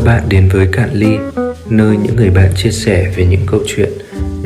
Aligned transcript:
các 0.00 0.06
bạn 0.06 0.28
đến 0.28 0.48
với 0.52 0.68
Cạn 0.72 0.90
Ly, 0.92 1.16
nơi 1.70 1.96
những 2.02 2.16
người 2.16 2.30
bạn 2.30 2.52
chia 2.56 2.70
sẻ 2.70 3.12
về 3.16 3.26
những 3.26 3.40
câu 3.46 3.60
chuyện, 3.66 3.92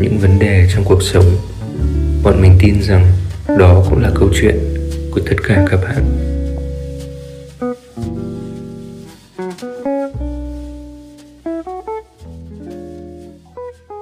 những 0.00 0.18
vấn 0.18 0.38
đề 0.38 0.68
trong 0.74 0.84
cuộc 0.84 1.02
sống. 1.02 1.24
Bọn 2.24 2.42
mình 2.42 2.52
tin 2.60 2.82
rằng 2.82 3.06
đó 3.58 3.84
cũng 3.90 3.98
là 3.98 4.10
câu 4.14 4.28
chuyện 4.40 4.56
của 5.10 5.20
tất 5.26 5.36
cả 5.48 5.66
các 5.70 5.80
bạn. 5.84 6.04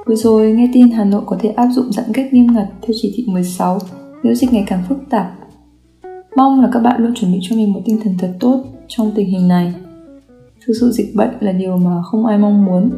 Vừa 0.06 0.16
rồi 0.16 0.52
nghe 0.52 0.70
tin 0.74 0.90
Hà 0.90 1.04
Nội 1.04 1.22
có 1.26 1.38
thể 1.40 1.48
áp 1.48 1.68
dụng 1.72 1.92
giãn 1.92 2.04
cách 2.14 2.32
nghiêm 2.32 2.46
ngặt 2.54 2.66
theo 2.82 2.94
chỉ 3.02 3.14
thị 3.16 3.24
16 3.26 3.78
nếu 4.22 4.34
dịch 4.34 4.52
ngày 4.52 4.64
càng 4.66 4.84
phức 4.88 4.98
tạp. 5.10 5.26
Mong 6.36 6.60
là 6.60 6.68
các 6.72 6.80
bạn 6.80 7.02
luôn 7.02 7.14
chuẩn 7.14 7.32
bị 7.32 7.38
cho 7.42 7.56
mình 7.56 7.72
một 7.72 7.80
tinh 7.84 8.00
thần 8.04 8.16
thật 8.18 8.32
tốt 8.40 8.64
trong 8.88 9.12
tình 9.16 9.26
hình 9.26 9.48
này. 9.48 9.72
Thực 10.66 10.72
sự 10.80 10.90
dịch 10.90 11.14
bệnh 11.14 11.30
là 11.40 11.52
điều 11.52 11.76
mà 11.76 12.02
không 12.02 12.26
ai 12.26 12.38
mong 12.38 12.64
muốn. 12.64 12.90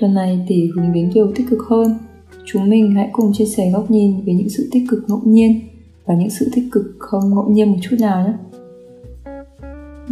Tuần 0.00 0.14
này 0.14 0.46
để 0.48 0.68
hướng 0.74 0.92
đến 0.92 1.10
điều 1.14 1.32
tích 1.34 1.46
cực 1.50 1.58
hơn, 1.70 1.98
chúng 2.44 2.70
mình 2.70 2.94
hãy 2.94 3.08
cùng 3.12 3.32
chia 3.32 3.44
sẻ 3.44 3.70
góc 3.70 3.90
nhìn 3.90 4.24
về 4.24 4.34
những 4.34 4.48
sự 4.48 4.68
tích 4.72 4.82
cực 4.88 5.04
ngẫu 5.08 5.22
nhiên 5.24 5.60
và 6.06 6.14
những 6.14 6.30
sự 6.30 6.50
tích 6.54 6.64
cực 6.72 6.84
không 6.98 7.30
ngẫu 7.30 7.48
nhiên 7.50 7.70
một 7.70 7.78
chút 7.82 7.96
nào 8.00 8.26
nhé. 8.26 8.32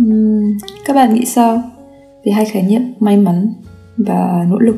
Uhm, 0.02 0.59
các 0.87 0.97
bạn 0.97 1.15
nghĩ 1.15 1.24
sao 1.24 1.62
về 2.24 2.33
hai 2.33 2.45
khái 2.45 2.62
niệm 2.62 2.83
may 3.01 3.16
mắn 3.16 3.52
và 3.96 4.46
nỗ 4.51 4.59
lực? 4.59 4.77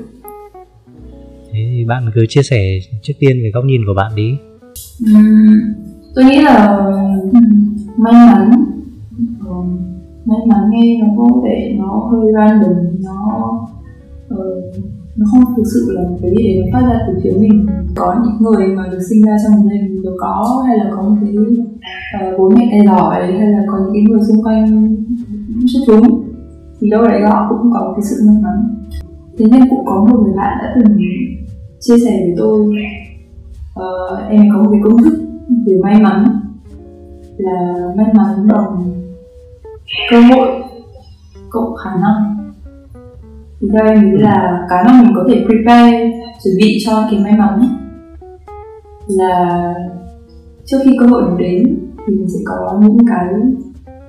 Thế 1.53 1.67
thì 1.71 1.85
bạn 1.85 2.11
cứ 2.15 2.27
chia 2.29 2.43
sẻ 2.43 2.79
trước 3.03 3.15
tiên 3.19 3.43
về 3.43 3.51
góc 3.55 3.65
nhìn 3.65 3.81
của 3.87 3.95
bạn 3.97 4.13
đi. 4.17 4.31
Uhm, 5.17 5.61
tôi 6.15 6.25
nghĩ 6.25 6.37
là 6.43 6.79
may 7.97 8.13
mắn 8.13 8.51
may 10.27 10.39
mắn 10.47 10.71
nghe 10.71 11.01
nó 11.03 11.09
có 11.17 11.41
vẻ 11.45 11.75
nó 11.79 12.09
hơi 12.11 12.33
random 12.33 12.77
nó 13.05 13.51
uh, 14.35 14.75
nó 15.17 15.27
không 15.31 15.55
thực 15.57 15.63
sự 15.75 15.93
là 15.95 16.03
cái 16.23 16.31
gì 16.31 16.45
để 16.49 16.61
nó 16.61 16.67
phát 16.73 16.87
ra 16.89 16.99
từ 17.07 17.21
phía 17.23 17.33
mình. 17.41 17.67
Có 17.95 18.15
những 18.25 18.37
người 18.41 18.67
mà 18.77 18.83
được 18.93 18.99
sinh 19.11 19.23
ra 19.23 19.37
trong 19.45 19.57
một 19.57 19.69
gia 19.71 19.77
đình 19.77 20.03
giàu 20.03 20.13
có 20.21 20.65
hay 20.67 20.79
là 20.79 20.91
có 20.97 21.03
một 21.03 21.17
cái 21.21 21.35
uh, 21.35 22.39
bố 22.39 22.51
mẹ 22.51 22.69
tài 22.71 22.87
giỏi 22.87 23.33
hay 23.33 23.49
là 23.53 23.63
có 23.67 23.79
những 23.79 23.95
cái 23.95 24.03
người 24.09 24.21
xung 24.29 24.43
quanh 24.45 24.97
xuất 25.73 25.81
chúng 25.87 26.23
thì 26.81 26.91
đâu 26.91 27.03
đấy 27.03 27.21
họ 27.31 27.47
cũng 27.49 27.73
có 27.73 27.93
cái 27.97 28.03
sự 28.03 28.17
may 28.27 28.37
mắn. 28.43 28.77
Thế 29.39 29.47
nhưng 29.53 29.71
cũng 29.71 29.85
có 29.87 30.07
một 30.11 30.21
người 30.25 30.35
bạn 30.37 30.59
đã 30.63 30.75
từng 30.75 30.99
chia 31.81 31.99
sẻ 32.05 32.21
với 32.25 32.35
tôi 32.37 32.67
uh, 33.81 34.31
em 34.31 34.43
có 34.53 34.63
một 34.63 34.71
cái 34.73 34.81
công 34.85 35.03
thức 35.03 35.15
về 35.67 35.79
may 35.83 36.01
mắn 36.03 36.25
là 37.37 37.75
may 37.97 38.07
mắn 38.15 38.49
bằng 38.49 39.06
cơ 40.11 40.21
hội. 40.21 40.49
Cộng 41.51 41.77
khả 41.85 41.91
năng. 41.91 42.37
Thì 43.61 43.69
theo 43.73 43.87
em 43.87 44.01
nghĩ 44.01 44.23
là 44.23 44.67
cái 44.71 44.85
mà 44.87 45.03
mình 45.03 45.13
có 45.17 45.25
thể 45.29 45.45
prepare, 45.47 46.11
chuẩn 46.45 46.55
bị 46.59 46.79
cho 46.87 47.09
cái 47.11 47.21
may 47.21 47.33
mắn 47.33 47.61
là 49.09 49.75
trước 50.65 50.77
khi 50.85 50.97
cơ 51.01 51.07
hội 51.07 51.23
nó 51.23 51.37
đến 51.37 51.79
thì 52.07 52.15
mình 52.15 52.29
sẽ 52.29 52.39
có 52.45 52.81
những 52.83 52.99
cái 53.09 53.27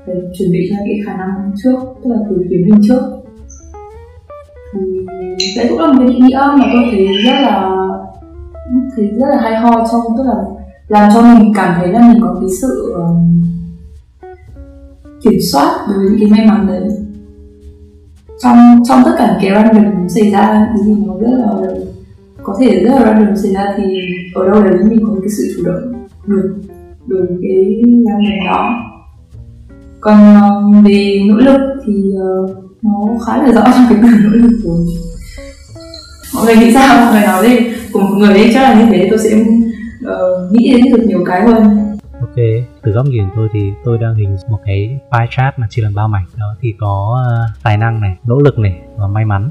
để 0.07 0.13
chuẩn 0.37 0.51
bị 0.51 0.59
cho 0.69 0.75
cái 0.85 0.99
khả 1.05 1.17
năng 1.17 1.51
trước, 1.63 1.79
tức 2.03 2.09
là 2.09 2.17
từ 2.29 2.43
phía 2.49 2.57
mình 2.65 2.81
trước. 2.87 3.01
Thì 4.73 5.05
đấy 5.57 5.65
cũng 5.69 5.79
là 5.79 5.87
một 5.87 5.99
cái 5.99 6.07
định 6.07 6.25
nghĩa 6.25 6.41
mà 6.57 6.65
tôi 6.73 6.83
thấy 6.91 7.07
rất 7.25 7.41
là, 7.41 7.71
thấy 8.95 9.07
rất 9.07 9.27
là 9.29 9.41
hay 9.41 9.55
ho 9.55 9.87
trong, 9.91 10.01
tức 10.17 10.23
là 10.23 10.43
làm 10.87 11.09
cho 11.13 11.21
mình 11.21 11.53
cảm 11.55 11.73
thấy 11.79 11.87
là 11.91 11.99
mình 11.99 12.21
có 12.21 12.37
cái 12.41 12.49
sự 12.61 12.93
um, 12.95 13.43
kiểm 15.23 15.39
soát 15.51 15.85
đối 15.87 15.97
với 15.97 16.07
những 16.09 16.29
cái 16.29 16.29
may 16.29 16.47
mắn 16.47 16.67
đấy. 16.67 16.89
Trong 18.43 18.57
trong 18.89 19.01
tất 19.05 19.15
cả 19.17 19.37
cái 19.41 19.51
random 19.51 20.09
xảy 20.09 20.31
ra 20.31 20.67
thì 20.73 20.93
nó 21.05 21.13
rất 21.21 21.37
là 21.37 21.73
có 22.43 22.57
thể 22.59 22.83
rất 22.83 22.89
là 22.89 23.05
random 23.05 23.37
xảy 23.37 23.53
ra 23.53 23.73
thì 23.77 23.83
ở 24.35 24.49
đâu 24.49 24.63
đấy 24.63 24.73
mình 24.89 24.99
có 25.07 25.15
cái 25.21 25.29
sự 25.29 25.53
chủ 25.57 25.63
động 25.65 26.07
được 26.27 26.55
được 27.07 27.25
cái 27.41 27.81
random 27.83 28.45
đó. 28.47 28.83
Còn 30.01 30.41
um, 30.41 30.83
về 30.83 31.21
nỗ 31.27 31.35
lực 31.35 31.61
thì 31.85 31.93
uh, 31.93 32.49
nó 32.81 33.25
khá 33.25 33.37
là 33.37 33.51
rõ 33.51 33.63
trong 33.75 33.85
cái 33.89 33.99
từ 34.01 34.07
nỗ 34.23 34.29
lực 34.29 34.59
của 34.63 34.77
mọi 36.35 36.45
người 36.45 36.55
nghĩ 36.55 36.73
sao? 36.73 37.05
Mọi 37.05 37.13
người 37.13 37.21
nói 37.21 37.49
đi. 37.49 37.67
Của 37.93 37.99
một 37.99 38.15
người 38.17 38.33
ấy 38.33 38.51
chắc 38.53 38.61
là 38.61 38.81
như 38.81 38.85
thế 38.91 39.07
tôi 39.09 39.19
sẽ 39.19 39.39
uh, 39.39 40.51
nghĩ 40.51 40.73
đến 40.73 40.93
được 40.93 41.03
nhiều 41.07 41.23
cái 41.25 41.41
hơn. 41.41 41.86
Ok, 42.37 42.45
từ 42.83 42.91
góc 42.91 43.05
nhìn 43.05 43.23
tôi 43.35 43.47
thì 43.53 43.71
tôi 43.85 43.97
đang 43.97 44.15
hình 44.15 44.35
một 44.49 44.59
cái 44.65 44.99
pie 45.11 45.27
chart 45.29 45.59
mà 45.59 45.67
chia 45.69 45.81
làm 45.81 45.93
ba 45.95 46.07
mảnh 46.07 46.25
đó 46.37 46.55
thì 46.61 46.73
có 46.79 47.23
uh, 47.27 47.63
tài 47.63 47.77
năng 47.77 48.01
này, 48.01 48.17
nỗ 48.25 48.39
lực 48.39 48.59
này 48.59 48.81
và 48.97 49.07
may 49.07 49.25
mắn. 49.25 49.49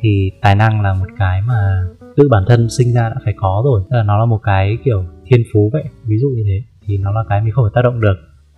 Thì 0.00 0.30
tài 0.40 0.54
năng 0.54 0.80
là 0.80 0.94
một 0.94 1.06
cái 1.18 1.42
mà 1.42 1.84
tự 2.16 2.28
bản 2.30 2.44
thân 2.48 2.70
sinh 2.70 2.92
ra 2.92 3.08
đã 3.08 3.14
phải 3.24 3.34
có 3.36 3.62
rồi, 3.64 3.82
tức 3.90 3.96
là 3.96 4.02
nó 4.02 4.18
là 4.18 4.24
một 4.24 4.40
cái 4.42 4.78
kiểu 4.84 5.04
thiên 5.26 5.42
phú 5.52 5.70
vậy, 5.72 5.84
ví 6.04 6.18
dụ 6.18 6.28
như 6.28 6.42
thế 6.46 6.62
thì 6.86 6.98
nó 6.98 7.10
là 7.12 7.24
cái 7.28 7.40
mình 7.40 7.52
không 7.52 7.64
thể 7.64 7.70
tác 7.74 7.82
động 7.82 8.00
được. 8.00 8.16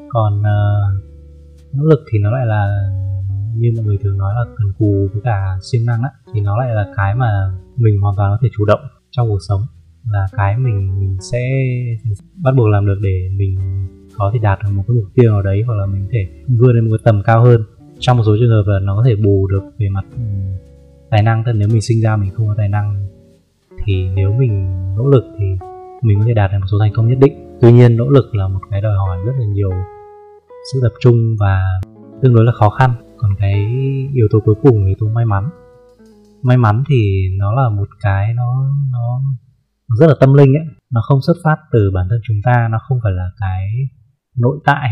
Còn 0.09 0.41
uh, 0.41 1.05
nỗ 1.73 1.85
lực 1.85 2.01
thì 2.13 2.19
nó 2.19 2.31
lại 2.31 2.47
là 2.47 2.91
như 3.57 3.73
mọi 3.77 3.85
người 3.85 3.99
thường 4.03 4.19
nói 4.19 4.35
là 4.35 4.45
cần 4.57 4.73
cù 4.79 5.09
với 5.13 5.23
cả 5.25 5.59
siêng 5.63 5.87
năng 5.87 6.03
á 6.03 6.11
thì 6.35 6.41
nó 6.41 6.59
lại 6.59 6.75
là 6.75 6.87
cái 6.97 7.15
mà 7.15 7.53
mình 7.77 8.01
hoàn 8.01 8.15
toàn 8.17 8.31
có 8.33 8.39
thể 8.43 8.49
chủ 8.57 8.65
động 8.65 8.81
trong 9.11 9.29
cuộc 9.29 9.41
sống 9.49 9.61
là 10.11 10.27
cái 10.37 10.59
mình 10.59 11.01
mình 11.01 11.17
sẽ 11.21 11.41
bắt 12.43 12.51
buộc 12.57 12.69
làm 12.69 12.87
được 12.87 12.99
để 13.03 13.31
mình 13.37 13.59
có 14.19 14.31
thể 14.33 14.39
đạt 14.43 14.59
được 14.63 14.71
một 14.75 14.83
cái 14.89 14.95
mục 14.95 15.05
tiêu 15.15 15.33
nào 15.33 15.43
đấy, 15.43 15.63
hoặc 15.67 15.75
là 15.75 15.87
mình 15.87 16.03
có 16.05 16.09
thể 16.13 16.29
vươn 16.59 16.75
lên 16.75 16.85
một 16.85 16.91
cái 16.91 17.03
tầm 17.05 17.23
cao 17.23 17.45
hơn. 17.45 17.61
Trong 17.99 18.17
một 18.17 18.23
số 18.27 18.37
trường 18.41 18.51
hợp 18.51 18.65
là 18.67 18.79
nó 18.79 18.97
có 18.97 19.03
thể 19.07 19.17
bù 19.17 19.47
được 19.47 19.63
về 19.79 19.89
mặt 19.89 20.05
ừ, 20.17 20.23
tài 21.11 21.23
năng, 21.23 21.43
tức 21.47 21.53
nếu 21.53 21.69
mình 21.69 21.83
sinh 21.83 22.01
ra 22.01 22.17
mình 22.17 22.31
không 22.35 22.47
có 22.47 22.55
tài 22.59 22.69
năng 22.69 23.07
thì 23.85 24.09
nếu 24.15 24.33
mình 24.33 24.73
nỗ 24.97 25.07
lực 25.07 25.25
thì 25.39 25.45
mình 26.03 26.19
có 26.19 26.25
thể 26.27 26.35
đạt 26.35 26.51
được 26.53 26.59
một 26.61 26.67
số 26.71 26.79
thành 26.81 26.93
công 26.95 27.09
nhất 27.09 27.19
định. 27.21 27.59
Tuy 27.61 27.73
nhiên, 27.73 27.97
nỗ 27.97 28.09
lực 28.09 28.35
là 28.35 28.49
một 28.49 28.61
cái 28.71 28.81
đòi 28.81 28.95
hỏi 28.97 29.19
rất 29.27 29.33
là 29.39 29.47
nhiều 29.47 29.71
sự 30.73 30.81
tập 30.83 30.93
trung 31.01 31.17
và 31.41 31.63
tương 32.23 32.35
đối 32.35 32.45
là 32.45 32.53
khó 32.53 32.71
khăn. 32.71 32.91
Còn 33.17 33.35
cái 33.39 33.67
yếu 34.15 34.29
tố 34.31 34.41
cuối 34.41 34.55
cùng 34.63 34.81
là 34.81 34.87
yếu 34.87 34.97
tố 35.01 35.09
may 35.09 35.25
mắn. 35.25 35.49
May 36.43 36.57
mắn 36.57 36.85
thì 36.89 37.29
nó 37.39 37.53
là 37.53 37.69
một 37.69 37.89
cái 38.01 38.35
nó 38.35 38.71
nó 38.93 39.21
rất 39.89 40.07
là 40.07 40.15
tâm 40.21 40.35
linh 40.35 40.55
ấy. 40.55 40.67
Nó 40.93 41.01
không 41.09 41.21
xuất 41.27 41.37
phát 41.45 41.57
từ 41.73 41.91
bản 41.95 42.07
thân 42.11 42.21
chúng 42.29 42.37
ta 42.45 42.69
nó 42.71 42.79
không 42.89 42.99
phải 43.03 43.13
là 43.13 43.31
cái 43.41 43.69
nội 44.37 44.59
tại 44.65 44.89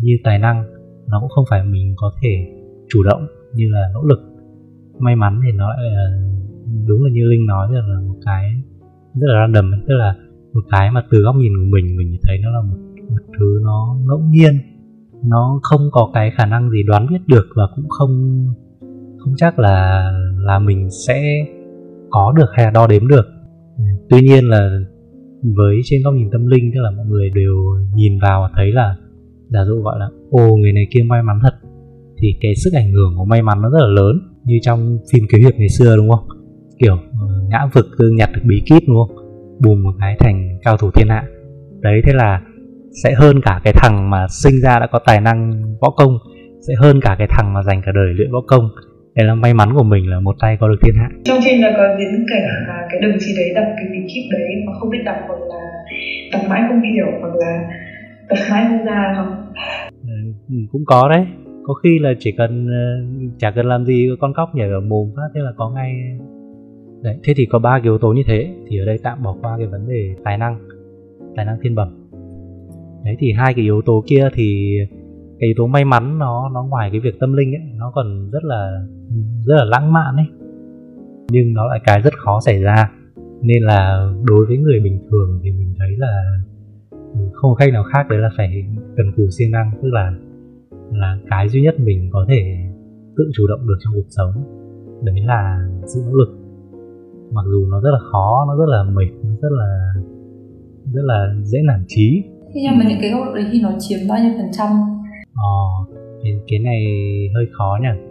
như 0.00 0.12
tài 0.24 0.38
năng. 0.38 0.64
Nó 1.08 1.20
cũng 1.20 1.30
không 1.30 1.44
phải 1.50 1.64
mình 1.64 1.94
có 1.96 2.12
thể 2.22 2.28
chủ 2.88 3.02
động 3.02 3.26
như 3.54 3.64
là 3.70 3.90
nỗ 3.94 4.02
lực. 4.02 4.20
May 4.98 5.16
mắn 5.16 5.40
thì 5.44 5.52
nó 5.52 5.68
lại 5.68 5.90
là 5.90 6.06
đúng 6.86 7.04
là 7.04 7.10
như 7.12 7.24
linh 7.30 7.46
nói 7.46 7.68
là 7.72 8.00
một 8.00 8.16
cái 8.24 8.52
rất 9.14 9.26
là 9.28 9.34
random 9.40 9.70
tức 9.88 9.94
là 9.94 10.14
một 10.52 10.60
cái 10.70 10.90
mà 10.90 11.04
từ 11.10 11.22
góc 11.22 11.36
nhìn 11.36 11.52
của 11.58 11.70
mình 11.70 11.96
mình 11.96 12.16
thấy 12.22 12.38
nó 12.42 12.50
là 12.50 12.60
một, 12.60 12.76
một 13.10 13.22
thứ 13.38 13.60
nó 13.64 13.96
ngẫu 14.06 14.18
nhiên. 14.18 14.52
Nó 15.24 15.60
không 15.62 15.80
có 15.92 16.10
cái 16.14 16.30
khả 16.36 16.46
năng 16.46 16.70
gì 16.70 16.82
đoán 16.86 17.06
biết 17.06 17.20
được 17.26 17.46
và 17.56 17.62
cũng 17.76 17.88
không 17.88 18.10
không 19.18 19.34
chắc 19.36 19.58
là 19.58 20.10
là 20.36 20.58
mình 20.58 20.88
sẽ 21.06 21.22
có 22.10 22.32
được 22.36 22.50
hay 22.52 22.64
là 22.64 22.70
đo 22.70 22.86
đếm 22.86 23.08
được 23.08 23.26
tuy 24.10 24.20
nhiên 24.20 24.44
là 24.48 24.78
với 25.56 25.80
trên 25.84 26.02
góc 26.02 26.14
nhìn 26.14 26.28
tâm 26.32 26.46
linh, 26.46 26.70
tức 26.74 26.80
là 26.80 26.90
mọi 26.90 27.06
người 27.06 27.30
đều 27.34 27.54
nhìn 27.94 28.18
vào 28.22 28.40
và 28.40 28.50
thấy 28.56 28.72
là 28.72 28.96
giả 29.48 29.64
dụ 29.64 29.82
gọi 29.82 29.98
là 29.98 30.08
ồ 30.30 30.56
người 30.56 30.72
này 30.72 30.86
kia 30.90 31.02
may 31.02 31.22
mắn 31.22 31.38
thật. 31.42 31.54
Thì 32.18 32.28
cái 32.40 32.54
sức 32.54 32.70
ảnh 32.74 32.92
hưởng 32.92 33.14
của 33.16 33.24
may 33.24 33.42
mắn 33.42 33.62
nó 33.62 33.70
rất 33.70 33.78
là 33.80 33.86
lớn, 33.86 34.16
như 34.44 34.58
trong 34.62 34.98
phim 35.12 35.24
kiếm 35.30 35.40
hiệp 35.40 35.54
ngày 35.56 35.68
xưa, 35.68 35.96
đúng 35.96 36.10
không? 36.10 36.28
Kiểu 36.78 36.96
ờ, 37.20 37.42
ngã 37.48 37.66
vực 37.72 37.86
nhặt 38.16 38.30
được 38.34 38.40
bí 38.44 38.62
kíp, 38.66 38.82
đúng 38.88 38.96
không? 38.96 39.16
Bùm 39.60 39.82
một 39.82 39.92
cái 40.00 40.16
thành 40.18 40.58
cao 40.62 40.76
thủ 40.76 40.90
thiên 40.90 41.08
hạ. 41.08 41.24
Đấy, 41.80 42.00
thế 42.06 42.12
là 42.12 42.42
sẽ 43.04 43.14
hơn 43.14 43.40
cả 43.42 43.60
cái 43.64 43.72
thằng 43.76 44.10
mà 44.10 44.26
sinh 44.42 44.54
ra 44.62 44.78
đã 44.78 44.86
có 44.92 45.00
tài 45.06 45.20
năng 45.20 45.50
võ 45.80 45.90
công, 45.90 46.18
sẽ 46.68 46.74
hơn 46.80 47.00
cả 47.00 47.16
cái 47.18 47.26
thằng 47.30 47.54
mà 47.54 47.62
dành 47.62 47.82
cả 47.86 47.92
đời 47.94 48.14
luyện 48.14 48.32
võ 48.32 48.40
công 48.46 48.68
đây 49.14 49.26
là 49.26 49.34
may 49.34 49.54
mắn 49.54 49.68
của 49.74 49.82
mình 49.82 50.10
là 50.10 50.20
một 50.20 50.36
tay 50.40 50.56
có 50.60 50.68
được 50.68 50.76
thiên 50.82 50.94
hạ. 50.98 51.08
Trong 51.24 51.38
phim 51.44 51.62
là 51.62 51.72
có 51.76 51.96
diễn 51.98 52.26
cảnh 52.30 52.42
là 52.68 52.86
cái 52.90 53.00
đồng 53.00 53.18
chí 53.20 53.34
đấy 53.36 53.52
đọc 53.54 53.72
cái 53.76 53.86
bí 53.92 53.98
kíp 54.14 54.24
đấy 54.32 54.48
mà 54.66 54.72
không 54.80 54.90
biết 54.90 55.02
đọc 55.04 55.16
hoặc 55.26 55.40
là 55.48 55.60
đọc 56.32 56.42
mãi 56.48 56.62
không 56.68 56.82
hiểu 56.82 57.06
hoặc 57.20 57.34
là 57.34 57.68
đọc 58.28 58.38
mãi 58.50 58.64
không 58.68 58.84
ra 58.84 59.14
không? 59.16 59.52
Ừ, 60.48 60.54
cũng 60.72 60.84
có 60.86 61.08
đấy. 61.08 61.26
Có 61.64 61.74
khi 61.74 61.98
là 61.98 62.12
chỉ 62.18 62.32
cần 62.38 62.66
ờ, 62.66 62.82
chả 63.38 63.50
cần 63.50 63.66
làm 63.66 63.84
gì 63.84 64.08
con 64.20 64.32
cóc 64.34 64.54
nhảy 64.54 64.68
ở 64.68 64.80
mồm 64.80 65.08
phát 65.16 65.28
thế 65.34 65.40
là 65.40 65.50
có 65.56 65.70
ngay. 65.70 65.92
Đấy 67.02 67.16
thế 67.24 67.32
thì 67.36 67.46
có 67.46 67.58
ba 67.58 67.80
yếu 67.82 67.98
tố 67.98 68.12
như 68.12 68.22
thế 68.26 68.48
thì 68.68 68.78
ở 68.78 68.84
đây 68.84 68.98
tạm 69.02 69.22
bỏ 69.22 69.36
qua 69.42 69.54
cái 69.58 69.66
vấn 69.66 69.88
đề 69.88 70.14
tài 70.24 70.38
năng 70.38 70.58
tài 71.36 71.44
năng 71.44 71.56
thiên 71.62 71.74
bẩm. 71.74 72.08
Đấy 73.04 73.16
thì 73.18 73.32
hai 73.32 73.54
cái 73.54 73.64
yếu 73.64 73.82
tố 73.82 74.04
kia 74.06 74.28
thì 74.34 74.78
cái 75.42 75.48
yếu 75.48 75.54
tố 75.56 75.66
may 75.66 75.84
mắn 75.84 76.18
nó 76.18 76.50
nó 76.54 76.64
ngoài 76.64 76.88
cái 76.92 77.00
việc 77.00 77.20
tâm 77.20 77.32
linh 77.32 77.52
ấy, 77.52 77.62
nó 77.74 77.92
còn 77.94 78.30
rất 78.30 78.44
là 78.44 78.84
rất 79.46 79.54
là 79.54 79.64
lãng 79.64 79.92
mạn 79.92 80.16
ấy. 80.16 80.26
Nhưng 81.30 81.54
nó 81.54 81.66
lại 81.66 81.80
cái 81.84 82.02
rất 82.02 82.14
khó 82.24 82.40
xảy 82.40 82.62
ra. 82.62 82.90
Nên 83.40 83.62
là 83.62 84.08
đối 84.24 84.46
với 84.46 84.58
người 84.58 84.80
bình 84.84 84.98
thường 85.10 85.40
thì 85.42 85.50
mình 85.50 85.74
thấy 85.78 85.88
là 85.98 86.22
không 87.32 87.50
có 87.50 87.54
cách 87.54 87.72
nào 87.72 87.84
khác 87.92 88.06
đấy 88.10 88.18
là 88.18 88.30
phải 88.36 88.64
cần 88.96 89.06
cù 89.16 89.22
siêng 89.38 89.50
năng, 89.50 89.70
tức 89.82 89.88
là 89.92 90.12
là 90.90 91.18
cái 91.30 91.48
duy 91.48 91.62
nhất 91.62 91.74
mình 91.80 92.10
có 92.12 92.26
thể 92.28 92.42
tự 93.16 93.30
chủ 93.34 93.46
động 93.46 93.68
được 93.68 93.76
trong 93.84 93.94
cuộc 93.94 94.08
sống, 94.08 94.32
đấy 95.04 95.20
là 95.26 95.58
sự 95.86 96.00
nỗ 96.06 96.16
lực. 96.16 96.38
Mặc 97.32 97.44
dù 97.52 97.66
nó 97.70 97.80
rất 97.80 97.90
là 97.90 98.00
khó, 98.12 98.44
nó 98.48 98.56
rất 98.56 98.66
là 98.68 98.82
mệt, 98.92 99.10
nó 99.24 99.30
rất 99.42 99.52
là 99.52 99.92
rất 100.92 101.02
là 101.04 101.34
dễ 101.42 101.58
nản 101.66 101.84
trí. 101.86 102.22
Thế 102.54 102.60
nhưng 102.64 102.78
mà 102.78 102.84
những 102.88 102.98
cái 103.00 103.10
góc 103.10 103.26
độ 103.26 103.34
đấy 103.34 103.46
thì 103.52 103.60
nó 103.62 103.70
chiếm 103.78 103.98
bao 104.08 104.18
nhiêu 104.18 104.32
phần 104.38 104.50
trăm? 104.52 104.68
Ờ 105.42 105.58
cái, 106.22 106.32
cái 106.48 106.58
này 106.58 106.84
hơi 107.34 107.46
khó 107.52 107.78
nhỉ. 107.82 108.02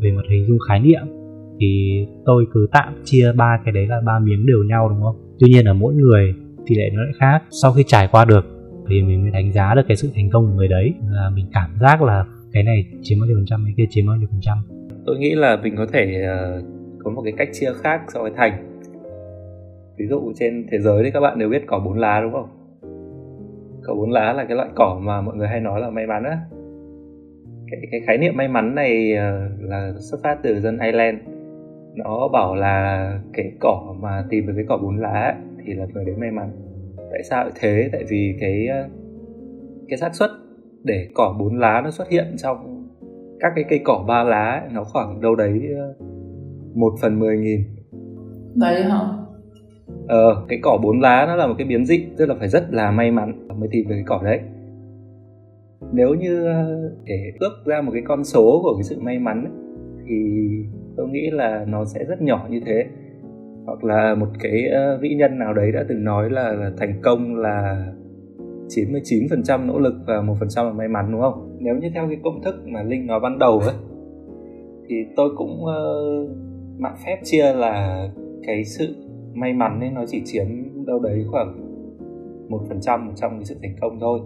Về 0.00 0.12
mặt 0.12 0.22
hình 0.30 0.46
dung 0.48 0.58
khái 0.68 0.80
niệm 0.80 1.02
thì 1.60 2.00
tôi 2.24 2.46
cứ 2.52 2.66
tạm 2.72 2.94
chia 3.04 3.32
ba 3.36 3.60
cái 3.64 3.72
đấy 3.72 3.86
là 3.86 4.00
ba 4.06 4.18
miếng 4.18 4.46
đều 4.46 4.64
nhau 4.68 4.88
đúng 4.88 5.02
không? 5.02 5.16
Tuy 5.40 5.50
nhiên 5.50 5.64
ở 5.64 5.74
mỗi 5.74 5.94
người 5.94 6.34
tỷ 6.66 6.74
lệ 6.74 6.90
nó 6.92 7.02
lại 7.02 7.12
khác. 7.18 7.42
Sau 7.62 7.72
khi 7.72 7.84
trải 7.86 8.08
qua 8.12 8.24
được 8.24 8.46
thì 8.88 9.02
mình 9.02 9.22
mới 9.22 9.30
đánh 9.30 9.52
giá 9.52 9.74
được 9.74 9.82
cái 9.88 9.96
sự 9.96 10.08
thành 10.14 10.30
công 10.32 10.46
của 10.46 10.52
người 10.52 10.68
đấy. 10.68 10.94
Là 11.10 11.30
mình 11.34 11.46
cảm 11.52 11.70
giác 11.80 12.02
là 12.02 12.24
cái 12.52 12.62
này 12.62 12.84
chiếm 13.02 13.20
bao 13.20 13.26
nhiêu 13.26 13.36
phần 13.36 13.46
trăm 13.46 13.62
cái 13.64 13.74
kia 13.76 13.86
chiếm 13.90 14.06
bao 14.06 14.16
nhiêu 14.16 14.28
phần 14.30 14.40
trăm. 14.40 14.58
Tôi 15.06 15.18
nghĩ 15.18 15.34
là 15.34 15.56
mình 15.62 15.74
có 15.76 15.86
thể 15.92 16.22
uh, 16.58 16.64
có 17.04 17.10
một 17.10 17.22
cái 17.24 17.32
cách 17.36 17.48
chia 17.52 17.72
khác 17.82 18.00
so 18.14 18.22
với 18.22 18.30
thành. 18.36 18.80
Ví 19.98 20.06
dụ 20.06 20.32
trên 20.36 20.66
thế 20.70 20.78
giới 20.78 21.04
thì 21.04 21.10
các 21.10 21.20
bạn 21.20 21.38
đều 21.38 21.48
biết 21.48 21.62
cỏ 21.66 21.82
bốn 21.84 21.98
lá 21.98 22.20
đúng 22.20 22.32
không? 22.32 22.48
Cỏ 23.82 23.94
bốn 23.94 24.10
lá 24.10 24.32
là 24.32 24.44
cái 24.44 24.56
loại 24.56 24.68
cỏ 24.74 25.00
mà 25.02 25.20
mọi 25.20 25.36
người 25.36 25.48
hay 25.48 25.60
nói 25.60 25.80
là 25.80 25.90
may 25.90 26.06
mắn 26.06 26.24
á 26.24 26.38
cái, 27.70 27.80
cái 27.90 28.00
khái 28.06 28.18
niệm 28.18 28.36
may 28.36 28.48
mắn 28.48 28.74
này 28.74 29.12
uh, 29.12 29.62
là 29.70 29.92
xuất 29.98 30.20
phát 30.22 30.38
từ 30.42 30.60
dân 30.60 30.78
Ireland. 30.78 31.18
Nó 31.94 32.28
bảo 32.28 32.54
là 32.54 33.12
cái 33.32 33.52
cỏ 33.60 33.94
mà 34.00 34.24
tìm 34.30 34.46
được 34.46 34.52
cái 34.56 34.64
cỏ 34.68 34.78
bốn 34.82 34.96
lá 34.96 35.34
thì 35.64 35.74
là 35.74 35.86
người 35.94 36.04
đấy 36.04 36.14
may 36.18 36.30
mắn. 36.30 36.50
Tại 37.10 37.22
sao 37.22 37.44
lại 37.44 37.52
thế? 37.60 37.88
Tại 37.92 38.04
vì 38.08 38.36
cái 38.40 38.66
ờ, 38.66 38.88
cái 39.88 39.98
xác 39.98 40.14
suất 40.14 40.30
để 40.84 41.08
cỏ 41.14 41.36
bốn 41.38 41.58
lá 41.58 41.80
nó 41.84 41.90
xuất 41.90 42.08
hiện 42.08 42.26
trong 42.36 42.86
các 43.40 43.52
cái 43.54 43.64
cây 43.68 43.80
cỏ 43.84 44.04
ba 44.08 44.24
lá 44.24 44.62
nó 44.72 44.84
khoảng 44.84 45.20
đâu 45.20 45.34
đấy 45.34 45.60
ờ, 45.78 45.94
một 46.74 46.92
phần 47.00 47.18
mười 47.18 47.36
nghìn. 47.36 47.60
Đấy 48.54 48.82
hả? 48.82 49.00
Ờ 50.08 50.44
cái 50.48 50.58
cỏ 50.62 50.78
bốn 50.82 51.00
lá 51.00 51.26
nó 51.26 51.36
là 51.36 51.46
một 51.46 51.54
cái 51.58 51.66
biến 51.66 51.86
dị 51.86 52.06
tức 52.16 52.26
là 52.26 52.34
phải 52.38 52.48
rất 52.48 52.66
là 52.70 52.90
may 52.90 53.10
mắn 53.10 53.48
mới 53.60 53.68
tìm 53.72 53.88
được 53.88 53.94
cái 53.94 54.04
cỏ 54.06 54.20
đấy 54.24 54.40
nếu 55.92 56.14
như 56.14 56.44
ờ, 56.44 56.90
để 57.04 57.32
ước 57.40 57.62
ra 57.66 57.80
một 57.80 57.90
cái 57.92 58.02
con 58.06 58.24
số 58.24 58.60
của 58.62 58.74
cái 58.76 58.84
sự 58.84 59.00
may 59.00 59.18
mắn 59.18 59.44
ấy, 59.44 59.52
thì 60.06 60.14
tôi 60.96 61.08
nghĩ 61.08 61.30
là 61.30 61.64
nó 61.68 61.84
sẽ 61.84 62.04
rất 62.04 62.22
nhỏ 62.22 62.46
như 62.50 62.60
thế 62.66 62.86
hoặc 63.66 63.84
là 63.84 64.14
một 64.14 64.26
cái 64.38 64.64
uh, 64.94 65.00
vĩ 65.00 65.14
nhân 65.14 65.38
nào 65.38 65.54
đấy 65.54 65.72
đã 65.72 65.84
từng 65.88 66.04
nói 66.04 66.30
là, 66.30 66.52
là 66.52 66.70
thành 66.76 67.00
công 67.02 67.36
là 67.36 67.86
99% 68.68 69.66
nỗ 69.66 69.78
lực 69.78 69.94
và 70.06 70.20
một 70.22 70.34
phần 70.40 70.48
trăm 70.48 70.66
là 70.66 70.72
may 70.72 70.88
mắn 70.88 71.12
đúng 71.12 71.20
không? 71.20 71.56
Nếu 71.60 71.74
như 71.74 71.88
theo 71.94 72.06
cái 72.08 72.18
công 72.24 72.42
thức 72.42 72.54
mà 72.66 72.82
Linh 72.82 73.06
nói 73.06 73.20
ban 73.20 73.38
đầu 73.38 73.58
ấy 73.58 73.74
thì 74.88 74.96
tôi 75.16 75.30
cũng 75.36 75.66
ờ, 75.66 76.12
uh, 76.22 76.30
mạn 76.78 76.94
phép 77.06 77.16
chia 77.24 77.52
là 77.52 78.08
cái 78.46 78.64
sự 78.64 78.94
may 79.34 79.52
mắn 79.52 79.80
ấy 79.80 79.90
nó 79.90 80.04
chỉ 80.06 80.22
chiếm 80.24 80.46
đâu 80.86 80.98
đấy 80.98 81.24
khoảng 81.30 81.56
một 82.48 82.60
phần 82.68 82.80
trăm 82.80 83.12
trong 83.16 83.32
cái 83.32 83.44
sự 83.44 83.56
thành 83.62 83.76
công 83.80 84.00
thôi 84.00 84.20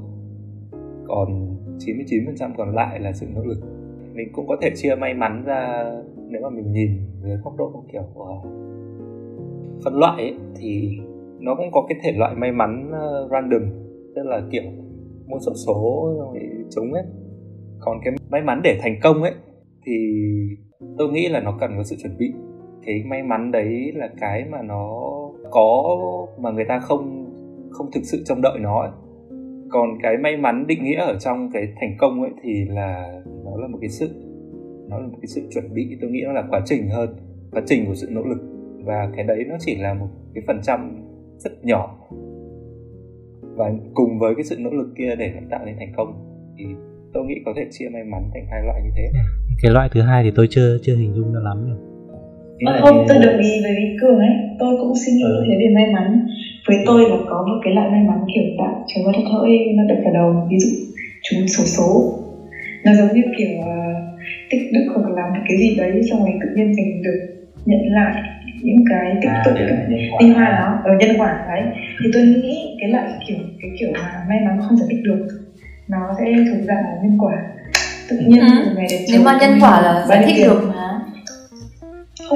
còn 1.12 1.56
99% 1.78 2.50
còn 2.56 2.74
lại 2.74 3.00
là 3.00 3.12
sự 3.12 3.26
nỗ 3.34 3.44
lực. 3.44 3.58
Mình 4.14 4.28
cũng 4.32 4.46
có 4.46 4.56
thể 4.62 4.70
chia 4.74 4.94
may 4.94 5.14
mắn 5.14 5.44
ra 5.46 5.84
nếu 6.28 6.42
mà 6.42 6.50
mình 6.50 6.72
nhìn 6.72 6.90
dưới 7.22 7.36
góc 7.44 7.56
độ 7.56 7.84
kiểu 7.92 8.02
ờ, 8.14 8.50
phân 9.84 9.94
loại 9.94 10.22
ấy, 10.22 10.34
thì 10.56 10.98
nó 11.40 11.54
cũng 11.54 11.70
có 11.72 11.86
cái 11.88 11.98
thể 12.02 12.12
loại 12.12 12.34
may 12.34 12.52
mắn 12.52 12.90
ờ, 12.92 13.28
random 13.30 13.62
tức 14.14 14.22
là 14.24 14.42
kiểu 14.50 14.62
mua 15.26 15.38
sổ 15.38 15.52
số 15.66 16.14
rồi 16.18 16.38
trúng 16.70 16.92
ấy. 16.92 17.04
Còn 17.80 17.98
cái 18.04 18.14
may 18.30 18.42
mắn 18.42 18.60
để 18.64 18.78
thành 18.82 18.96
công 19.02 19.22
ấy 19.22 19.32
thì 19.84 19.92
tôi 20.98 21.08
nghĩ 21.12 21.28
là 21.28 21.40
nó 21.40 21.56
cần 21.60 21.70
có 21.76 21.82
sự 21.84 21.96
chuẩn 22.02 22.18
bị. 22.18 22.32
Cái 22.86 23.04
may 23.06 23.22
mắn 23.22 23.52
đấy 23.52 23.92
là 23.94 24.08
cái 24.20 24.44
mà 24.50 24.62
nó 24.62 24.90
có 25.50 25.96
mà 26.38 26.50
người 26.50 26.64
ta 26.68 26.78
không 26.78 27.28
không 27.70 27.90
thực 27.94 28.00
sự 28.04 28.22
trông 28.24 28.42
đợi 28.42 28.58
nó 28.60 28.80
ấy 28.80 28.90
còn 29.72 29.98
cái 30.02 30.16
may 30.16 30.36
mắn 30.36 30.66
định 30.66 30.84
nghĩa 30.84 31.00
ở 31.00 31.16
trong 31.18 31.50
cái 31.52 31.62
thành 31.80 31.96
công 31.98 32.22
ấy 32.22 32.30
thì 32.42 32.64
là 32.64 33.20
nó 33.44 33.56
là 33.56 33.68
một 33.68 33.78
cái 33.80 33.90
sự, 33.90 34.08
nó 34.88 34.98
là 34.98 35.06
một 35.06 35.18
cái 35.22 35.26
sự 35.26 35.42
chuẩn 35.54 35.74
bị. 35.74 35.96
Tôi 36.00 36.10
nghĩ 36.10 36.20
nó 36.26 36.32
là 36.32 36.44
quá 36.50 36.60
trình 36.64 36.88
hơn, 36.88 37.16
quá 37.52 37.62
trình 37.66 37.86
của 37.86 37.94
sự 37.94 38.08
nỗ 38.10 38.22
lực. 38.22 38.38
Và 38.84 39.10
cái 39.16 39.24
đấy 39.24 39.44
nó 39.48 39.56
chỉ 39.60 39.76
là 39.76 39.94
một 39.94 40.08
cái 40.34 40.44
phần 40.46 40.60
trăm 40.62 41.04
rất 41.38 41.64
nhỏ. 41.64 41.98
Và 43.56 43.72
cùng 43.94 44.18
với 44.18 44.34
cái 44.34 44.44
sự 44.44 44.56
nỗ 44.58 44.70
lực 44.70 44.94
kia 44.98 45.16
để 45.18 45.32
tạo 45.50 45.60
nên 45.66 45.76
thành 45.78 45.92
công 45.96 46.28
thì 46.58 46.64
tôi 47.14 47.24
nghĩ 47.24 47.34
có 47.44 47.52
thể 47.56 47.66
chia 47.70 47.88
may 47.88 48.04
mắn 48.04 48.30
thành 48.34 48.46
hai 48.50 48.62
loại 48.64 48.80
như 48.84 48.90
thế. 48.96 49.10
Cái 49.62 49.72
loại 49.72 49.88
thứ 49.92 50.00
hai 50.00 50.24
thì 50.24 50.30
tôi 50.34 50.46
chưa 50.50 50.78
chưa 50.82 50.96
hình 50.96 51.14
dung 51.14 51.32
ra 51.34 51.40
lắm 51.40 51.66
rồi 51.68 51.91
À, 52.60 52.72
không, 52.80 53.04
tôi 53.08 53.18
đồng 53.18 53.36
ý 53.36 53.50
với 53.62 53.72
Vĩ 53.78 53.86
Cường 54.00 54.18
ấy. 54.18 54.34
Tôi 54.58 54.74
cũng 54.80 54.92
suy 54.94 55.12
nghĩ 55.12 55.22
ừ. 55.22 55.44
thế 55.48 55.54
về 55.58 55.68
may 55.74 55.86
mắn. 55.86 56.18
Với 56.66 56.76
tôi 56.86 57.06
là 57.06 57.16
có 57.26 57.42
một 57.48 57.56
cái 57.64 57.72
loại 57.72 57.88
may 57.88 58.02
mắn 58.02 58.18
kiểu 58.34 58.42
bạn 58.58 58.72
chúng 58.94 59.02
nó 59.04 59.10
thật 59.16 59.22
hơi 59.32 59.50
nó 59.76 59.82
đập 59.88 59.98
vào 60.04 60.12
đầu. 60.12 60.46
Ví 60.50 60.56
dụ 60.58 60.68
chúng 61.22 61.46
số 61.48 61.64
số. 61.64 62.04
Nó 62.84 62.94
giống 62.94 63.12
như 63.12 63.22
kiểu 63.38 63.48
uh, 63.58 63.96
tích 64.50 64.60
đức 64.72 64.84
hoặc 64.94 65.02
là 65.08 65.22
làm 65.22 65.32
một 65.32 65.40
cái 65.48 65.56
gì 65.58 65.74
đấy 65.76 66.00
Xong 66.10 66.18
rồi 66.20 66.32
tự 66.42 66.48
nhiên 66.54 66.72
mình 66.76 67.02
được 67.02 67.18
nhận 67.64 67.80
lại 67.98 68.14
những 68.62 68.84
cái 68.90 69.06
tích 69.22 69.30
à, 69.34 69.42
tụ 69.44 69.50
tinh 70.18 70.30
hoa 70.34 70.50
đó. 70.60 70.68
Ở 70.84 70.92
nhân 71.00 71.10
quả 71.18 71.32
đấy. 71.48 71.62
Thì 72.00 72.10
tôi 72.12 72.22
Ừ. 72.22 72.28
nghĩ 72.28 72.56
cái 72.80 72.90
loại 72.90 73.04
kiểu 73.26 73.36
cái 73.62 73.70
kiểu 73.78 73.88
mà 73.92 74.08
may 74.28 74.38
mắn 74.46 74.56
không 74.60 74.76
giải 74.76 74.86
thích 74.90 75.02
được 75.04 75.26
nó 75.88 76.14
sẽ 76.18 76.24
thuộc 76.50 76.60
dạng 76.68 76.82
là 76.84 76.90
nhân 77.02 77.18
quả. 77.18 77.36
Tự 78.08 78.16
nhiên 78.28 78.40
Ừ. 78.40 78.46
từ 78.64 78.70
ngày 78.76 78.86
đến 78.90 79.00
nếu 79.12 79.22
mà 79.24 79.38
nhân 79.40 79.58
quả 79.60 79.80
là 79.80 80.04
giải 80.08 80.22
thích 80.26 80.36
được 80.44 80.60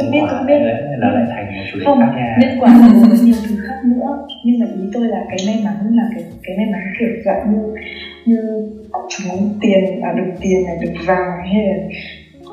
không 0.02 0.10
biết 0.12 0.24
không 0.30 0.46
biết. 0.46 0.58
Là 0.98 1.10
lại 1.14 1.24
thành 1.28 1.46
một 1.56 1.64
chủ 1.72 1.78
đề 1.78 1.84
không 1.84 2.00
khác 2.00 2.12
nha. 2.16 2.36
nhân 2.40 2.50
quả 2.60 2.68
là 2.80 2.88
có 3.02 3.16
nhiều 3.24 3.34
thứ 3.48 3.56
khác 3.68 3.78
nữa. 3.84 4.26
Nhưng 4.44 4.58
mà 4.60 4.66
ý 4.66 4.82
tôi 4.92 5.08
là 5.08 5.24
cái 5.28 5.38
may 5.46 5.56
mắn 5.64 5.96
là 5.96 6.04
cái 6.14 6.24
cái 6.42 6.56
may 6.56 6.66
mắn 6.72 6.80
kiểu 6.98 7.08
dạng 7.24 7.52
như 7.52 7.74
như 8.26 8.38
trúng 9.08 9.58
tiền 9.60 10.00
à 10.02 10.12
được 10.12 10.32
tiền 10.40 10.64
này 10.66 10.76
được 10.80 10.92
vàng 11.06 11.30
hay 11.52 11.62
là 11.66 11.76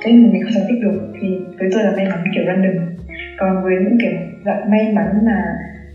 cái 0.04 0.14
mà 0.14 0.30
mình 0.32 0.44
không 0.44 0.54
giải 0.54 0.64
thích 0.70 0.80
được 0.82 1.14
thì 1.22 1.28
với 1.60 1.70
tôi 1.74 1.84
là 1.84 1.92
may 1.96 2.06
mắn 2.06 2.24
kiểu 2.36 2.44
random. 2.48 2.76
Còn 3.40 3.64
với 3.64 3.74
những 3.84 3.98
kiểu 4.02 4.12
dạng 4.46 4.72
may 4.72 4.92
mắn 4.94 5.08
là 5.24 5.44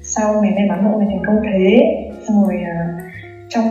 sau 0.03 0.43
mày 0.43 0.51
may 0.51 0.67
mắn 0.69 0.85
mà 0.85 0.91
mày 0.99 1.07
thành 1.07 1.23
công 1.27 1.37
thế 1.53 1.81
xong 2.29 2.43
rồi 2.45 2.61
à, 2.65 2.77
trong 3.49 3.65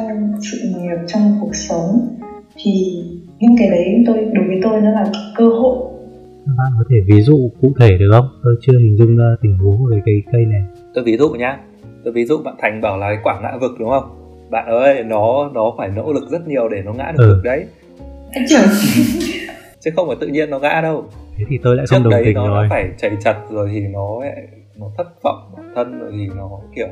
sự 0.51 0.57
nghiệp 0.75 0.97
trong 1.07 1.37
cuộc 1.41 1.55
sống 1.55 2.17
thì 2.55 2.71
những 3.39 3.55
cái 3.59 3.69
đấy 3.69 4.03
tôi 4.07 4.17
đối 4.33 4.47
với 4.47 4.59
tôi 4.63 4.81
nó 4.81 4.91
là 4.91 5.05
cơ 5.35 5.45
hội 5.45 5.96
các 6.47 6.53
bạn 6.57 6.71
có 6.77 6.83
thể 6.89 6.97
ví 7.07 7.21
dụ 7.21 7.51
cụ 7.61 7.73
thể 7.79 7.97
được 7.97 8.09
không? 8.11 8.27
Tôi 8.43 8.55
chưa 8.61 8.77
hình 8.79 8.97
dung 8.97 9.17
ra 9.17 9.35
tình 9.41 9.57
huống 9.57 9.77
cái 9.91 10.01
cây 10.05 10.23
cây 10.31 10.45
này. 10.45 10.61
Tôi 10.93 11.03
ví 11.03 11.17
dụ 11.17 11.29
nhá. 11.29 11.57
Tôi 12.03 12.13
ví 12.13 12.25
dụ 12.25 12.37
bạn 12.43 12.55
thành 12.59 12.81
bảo 12.81 12.97
là 12.97 13.07
cái 13.07 13.17
quả 13.23 13.39
ngã 13.41 13.57
vực 13.61 13.71
đúng 13.79 13.89
không? 13.89 14.03
Bạn 14.51 14.65
ơi 14.67 15.03
nó 15.03 15.49
nó 15.53 15.73
phải 15.77 15.89
nỗ 15.89 16.13
lực 16.13 16.29
rất 16.29 16.47
nhiều 16.47 16.69
để 16.69 16.81
nó 16.85 16.93
ngã 16.93 17.11
được 17.17 17.23
Ừ. 17.23 17.33
vực 17.35 17.43
đấy. 17.43 17.65
Chứ 19.79 19.91
không 19.95 20.07
phải 20.07 20.17
tự 20.21 20.27
nhiên 20.27 20.49
nó 20.49 20.59
ngã 20.59 20.79
đâu. 20.83 21.05
Thế 21.37 21.43
thì 21.49 21.59
tôi 21.63 21.75
lại 21.75 21.85
trước 21.89 21.95
không 21.95 22.03
đồng 22.03 22.11
đấy 22.11 22.21
tình 22.25 22.33
nó 22.35 22.47
rồi. 22.47 22.67
phải 22.69 22.89
chảy 22.97 23.11
chật 23.23 23.35
rồi 23.51 23.69
thì 23.73 23.81
nó 23.87 24.19
nó 24.79 24.85
thất 24.97 25.07
vọng 25.23 25.51
bản 25.57 25.71
thân 25.75 25.99
rồi 25.99 26.11
thì 26.11 26.27
nó 26.37 26.49
kiểu 26.75 26.87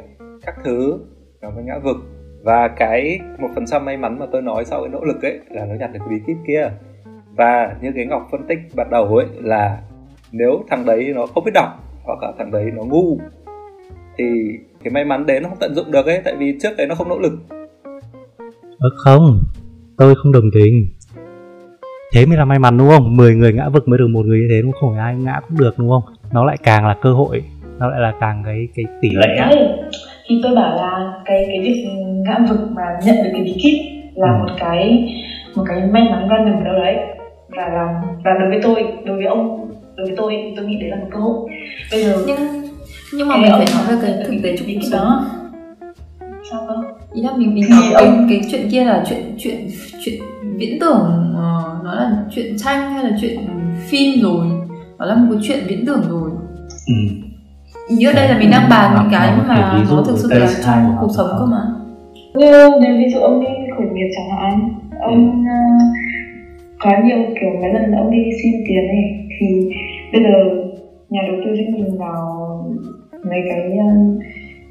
các 0.46 0.56
thứ. 0.66 1.00
Nó 1.42 1.50
mới 1.50 1.64
ngã 1.64 1.80
vực. 1.84 1.96
Và 2.44 2.68
cái 2.68 3.20
một 3.40 3.48
phần 3.56 3.66
trăm 3.66 3.86
may 3.86 3.98
mắn 3.98 4.20
mà 4.20 4.26
tôi 4.32 4.42
nói 4.42 4.66
sau 4.66 4.82
cái 4.82 4.90
nỗ 4.90 5.04
lực 5.04 5.22
ấy 5.22 5.40
là 5.50 5.66
nó 5.66 5.76
nhặt 5.76 5.90
được 5.94 6.00
cái 6.00 6.08
bí 6.10 6.24
kíp 6.28 6.38
kia 6.48 6.70
và 7.38 7.76
như 7.82 7.92
cái 7.96 8.06
ngọc 8.06 8.28
phân 8.32 8.42
tích 8.48 8.60
ban 8.76 8.90
đầu 8.92 9.06
ấy 9.18 9.26
là 9.44 9.78
nếu 10.32 10.64
thằng 10.70 10.86
đấy 10.86 11.12
nó 11.16 11.26
không 11.26 11.44
biết 11.44 11.52
đọc 11.54 11.70
hoặc 12.04 12.20
là 12.22 12.32
thằng 12.38 12.52
đấy 12.52 12.66
nó 12.76 12.84
ngu 12.84 13.18
thì 14.18 14.24
cái 14.84 14.92
may 14.92 15.06
mắn 15.06 15.26
đấy 15.26 15.40
nó 15.40 15.50
không 15.50 15.58
tận 15.62 15.76
dụng 15.76 15.92
được 15.92 16.06
ấy 16.06 16.22
tại 16.26 16.36
vì 16.38 16.58
trước 16.62 16.70
đấy 16.78 16.88
nó 16.88 16.96
không 16.96 17.10
nỗ 17.10 17.20
lực 17.20 17.34
Ơ 18.80 18.90
không, 18.98 19.40
tôi 19.98 20.16
không 20.16 20.32
đồng 20.32 20.44
tình. 20.54 20.86
Thế 22.14 22.26
mới 22.26 22.38
là 22.38 22.46
may 22.46 22.60
mắn 22.60 22.78
đúng 22.78 22.90
không? 22.90 23.18
10 23.18 23.36
người 23.36 23.54
ngã 23.54 23.70
vực 23.70 23.88
mới 23.88 23.98
được 24.00 24.08
một 24.08 24.26
người 24.26 24.40
như 24.40 24.48
thế 24.52 24.62
đúng 24.62 24.72
không? 24.72 24.80
Không 24.82 24.90
phải 24.96 25.00
ai 25.04 25.16
ngã 25.16 25.40
cũng 25.50 25.58
được 25.60 25.76
đúng 25.78 25.90
không? 25.90 26.04
Nó 26.34 26.46
lại 26.46 26.58
càng 26.64 26.86
là 26.86 26.96
cơ 27.02 27.14
hội, 27.14 27.44
nó 27.80 27.88
lại 27.90 28.00
là 28.00 28.14
càng 28.20 28.42
cái 28.46 28.68
cái 28.76 28.86
tỷ 29.02 29.10
lệ. 29.10 29.36
đấy 29.38 29.68
thì 30.28 30.40
tôi 30.44 30.56
bảo 30.56 30.76
là 30.76 31.14
cái 31.26 31.44
cái 31.48 31.60
việc 31.64 31.86
ngã 32.26 32.40
vực 32.50 32.60
mà 32.76 32.84
nhận 33.06 33.16
được 33.24 33.30
cái 33.34 33.42
bí 33.44 33.56
kíp 33.64 34.04
là 34.16 34.32
Ừ. 34.32 34.38
một 34.40 34.54
cái 34.60 35.14
một 35.56 35.64
cái 35.68 35.80
may 35.92 36.04
mắn 36.12 36.28
random 36.30 36.64
đâu 36.64 36.74
đấy 36.74 36.96
và 37.58 37.68
là 37.68 38.02
và 38.24 38.32
đối 38.40 38.50
với 38.50 38.60
tôi 38.64 38.86
đối 39.06 39.18
với 39.18 39.26
ông 39.26 39.72
đối 39.98 40.08
với 40.08 40.16
tôi 40.18 40.54
tôi 40.56 40.66
nghĩ 40.66 40.78
đấy 40.80 40.90
là 40.90 40.96
một 40.96 41.08
cơ 41.12 41.20
hội. 41.20 41.50
Bây 41.92 42.04
giờ 42.04 42.24
nhưng 42.28 42.38
nhưng 43.14 43.28
mà 43.28 43.38
mình 43.38 43.52
ông 43.52 43.62
phải 43.66 43.76
nói 43.88 43.96
về 43.96 44.14
cái 44.16 44.26
thực 44.26 44.34
tế 44.44 44.56
bí 44.68 44.76
cuộc 44.76 44.88
sống 44.92 45.02
đó. 45.02 45.26
Sao 46.52 46.62
cơ? 46.68 46.74
Ý 47.14 47.22
là 47.22 47.32
mình 47.38 47.56
mình 47.56 47.64
nói 47.70 47.82
cái, 47.94 48.12
cái 48.30 48.42
chuyện 48.52 48.70
kia 48.72 48.84
là 48.84 49.04
chuyện 49.10 49.36
chuyện 49.38 49.68
chuyện 50.06 50.22
viễn 50.58 50.80
tưởng 50.80 51.34
ờ, 51.36 51.80
nó 51.84 51.96
là 51.96 52.12
chuyện 52.36 52.58
tranh 52.58 52.94
hay 52.94 53.04
là 53.04 53.18
chuyện 53.22 53.40
phim 53.88 54.22
rồi? 54.22 54.46
Nó 54.98 55.06
là 55.06 55.16
một 55.16 55.26
cái 55.32 55.42
chuyện 55.48 55.60
viễn 55.68 55.86
tưởng 55.86 56.02
rồi. 56.10 56.30
Ừ. 56.88 56.94
ý 57.88 58.06
ở 58.06 58.14
đây 58.14 58.30
là 58.30 58.38
mình 58.40 58.52
đang 58.52 58.70
bàn 58.70 58.98
những 59.00 59.12
cái 59.12 59.38
mà 59.48 59.84
nó 59.90 60.04
thực 60.08 60.18
sự 60.18 60.30
là 60.34 60.50
trong 60.66 60.96
cuộc 61.02 61.12
sống 61.18 61.28
cơ 61.40 61.46
mà. 61.46 61.62
Như 62.36 62.52
nếu 62.82 62.96
ví 62.98 63.10
dụ 63.14 63.20
ông 63.20 63.40
đi 63.40 63.48
khởi 63.78 63.88
nghiệp 63.94 64.10
chẳng 64.16 64.38
hạn 64.38 64.70
ông 65.02 65.46
ờ, 65.50 65.75
có 66.80 66.92
nhiều 67.06 67.18
kiểu 67.42 67.50
mấy 67.62 67.74
lần 67.74 67.92
ông 67.92 68.12
đi 68.12 68.18
xin 68.44 68.52
tiền 68.68 68.88
này 68.88 69.28
thì 69.40 69.70
bây 70.14 70.24
giờ 70.24 70.30
nhà 71.10 71.22
đầu 71.28 71.36
tư 71.46 71.56
sẽ 71.58 71.64
nhìn 71.72 71.98
vào 71.98 72.22
mấy 73.24 73.40
cái 73.50 73.64
um, 73.78 74.20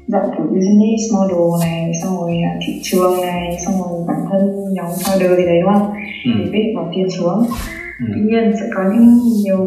dạng 0.07 0.29
kiểu 0.37 0.45
business 0.45 1.13
model 1.15 1.67
này 1.69 1.91
xong 2.03 2.17
rồi 2.17 2.31
à, 2.43 2.57
thị 2.67 2.73
trường 2.83 3.21
này 3.21 3.57
xong 3.65 3.75
rồi 3.81 4.03
bản 4.07 4.17
thân 4.31 4.73
nhóm 4.73 4.85
founder 4.85 5.35
gì 5.35 5.45
đấy 5.45 5.61
đúng 5.61 5.73
không 5.73 5.93
ừ. 6.25 6.31
để 6.39 6.49
biết 6.51 6.73
bỏ 6.75 6.87
tiền 6.95 7.09
xuống 7.09 7.43
Ừ. 7.99 8.05
tuy 8.15 8.21
nhiên 8.21 8.53
sẽ 8.59 8.65
có 8.75 8.83
những 8.83 9.19
nhiều 9.43 9.65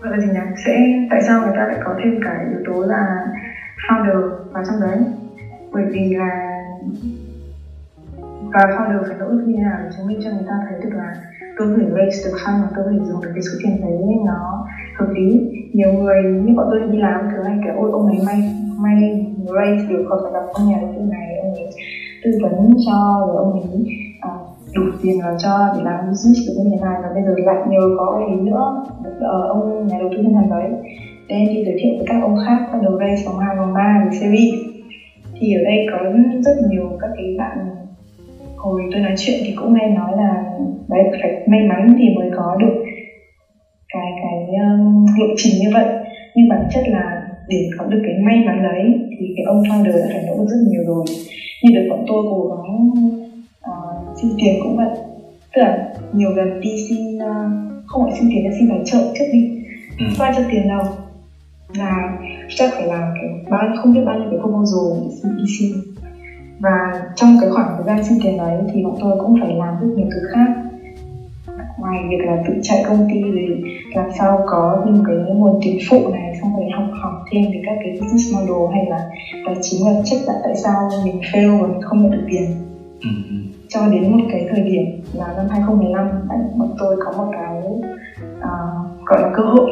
gọi 0.00 0.12
là 0.12 0.18
gì 0.20 0.26
nhỉ 0.26 0.40
sẽ 0.66 0.72
tại 1.10 1.20
sao 1.26 1.40
người 1.40 1.52
ta 1.56 1.66
lại 1.68 1.78
có 1.84 1.94
thêm 2.04 2.20
cả 2.24 2.44
yếu 2.50 2.60
tố 2.66 2.82
là 2.86 3.06
founder 3.88 4.30
vào 4.52 4.64
trong 4.66 4.80
đấy 4.80 4.98
bởi 5.72 5.84
vì 5.92 6.14
là 6.14 6.60
và 8.54 8.60
founder 8.74 9.02
phải 9.08 9.16
nỗ 9.18 9.28
lực 9.28 9.42
như 9.46 9.54
thế 9.56 9.62
nào 9.62 9.78
để 9.82 9.88
chứng 9.96 10.06
minh 10.06 10.20
cho 10.24 10.30
người 10.30 10.46
ta 10.48 10.54
thấy 10.68 10.78
được 10.82 10.96
là 11.00 11.14
tôi 11.56 11.68
có 11.68 11.74
thể 11.80 11.88
raise 11.96 12.18
được 12.24 12.36
fund 12.42 12.62
và 12.62 12.68
tôi 12.74 12.84
có 12.84 12.90
thể 12.90 12.98
dùng 13.08 13.20
được 13.22 13.30
cái 13.34 13.42
số 13.42 13.54
tiền 13.62 13.80
đấy 13.82 13.98
nó 14.26 14.66
hợp 14.98 15.08
lý. 15.16 15.28
Nhiều 15.72 15.92
người 15.92 16.22
như 16.42 16.52
bọn 16.56 16.66
tôi 16.70 16.80
đi 16.92 16.98
làm 16.98 17.20
thường 17.30 17.44
hay 17.44 17.58
kiểu 17.64 17.74
ôi 17.82 17.90
ông 17.92 18.06
ấy 18.06 18.18
may 18.26 18.40
may 18.84 19.00
raise 19.56 19.84
được 19.90 20.02
còn 20.08 20.18
phải 20.22 20.32
gặp 20.32 20.46
ông 20.52 20.68
nhà 20.68 20.76
đầu 20.80 20.90
tư 20.96 21.02
này 21.16 21.26
ông 21.42 21.54
ấy 21.54 21.68
tư 22.22 22.30
vấn 22.42 22.70
cho 22.86 22.96
rồi 23.26 23.36
ông 23.36 23.52
ấy 23.52 23.62
uh, 24.28 24.40
đủ 24.74 24.82
tiền 25.02 25.20
là 25.20 25.34
cho 25.38 25.52
để 25.76 25.80
làm 25.84 25.98
business 26.08 26.40
được 26.46 26.54
như 26.58 26.70
thế 26.70 26.78
này 26.86 26.96
và 27.02 27.08
bây 27.14 27.22
giờ 27.22 27.32
lại 27.46 27.56
nhờ 27.68 27.82
có 27.98 28.04
ông 28.06 28.26
ấy 28.26 28.40
nữa 28.48 28.84
uh, 29.08 29.48
ông 29.48 29.86
nhà 29.86 29.96
đầu 30.00 30.08
tư 30.12 30.22
ngân 30.22 30.34
hàng 30.34 30.50
đấy. 30.50 30.70
Để 31.28 31.46
đi 31.48 31.64
giới 31.64 31.76
thiệu 31.80 31.92
với 31.98 32.06
các 32.06 32.22
ông 32.22 32.36
khác 32.46 32.58
bắt 32.72 32.78
đầu 32.82 32.98
raise 32.98 33.22
vòng 33.26 33.38
hai 33.38 33.56
vòng 33.56 33.74
ba 33.74 34.04
về 34.04 34.18
series. 34.20 34.54
Thì 35.40 35.54
ở 35.54 35.62
đây 35.64 35.78
có 35.92 35.98
rất 36.44 36.56
nhiều 36.70 36.84
các 37.00 37.10
cái 37.16 37.36
bạn 37.38 37.58
hồi 38.62 38.82
tôi 38.92 39.00
nói 39.00 39.14
chuyện 39.18 39.40
thì 39.44 39.52
cũng 39.56 39.74
nghe 39.74 39.86
nói 39.88 40.10
là 40.16 40.30
đấy 40.88 41.02
phải 41.22 41.32
may 41.46 41.60
mắn 41.68 41.96
thì 41.98 42.04
mới 42.16 42.30
có 42.36 42.56
được 42.60 42.74
cái 43.92 44.10
cái 44.22 44.38
um, 44.64 45.06
lộ 45.18 45.26
trình 45.36 45.52
như 45.60 45.68
vậy. 45.72 45.86
Nhưng 46.34 46.48
bản 46.48 46.62
chất 46.74 46.82
là 46.88 47.22
để 47.48 47.68
có 47.78 47.86
được 47.86 48.02
cái 48.06 48.14
may 48.24 48.36
mắn 48.46 48.62
đấy 48.62 48.82
thì 49.10 49.26
cái 49.36 49.44
ông 49.44 49.62
founder 49.62 50.00
đã 50.00 50.06
phải 50.12 50.24
nỗ 50.26 50.36
lực 50.36 50.48
rất 50.48 50.60
nhiều 50.68 50.82
rồi. 50.86 51.04
Như 51.62 51.70
được 51.74 51.86
bọn 51.90 52.04
tôi 52.08 52.22
cố 52.30 52.48
gắng 52.48 52.90
uh, 53.70 54.18
xin 54.18 54.30
tiền 54.38 54.54
cũng 54.62 54.76
vậy. 54.76 54.96
Tức 55.54 55.62
là 55.62 55.88
nhiều 56.12 56.30
lần 56.30 56.60
đi 56.60 56.70
xin 56.88 57.16
uh, 57.16 57.86
không 57.86 58.02
phải 58.04 58.20
xin 58.20 58.28
tiền 58.30 58.44
mà 58.44 58.50
xin 58.58 58.68
tài 58.68 58.80
trợ 58.84 58.98
trước 59.18 59.24
đi. 59.32 59.50
Ừ. 59.98 60.06
không 60.16 60.26
ai 60.26 60.32
cho 60.36 60.42
tiền 60.50 60.68
đâu. 60.68 60.82
Là 61.78 62.18
chắc 62.48 62.70
phải 62.72 62.86
làm 62.86 63.02
kiểu 63.20 63.30
bao 63.50 63.68
không 63.76 63.94
biết 63.94 64.00
bao 64.06 64.18
nhiêu 64.18 64.28
cái 64.30 64.38
proposal 64.40 65.02
để 65.02 65.16
xin 65.22 65.36
đi 65.36 65.44
xin 65.58 65.89
và 66.60 66.92
trong 67.16 67.36
cái 67.40 67.50
khoảng 67.50 67.74
thời 67.76 67.86
gian 67.86 68.04
xin 68.04 68.18
tiền 68.22 68.36
đấy 68.38 68.58
thì 68.72 68.84
bọn 68.84 68.94
tôi 69.00 69.12
cũng 69.20 69.36
phải 69.40 69.54
làm 69.56 69.74
rất 69.80 69.86
nhiều 69.96 70.06
thứ 70.14 70.20
khác 70.32 70.48
ngoài 71.78 71.98
việc 72.10 72.24
là 72.26 72.42
tự 72.48 72.54
chạy 72.62 72.84
công 72.88 73.06
ty 73.10 73.22
thì 73.22 73.70
làm 73.94 74.10
sao 74.18 74.44
có 74.46 74.82
thêm 74.84 75.04
cái 75.06 75.16
nguồn 75.16 75.60
tiền 75.62 75.78
phụ 75.90 76.08
này 76.12 76.32
xong 76.42 76.56
rồi 76.56 76.66
học 76.76 76.84
hỏi 77.02 77.12
thêm 77.32 77.42
về 77.42 77.62
các 77.66 77.76
cái 77.82 77.92
business 78.00 78.34
model 78.34 78.74
hay 78.74 78.86
là 78.90 79.08
tài 79.46 79.54
chính 79.62 79.84
và 79.84 79.92
check 80.04 80.26
lại 80.26 80.36
tại 80.42 80.56
sao 80.56 80.88
mình 81.04 81.20
fail 81.32 81.60
và 81.60 81.66
mình 81.66 81.82
không 81.82 82.02
nhận 82.02 82.10
được 82.10 82.24
tiền 82.30 82.44
Ừ. 83.02 83.08
ừ. 83.30 83.34
cho 83.68 83.80
đến 83.88 84.12
một 84.12 84.24
cái 84.32 84.46
thời 84.50 84.60
điểm 84.60 84.84
là 85.12 85.26
năm 85.36 85.46
2015 85.50 86.08
tại 86.28 86.38
bọn 86.58 86.74
tôi 86.78 86.96
có 87.04 87.12
một 87.12 87.32
cái 87.32 87.62
uh, 88.38 89.06
gọi 89.06 89.22
là 89.22 89.30
cơ 89.36 89.42
hội 89.42 89.70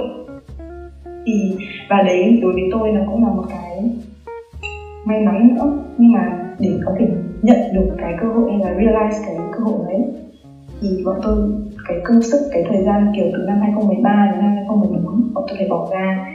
thì 1.27 1.57
và 1.91 1.97
đấy 2.07 2.39
đối 2.43 2.53
với 2.53 2.63
tôi 2.73 2.91
nó 2.91 3.01
cũng 3.07 3.25
là 3.25 3.33
một 3.33 3.45
cái 3.49 3.91
may 5.05 5.21
mắn 5.21 5.55
nữa 5.55 5.73
nhưng 5.99 6.13
mà 6.13 6.48
để 6.59 6.71
có 6.85 6.93
thể 6.99 7.07
nhận 7.43 7.57
được 7.75 7.97
cái 7.99 8.15
cơ 8.21 8.29
hội 8.29 8.51
hay 8.51 8.61
là 8.61 8.81
realize 8.81 9.25
cái 9.27 9.37
cơ 9.53 9.65
hội 9.65 9.79
đấy. 9.89 10.01
Thì 10.81 10.89
bọn 11.05 11.21
tôi 11.23 11.37
cái 11.89 11.97
công 12.05 12.23
sức 12.23 12.49
cái 12.53 12.65
thời 12.69 12.83
gian 12.85 13.13
kiểu 13.17 13.27
từ 13.33 13.39
năm 13.47 13.61
2013 13.61 14.29
đến 14.33 14.41
năm 14.41 14.55
2014 14.57 15.35
bọn 15.35 15.45
tôi 15.49 15.57
phải 15.59 15.69
bỏ 15.69 15.89
ra. 15.93 16.35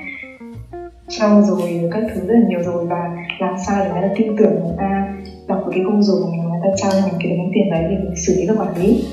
Trau 1.09 1.41
rồi 1.41 1.89
các 1.91 2.03
thứ 2.13 2.21
rất 2.27 2.33
là 2.33 2.47
nhiều 2.47 2.63
rồi 2.63 2.85
và 2.85 3.15
làm 3.39 3.55
sao 3.67 3.85
để 3.85 3.91
người 3.91 4.01
ta 4.01 4.13
tin 4.17 4.35
tưởng 4.37 4.53
người 4.63 4.75
ta 4.77 5.13
đọc 5.47 5.61
được 5.65 5.71
cái 5.75 5.83
công 5.87 6.03
dụng 6.03 6.21
mà 6.37 6.43
người 6.43 6.61
ta 6.63 6.69
trao 6.77 6.91
cho 6.91 7.07
mình 7.07 7.19
cái 7.23 7.37
đồng 7.37 7.51
tiền 7.53 7.69
đấy 7.71 7.83
để 7.89 7.95
mình 8.03 8.15
xử 8.15 8.33
lý 8.35 8.47
và 8.47 8.53
quản 8.63 8.77
lý. 8.77 9.03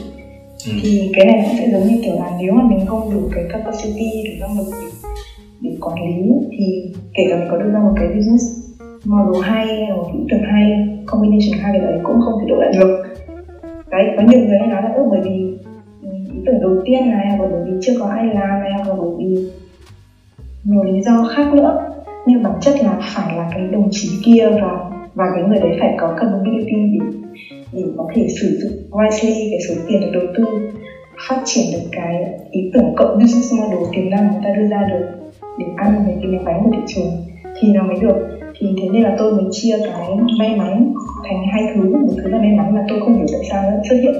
Ừ. 0.67 0.73
thì 0.83 1.12
cái 1.17 1.26
này 1.26 1.45
cũng 1.45 1.57
sẽ 1.59 1.69
giống 1.73 1.88
như 1.88 2.00
kiểu 2.05 2.14
là 2.14 2.31
nếu 2.40 2.52
mà 2.52 2.62
mình 2.62 2.87
không 2.87 3.14
đủ 3.14 3.21
cái 3.35 3.45
capacity 3.52 4.11
đủ 4.25 4.47
năng 4.47 4.59
lực 4.59 4.67
để, 4.83 5.09
để 5.61 5.76
quản 5.81 5.97
lý 6.07 6.33
thì 6.59 6.93
kể 7.14 7.23
cả 7.31 7.37
mình 7.37 7.49
có 7.50 7.57
đưa 7.57 7.71
ra 7.71 7.79
một 7.79 7.93
cái 7.97 8.09
business 8.09 8.60
model 9.04 9.42
hay 9.42 9.66
hay 9.66 9.88
là 9.88 9.97
một 9.97 10.11
ý 10.14 10.21
tưởng 10.30 10.42
hay 10.52 10.88
combination 11.07 11.61
hai 11.62 11.73
cái 11.73 11.80
đấy 11.87 12.00
cũng 12.02 12.21
không 12.21 12.35
thể 12.40 12.47
đổi 12.49 12.59
lại 12.61 12.73
được. 12.78 13.02
Đấy, 13.90 14.04
có 14.16 14.23
nhiều 14.23 14.40
người 14.40 14.59
hay 14.59 14.69
nói 14.69 14.83
là 14.83 14.92
ước 14.97 15.07
bởi 15.11 15.21
vì, 15.25 15.59
ý 16.33 16.38
tưởng 16.47 16.61
đầu 16.61 16.76
tiên 16.85 17.11
này, 17.11 17.37
hoặc 17.38 17.49
bởi 17.50 17.61
vì 17.64 17.73
chưa 17.80 17.92
có 18.00 18.07
ai 18.07 18.26
làm 18.26 18.61
này, 18.61 18.73
hoặc 18.85 18.95
bởi 18.99 19.11
vì 19.19 19.50
nhiều 20.64 20.83
lý 20.85 21.02
do 21.02 21.28
khác 21.37 21.54
nữa, 21.54 21.78
nhưng 22.26 22.42
bản 22.42 22.52
chất 22.61 22.75
là 22.83 22.99
phải 23.14 23.37
là 23.37 23.49
cái 23.54 23.69
đồng 23.73 23.88
chí 23.90 24.09
kia 24.25 24.49
và 24.62 24.90
và 25.14 25.25
cái 25.35 25.42
người 25.42 25.59
đấy 25.61 25.76
phải 25.80 25.95
có 25.99 26.16
capability 26.21 26.99
để 26.99 27.07
để 27.73 27.83
có 27.97 28.09
thể 28.14 28.26
sử 28.40 28.59
dụng 28.62 28.73
wisely 28.90 29.50
cái 29.50 29.61
số 29.69 29.75
tiền 29.88 30.00
được 30.00 30.11
đầu 30.12 30.23
tư, 30.37 30.45
phát 31.28 31.42
triển 31.45 31.64
được 31.73 31.88
cái 31.92 32.25
ý 32.50 32.71
tưởng 32.75 32.95
cộng 32.97 33.19
business 33.19 33.52
model 33.52 33.88
tiềm 33.92 34.11
năng 34.11 34.30
người 34.30 34.40
ta 34.45 34.50
đưa 34.57 34.69
ra 34.69 34.88
được 34.90 35.07
để 35.59 35.66
ăn 35.76 35.95
với 36.07 36.14
cái 36.21 36.26
miếng 36.30 36.45
bánh 36.45 36.62
của 36.64 36.71
thị 36.73 36.83
trường 36.87 37.12
thì 37.61 37.73
nó 37.73 37.83
mới 37.83 37.97
được 38.00 38.40
thì 38.61 38.67
thế 38.83 38.88
nên 38.93 39.02
là 39.02 39.17
tôi 39.19 39.33
mới 39.33 39.45
chia 39.50 39.76
cái 39.85 40.09
may 40.38 40.57
mắn 40.57 40.93
thành 41.29 41.43
hai 41.52 41.62
thứ. 41.75 41.83
Một 41.83 42.14
thứ 42.17 42.31
là 42.31 42.38
may 42.38 42.52
mắn 42.57 42.75
mà 42.75 42.81
tôi 42.88 43.00
không 43.00 43.14
hiểu 43.14 43.26
tại 43.33 43.40
sao 43.50 43.62
nó 43.62 43.76
xuất 43.88 43.97
hiện. 44.02 44.14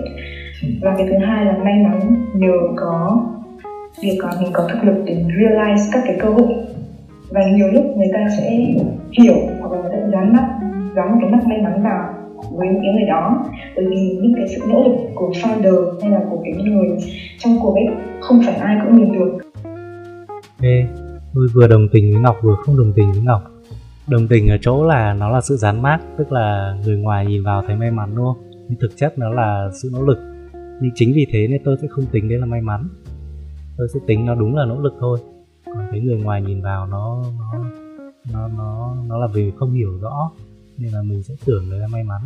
Và 0.81 0.95
cái 0.99 1.07
thứ 1.11 1.27
hai 1.27 1.45
là 1.45 1.59
may 1.65 1.75
mắn 1.85 2.25
nhờ 2.35 2.53
có 2.77 3.27
việc 4.03 4.19
là 4.23 4.31
mình 4.41 4.51
có 4.53 4.69
thực 4.73 4.85
lực 4.85 5.03
để 5.05 5.25
realize 5.39 5.91
các 5.93 6.03
cái 6.07 6.17
cơ 6.21 6.29
hội. 6.29 6.49
Và 7.31 7.41
nhiều 7.55 7.69
lúc 7.73 7.85
người 7.97 8.09
ta 8.13 8.27
sẽ 8.39 8.51
hiểu 9.13 9.37
hoặc 9.61 9.73
là 9.73 9.83
người 9.83 9.91
ta 9.93 9.99
dán 10.13 10.33
mắt 10.33 10.49
dán 10.97 11.13
một 11.13 11.19
cái 11.21 11.31
mắt 11.31 11.47
may 11.47 11.59
mắn 11.63 11.83
vào 11.83 12.15
với 12.53 12.69
những 12.69 12.83
cái 12.83 12.93
người 12.93 13.09
đó. 13.09 13.45
Bởi 13.77 13.85
vì 13.91 14.19
những 14.23 14.35
cái 14.37 14.49
sự 14.49 14.63
nỗ 14.69 14.83
lực 14.85 14.97
của 15.15 15.31
founder 15.31 16.01
hay 16.03 16.11
là 16.11 16.21
của 16.31 16.39
cái 16.45 16.53
người 16.53 16.89
trong 17.39 17.53
cuộc 17.63 17.75
ấy 17.75 17.87
không 18.21 18.41
phải 18.47 18.55
ai 18.55 18.77
cũng 18.85 18.97
nhìn 18.97 19.13
được. 19.13 19.39
Ê, 20.63 20.85
tôi 21.35 21.47
vừa 21.55 21.67
đồng 21.67 21.89
tình 21.93 22.13
với 22.13 22.23
Ngọc 22.23 22.37
vừa 22.43 22.55
không 22.55 22.77
đồng 22.79 22.93
tình 22.97 23.13
với 23.13 23.23
Ngọc. 23.25 23.43
Đồng 24.11 24.29
tình 24.29 24.49
ở 24.49 24.57
chỗ 24.61 24.85
là 24.85 25.15
nó 25.15 25.29
là 25.29 25.41
sự 25.41 25.57
dán 25.57 25.83
mát, 25.83 25.99
tức 26.19 26.33
là 26.33 26.77
người 26.85 26.97
ngoài 26.97 27.27
nhìn 27.27 27.43
vào 27.45 27.63
thấy 27.67 27.77
may 27.77 27.91
mắn 27.91 28.11
đúng 28.17 28.25
không? 28.25 28.51
Nhưng 28.69 28.79
thực 28.81 28.97
chất 28.97 29.19
nó 29.19 29.31
là 29.31 29.71
sự 29.83 29.91
nỗ 29.93 30.03
lực. 30.03 30.19
Nhưng 30.81 30.91
chính 30.95 31.13
vì 31.15 31.27
thế 31.33 31.49
nên 31.49 31.63
tôi 31.65 31.77
sẽ 31.83 31.89
không 31.91 32.05
tính 32.13 32.29
đấy 32.29 32.39
là 32.39 32.47
may 32.47 32.61
mắn. 32.61 32.89
Tôi 33.77 33.89
sẽ 33.95 34.01
tính 34.07 34.27
nó 34.27 34.35
đúng 34.35 34.57
là 34.57 34.65
nỗ 34.65 34.81
lực 34.81 34.95
thôi. 35.01 35.19
Còn 35.67 35.87
cái 35.91 36.01
người 36.01 36.21
ngoài 36.23 36.43
nhìn 36.43 36.63
vào 36.63 36.87
nó 36.87 37.23
nó 37.39 37.65
nó 38.33 38.49
nó 38.49 38.95
nó 39.09 39.19
là 39.19 39.27
vì 39.35 39.53
không 39.59 39.73
hiểu 39.73 39.99
rõ 40.01 40.31
nên 40.79 40.93
là 40.93 41.03
mình 41.03 41.23
sẽ 41.23 41.35
tưởng 41.47 41.71
đấy 41.71 41.79
là 41.79 41.87
may 41.87 42.03
mắn. 42.05 42.21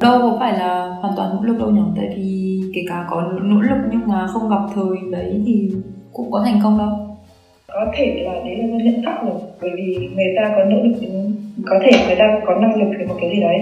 đâu 0.00 0.18
có 0.20 0.36
phải 0.40 0.58
là 0.58 0.98
hoàn 1.00 1.16
toàn 1.16 1.36
nỗ 1.36 1.42
lực 1.42 1.58
đâu 1.58 1.70
nhỉ 1.70 1.80
tại 1.96 2.12
vì 2.16 2.60
kể 2.74 2.80
cả 2.88 3.06
có 3.10 3.22
nỗ 3.42 3.60
lực 3.60 3.78
nhưng 3.90 4.06
mà 4.06 4.26
không 4.26 4.50
gặp 4.50 4.60
thời 4.74 5.10
đấy 5.12 5.42
thì 5.46 5.70
cũng 6.12 6.30
có 6.30 6.42
thành 6.44 6.60
công 6.62 6.78
đâu 6.78 7.05
có 7.76 7.92
thể 7.94 8.22
là 8.24 8.32
đấy 8.44 8.56
là 8.56 8.66
do 8.66 8.84
nhận 8.84 9.02
thức 9.04 9.16
rồi. 9.26 9.40
Bởi 9.60 9.70
vì 9.76 10.08
người 10.14 10.34
ta 10.36 10.52
có 10.56 10.64
nỗ 10.64 10.76
lực, 10.82 11.08
có 11.66 11.78
thể 11.82 11.90
người 12.06 12.16
ta 12.18 12.40
có 12.46 12.54
năng 12.60 12.80
lực 12.80 12.88
về 12.98 13.06
một 13.06 13.14
cái 13.20 13.30
gì 13.30 13.40
đấy, 13.40 13.58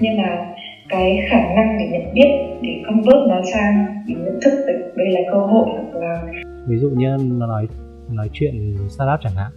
nhưng 0.00 0.16
mà 0.16 0.54
cái 0.88 1.18
khả 1.30 1.54
năng 1.56 1.78
để 1.78 1.86
nhận 1.92 2.14
biết 2.14 2.30
để 2.62 2.82
convert 2.86 3.28
nó 3.28 3.40
sang 3.52 3.86
để 4.08 4.14
nhận 4.14 4.38
thức 4.44 4.64
được 4.66 4.92
đây 4.96 5.08
là 5.10 5.20
cơ 5.32 5.38
hội 5.38 5.68
hoặc 5.70 6.00
là 6.00 6.22
ví 6.66 6.78
dụ 6.78 6.90
như 6.90 7.16
nó 7.38 7.46
nói 7.46 7.66
nói 8.10 8.28
chuyện 8.32 8.76
startup 8.88 9.20
chẳng 9.22 9.36
hạn, 9.36 9.52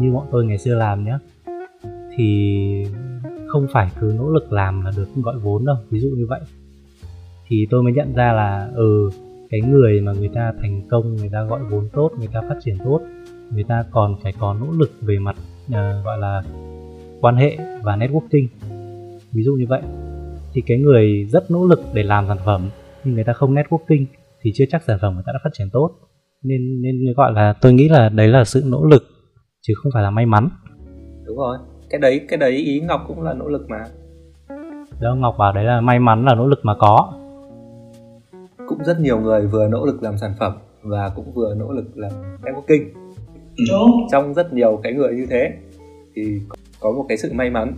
như 0.00 0.12
bọn 0.12 0.26
tôi 0.30 0.46
ngày 0.46 0.58
xưa 0.58 0.74
làm 0.74 1.04
nhé 1.04 1.14
thì 2.16 2.84
không 3.46 3.66
phải 3.72 3.88
cứ 4.00 4.14
nỗ 4.18 4.30
lực 4.30 4.52
làm 4.52 4.84
là 4.84 4.90
được 4.96 5.08
gọi 5.16 5.34
vốn 5.42 5.64
đâu. 5.64 5.76
Ví 5.90 6.00
dụ 6.00 6.08
như 6.08 6.26
vậy. 6.28 6.40
Thì 7.48 7.66
tôi 7.70 7.82
mới 7.82 7.92
nhận 7.92 8.14
ra 8.14 8.32
là 8.32 8.68
ừ 8.74 9.10
cái 9.52 9.60
người 9.60 10.00
mà 10.00 10.12
người 10.12 10.30
ta 10.34 10.52
thành 10.62 10.82
công 10.90 11.16
người 11.16 11.30
ta 11.32 11.42
gọi 11.42 11.60
vốn 11.70 11.88
tốt 11.92 12.10
người 12.18 12.28
ta 12.32 12.40
phát 12.48 12.56
triển 12.64 12.76
tốt 12.84 13.00
người 13.54 13.64
ta 13.68 13.84
còn 13.90 14.16
phải 14.22 14.32
có 14.38 14.54
nỗ 14.54 14.66
lực 14.78 14.90
về 15.00 15.18
mặt 15.18 15.36
ờ, 15.72 16.02
gọi 16.02 16.18
là 16.18 16.42
quan 17.20 17.36
hệ 17.36 17.58
và 17.82 17.96
networking. 17.96 18.46
Ví 19.32 19.42
dụ 19.42 19.52
như 19.52 19.66
vậy. 19.68 19.82
Thì 20.52 20.62
cái 20.66 20.78
người 20.78 21.24
rất 21.24 21.50
nỗ 21.50 21.66
lực 21.66 21.80
để 21.94 22.02
làm 22.02 22.24
sản 22.28 22.36
phẩm 22.44 22.68
nhưng 23.04 23.14
người 23.14 23.24
ta 23.24 23.32
không 23.32 23.54
networking 23.54 24.04
thì 24.42 24.50
chưa 24.54 24.64
chắc 24.70 24.82
sản 24.82 24.98
phẩm 25.02 25.14
người 25.14 25.22
ta 25.26 25.32
đã 25.32 25.38
phát 25.44 25.50
triển 25.52 25.68
tốt. 25.72 25.90
Nên 26.42 26.82
nên 26.82 26.94
gọi 27.16 27.32
là 27.32 27.54
tôi 27.60 27.72
nghĩ 27.72 27.88
là 27.88 28.08
đấy 28.08 28.28
là 28.28 28.44
sự 28.44 28.62
nỗ 28.66 28.84
lực 28.84 29.02
chứ 29.60 29.74
không 29.82 29.92
phải 29.94 30.02
là 30.02 30.10
may 30.10 30.26
mắn. 30.26 30.48
Đúng 31.26 31.36
rồi. 31.36 31.58
Cái 31.90 32.00
đấy 32.00 32.20
cái 32.28 32.38
đấy 32.38 32.50
ý 32.50 32.80
ngọc 32.80 33.00
cũng 33.08 33.22
là 33.22 33.34
nỗ 33.34 33.48
lực 33.48 33.66
mà. 33.68 33.84
Đó 35.00 35.14
ngọc 35.14 35.34
bảo 35.38 35.52
đấy 35.52 35.64
là 35.64 35.80
may 35.80 35.98
mắn 35.98 36.24
là 36.24 36.34
nỗ 36.34 36.46
lực 36.46 36.60
mà 36.62 36.74
có 36.78 37.21
cũng 38.72 38.84
rất 38.84 39.00
nhiều 39.00 39.20
người 39.20 39.46
vừa 39.46 39.68
nỗ 39.68 39.86
lực 39.86 40.02
làm 40.02 40.18
sản 40.18 40.34
phẩm 40.40 40.52
và 40.82 41.10
cũng 41.16 41.32
vừa 41.34 41.54
nỗ 41.54 41.72
lực 41.72 41.84
làm 41.94 42.12
networking. 42.42 42.84
Đúng 43.70 43.90
trong 44.12 44.34
rất 44.34 44.52
nhiều 44.52 44.80
cái 44.82 44.92
người 44.92 45.14
như 45.14 45.26
thế 45.30 45.52
thì 46.14 46.40
có 46.80 46.92
một 46.92 47.04
cái 47.08 47.18
sự 47.18 47.32
may 47.32 47.50
mắn. 47.50 47.74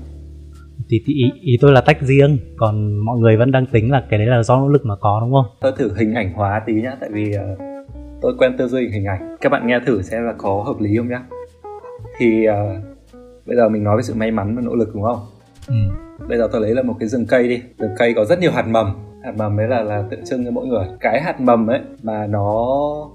Thì, 0.89 1.03
thì 1.07 1.15
ý, 1.15 1.25
ý 1.41 1.57
tôi 1.61 1.73
là 1.73 1.81
tách 1.81 2.03
riêng 2.03 2.39
còn 2.57 2.97
mọi 3.05 3.19
người 3.19 3.37
vẫn 3.37 3.51
đang 3.53 3.67
tính 3.67 3.91
là 3.91 4.07
cái 4.11 4.19
đấy 4.19 4.29
là 4.29 4.43
do 4.43 4.57
nỗ 4.57 4.69
lực 4.69 4.87
mà 4.87 4.95
có 5.01 5.21
đúng 5.21 5.33
không? 5.33 5.47
Tôi 5.61 5.73
thử 5.79 5.95
hình 5.97 6.15
ảnh 6.15 6.33
hóa 6.33 6.63
tí 6.67 6.73
nhá 6.73 6.97
tại 7.01 7.11
vì 7.13 7.33
uh, 7.37 7.59
tôi 8.23 8.35
quen 8.39 8.55
tư 8.59 8.69
duy 8.69 8.89
hình 8.89 9.05
ảnh. 9.05 9.37
Các 9.41 9.53
bạn 9.53 9.67
nghe 9.67 9.81
thử 9.87 10.03
xem 10.03 10.25
là 10.25 10.35
có 10.39 10.63
hợp 10.67 10.81
lý 10.81 10.97
không 10.97 11.09
nhá. 11.09 11.23
Thì 12.19 12.47
uh, 12.49 12.85
bây 13.47 13.57
giờ 13.57 13.69
mình 13.69 13.85
nói 13.85 13.97
về 13.97 14.03
sự 14.03 14.15
may 14.15 14.31
mắn 14.31 14.57
và 14.57 14.63
nỗ 14.63 14.75
lực 14.75 14.89
đúng 14.95 15.03
không? 15.03 15.19
Ừ. 15.69 15.75
bây 16.29 16.39
giờ 16.39 16.49
tôi 16.53 16.61
lấy 16.61 16.75
là 16.75 16.83
một 16.83 16.95
cái 17.01 17.09
rừng 17.09 17.27
cây 17.27 17.49
đi. 17.49 17.63
Rừng 17.79 17.95
cây 17.99 18.15
có 18.17 18.25
rất 18.25 18.39
nhiều 18.39 18.51
hạt 18.53 18.67
mầm 18.69 18.87
hạt 19.25 19.33
mầm 19.37 19.61
ấy 19.61 19.69
là 19.69 19.83
là 19.83 20.05
tượng 20.11 20.25
trưng 20.25 20.45
cho 20.45 20.51
mỗi 20.51 20.67
người. 20.67 20.87
Cái 21.01 21.21
hạt 21.21 21.41
mầm 21.41 21.67
ấy 21.67 21.81
mà 22.03 22.27
nó 22.27 22.67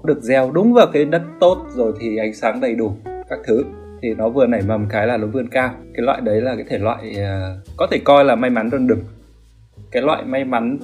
được 0.04 0.22
gieo 0.22 0.50
đúng 0.50 0.72
vào 0.72 0.86
cái 0.92 1.04
đất 1.04 1.22
tốt 1.40 1.58
rồi 1.68 1.92
thì 2.00 2.16
ánh 2.16 2.34
sáng 2.34 2.60
đầy 2.60 2.74
đủ 2.74 2.92
các 3.28 3.38
thứ 3.46 3.64
thì 4.02 4.14
nó 4.14 4.28
vừa 4.28 4.46
nảy 4.46 4.62
mầm 4.68 4.86
cái 4.88 5.06
là 5.06 5.16
nó 5.16 5.26
vươn 5.26 5.48
cao. 5.48 5.70
Cái 5.94 6.02
loại 6.06 6.20
đấy 6.20 6.40
là 6.40 6.54
cái 6.54 6.64
thể 6.68 6.78
loại 6.78 7.16
uh, 7.16 7.76
có 7.76 7.86
thể 7.90 7.98
coi 8.04 8.24
là 8.24 8.34
may 8.34 8.50
mắn 8.50 8.70
đơn 8.72 8.86
đừng. 8.86 9.00
Cái 9.90 10.02
loại 10.02 10.24
may 10.24 10.44
mắn 10.44 10.78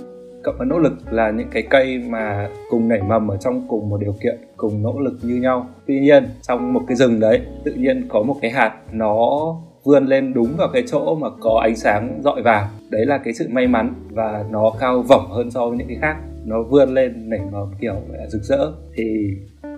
cộng 0.44 0.58
với 0.58 0.66
nỗ 0.66 0.78
lực 0.78 0.92
là 1.10 1.30
những 1.30 1.48
cái 1.50 1.62
cây 1.70 1.98
mà 2.08 2.48
cùng 2.70 2.88
nảy 2.88 3.02
mầm 3.02 3.28
ở 3.28 3.36
trong 3.36 3.68
cùng 3.68 3.88
một 3.88 4.00
điều 4.00 4.14
kiện 4.22 4.36
cùng 4.56 4.82
nỗ 4.82 4.98
lực 4.98 5.18
như 5.22 5.34
nhau. 5.34 5.66
Tuy 5.86 6.00
nhiên 6.00 6.24
trong 6.42 6.72
một 6.72 6.80
cái 6.88 6.96
rừng 6.96 7.20
đấy 7.20 7.40
tự 7.64 7.72
nhiên 7.72 8.06
có 8.08 8.22
một 8.22 8.36
cái 8.42 8.50
hạt 8.50 8.74
nó 8.92 9.56
vươn 9.86 10.06
lên 10.06 10.34
đúng 10.34 10.56
vào 10.56 10.68
cái 10.72 10.82
chỗ 10.86 11.14
mà 11.14 11.28
có 11.40 11.60
ánh 11.62 11.76
sáng 11.76 12.20
dọi 12.24 12.42
vào. 12.42 12.68
Đấy 12.90 13.06
là 13.06 13.18
cái 13.18 13.34
sự 13.34 13.48
may 13.50 13.66
mắn 13.66 13.94
và 14.10 14.44
nó 14.50 14.72
cao 14.80 15.02
vỏng 15.02 15.30
hơn 15.30 15.50
so 15.50 15.68
với 15.68 15.78
những 15.78 15.88
cái 15.88 15.96
khác. 16.00 16.16
Nó 16.44 16.62
vươn 16.62 16.94
lên 16.94 17.30
nảy 17.30 17.40
mầm 17.52 17.68
kiểu 17.80 17.94
rực 18.28 18.42
rỡ. 18.42 18.72
Thì 18.96 19.04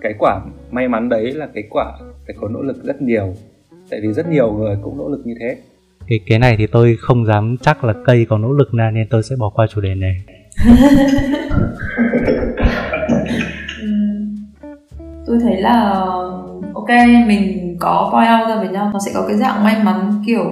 cái 0.01 0.13
quả 0.19 0.41
may 0.71 0.87
mắn 0.87 1.09
đấy 1.09 1.31
là 1.31 1.47
cái 1.53 1.63
quả 1.69 1.97
phải 2.27 2.35
có 2.41 2.47
nỗ 2.47 2.61
lực 2.61 2.83
rất 2.83 3.01
nhiều. 3.01 3.33
Tại 3.89 3.99
vì 4.03 4.13
rất 4.13 4.29
nhiều 4.29 4.53
người 4.53 4.77
cũng 4.83 4.97
nỗ 4.97 5.09
lực 5.09 5.21
như 5.25 5.33
thế. 5.39 5.57
Cái 6.07 6.19
cái 6.27 6.39
này 6.39 6.55
thì 6.57 6.67
tôi 6.67 6.97
không 6.99 7.25
dám 7.25 7.55
chắc 7.61 7.83
là 7.83 7.93
cây 8.05 8.25
có 8.29 8.37
nỗ 8.37 8.51
lực 8.51 8.73
nào 8.73 8.91
nên 8.91 9.07
tôi 9.09 9.23
sẽ 9.23 9.35
bỏ 9.39 9.49
qua 9.49 9.67
chủ 9.67 9.81
đề 9.81 9.95
này. 9.95 10.15
Tôi 15.29 15.39
thấy 15.41 15.61
là 15.61 16.05
ok 16.73 16.89
mình 17.27 17.58
có 17.79 18.09
out 18.13 18.49
ra 18.49 18.55
với 18.55 18.67
nhau 18.67 18.89
nó 18.93 18.99
sẽ 19.05 19.11
có 19.13 19.25
cái 19.27 19.37
dạng 19.37 19.63
may 19.63 19.83
mắn 19.83 20.23
kiểu 20.25 20.43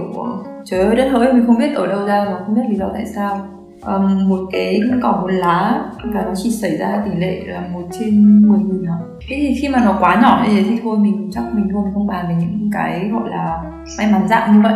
trời 0.66 0.80
ơi 0.80 0.96
đất 0.96 1.10
hỡi 1.12 1.34
mình 1.34 1.44
không 1.48 1.58
biết 1.60 1.76
ở 1.76 1.88
đâu 1.88 2.06
ra 2.06 2.26
mà 2.26 2.38
không 2.46 2.56
biết 2.56 2.62
lý 2.70 2.76
do 2.76 2.90
tại 2.94 3.06
sao. 3.16 3.48
Um, 3.82 4.30
một 4.30 4.40
cái 4.52 4.80
cỏ 5.02 5.20
một 5.22 5.28
lá 5.28 5.86
và 6.04 6.22
nó 6.22 6.34
chỉ 6.36 6.52
xảy 6.52 6.78
ra 6.78 7.04
tỷ 7.06 7.12
lệ 7.20 7.44
là 7.46 7.68
một 7.74 7.82
trên 8.00 8.42
10 8.48 8.60
nghìn 8.60 8.86
hả? 8.86 8.96
Thế 9.28 9.36
thì 9.40 9.56
khi 9.62 9.68
mà 9.68 9.82
nó 9.86 9.98
quá 10.00 10.20
nhỏ 10.22 10.46
như 10.46 10.56
thế 10.56 10.64
thì 10.70 10.80
thôi 10.84 10.98
mình 11.00 11.30
chắc 11.34 11.44
mình 11.54 11.70
thôi 11.74 11.82
mình 11.86 11.94
không 11.94 12.08
bàn 12.08 12.26
về 12.30 12.36
những 12.40 12.70
cái 12.74 13.10
gọi 13.14 13.30
là 13.30 13.64
may 13.98 14.12
mắn 14.12 14.28
dạng 14.28 14.54
như 14.54 14.62
vậy. 14.64 14.74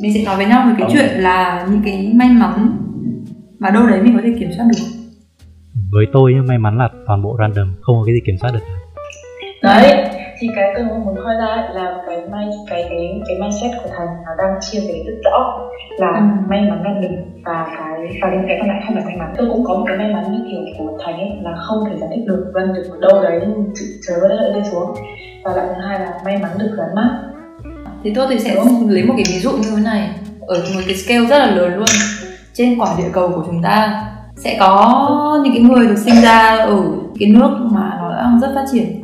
Mình 0.00 0.14
sẽ 0.14 0.24
nói 0.24 0.36
với 0.36 0.46
nhau 0.46 0.66
về 0.68 0.74
cái 0.78 0.88
chuyện 0.92 1.20
là 1.20 1.66
những 1.70 1.82
cái 1.84 2.12
may 2.14 2.28
mắn 2.28 2.78
mà 3.58 3.70
đâu 3.70 3.86
đấy 3.86 4.02
mình 4.02 4.16
có 4.16 4.20
thể 4.24 4.34
kiểm 4.40 4.50
soát 4.56 4.66
được. 4.68 4.84
Với 5.92 6.06
tôi 6.12 6.32
may 6.48 6.58
mắn 6.58 6.78
là 6.78 6.88
toàn 7.06 7.22
bộ 7.22 7.36
random 7.38 7.74
không 7.80 7.96
có 7.98 8.02
cái 8.06 8.14
gì 8.14 8.20
kiểm 8.26 8.36
soát 8.40 8.50
được 8.52 8.64
đấy 9.62 10.19
thì 10.40 10.48
cái 10.56 10.72
tôi 10.76 10.84
muốn 10.84 11.14
nói 11.14 11.34
ra 11.38 11.68
là 11.74 12.02
cái 12.06 12.16
may 12.32 12.48
cái 12.70 12.82
cái 12.88 13.20
cái 13.28 13.36
mindset 13.40 13.70
của 13.82 13.90
thành 13.96 14.06
nó 14.06 14.32
đang 14.38 14.60
chia 14.60 14.80
sẻ 14.80 14.94
rất 15.06 15.14
rõ 15.24 15.68
là 15.98 16.08
ừ. 16.08 16.20
may 16.48 16.60
mắn 16.60 16.82
là 16.82 17.00
đừng 17.02 17.16
và 17.44 17.66
cái 17.78 18.18
và 18.22 18.30
những 18.30 18.44
cái 18.48 18.56
còn 18.60 18.68
lại 18.68 18.82
không 18.86 18.94
phải 18.94 19.04
may 19.04 19.16
mắn. 19.16 19.34
Tôi 19.38 19.48
cũng 19.52 19.64
có 19.64 19.74
một 19.74 19.84
cái 19.88 19.96
may 19.96 20.12
mắn 20.12 20.32
như 20.32 20.38
kiểu 20.50 20.60
của 20.78 20.98
thành 21.04 21.14
ấy 21.14 21.30
là 21.42 21.56
không 21.56 21.84
thể 21.84 21.96
giải 22.00 22.08
thích 22.14 22.24
được 22.26 22.50
vân 22.54 22.72
được 22.74 22.82
ở 22.90 22.98
đâu 23.00 23.22
đấy 23.22 23.40
trời 24.06 24.20
vẫn 24.20 24.30
lại 24.30 24.50
lên 24.54 24.64
xuống. 24.64 24.94
Và 25.44 25.56
lại 25.56 25.66
thứ 25.68 25.80
hai 25.88 26.00
là 26.00 26.20
may 26.24 26.36
mắn 26.36 26.50
được 26.58 26.70
gắn 26.78 26.94
mắt 26.94 27.18
thì 28.04 28.12
tôi 28.14 28.26
thì 28.30 28.38
sẽ 28.38 28.54
lấy 28.88 29.04
một 29.04 29.14
cái 29.16 29.24
ví 29.28 29.38
dụ 29.38 29.50
như 29.50 29.70
thế 29.76 29.82
này. 29.84 30.10
Ở 30.46 30.56
một 30.74 30.80
cái 30.86 30.94
scale 30.94 31.26
rất 31.26 31.38
là 31.38 31.46
lớn 31.46 31.74
luôn. 31.76 31.88
Trên 32.52 32.78
quả 32.80 32.88
địa 32.98 33.10
cầu 33.12 33.28
của 33.28 33.42
chúng 33.46 33.62
ta 33.62 34.06
sẽ 34.36 34.56
có 34.60 35.40
những 35.44 35.52
cái 35.52 35.62
người 35.62 35.86
được 35.86 35.96
sinh 35.96 36.14
ra 36.22 36.56
ở 36.56 36.76
cái 37.20 37.28
nước 37.28 37.50
mà 37.70 37.98
nó 38.00 38.16
đang 38.16 38.38
rất 38.40 38.48
phát 38.54 38.64
triển 38.72 38.99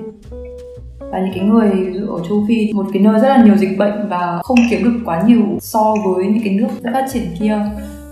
và 0.98 1.18
những 1.18 1.34
cái 1.34 1.44
người, 1.44 1.70
ví 1.70 1.92
dụ 1.92 2.06
ở 2.06 2.20
châu 2.28 2.44
Phi 2.48 2.72
một 2.74 2.86
cái 2.92 3.02
nơi 3.02 3.20
rất 3.20 3.28
là 3.28 3.44
nhiều 3.44 3.56
dịch 3.56 3.78
bệnh 3.78 4.08
và 4.08 4.40
không 4.42 4.58
kiếm 4.70 4.84
được 4.84 5.00
quá 5.04 5.22
nhiều 5.26 5.42
so 5.60 5.94
với 6.04 6.26
những 6.26 6.42
cái 6.44 6.54
nước 6.54 6.68
rất 6.82 6.90
phát 6.94 7.06
triển 7.12 7.22
kia. 7.40 7.58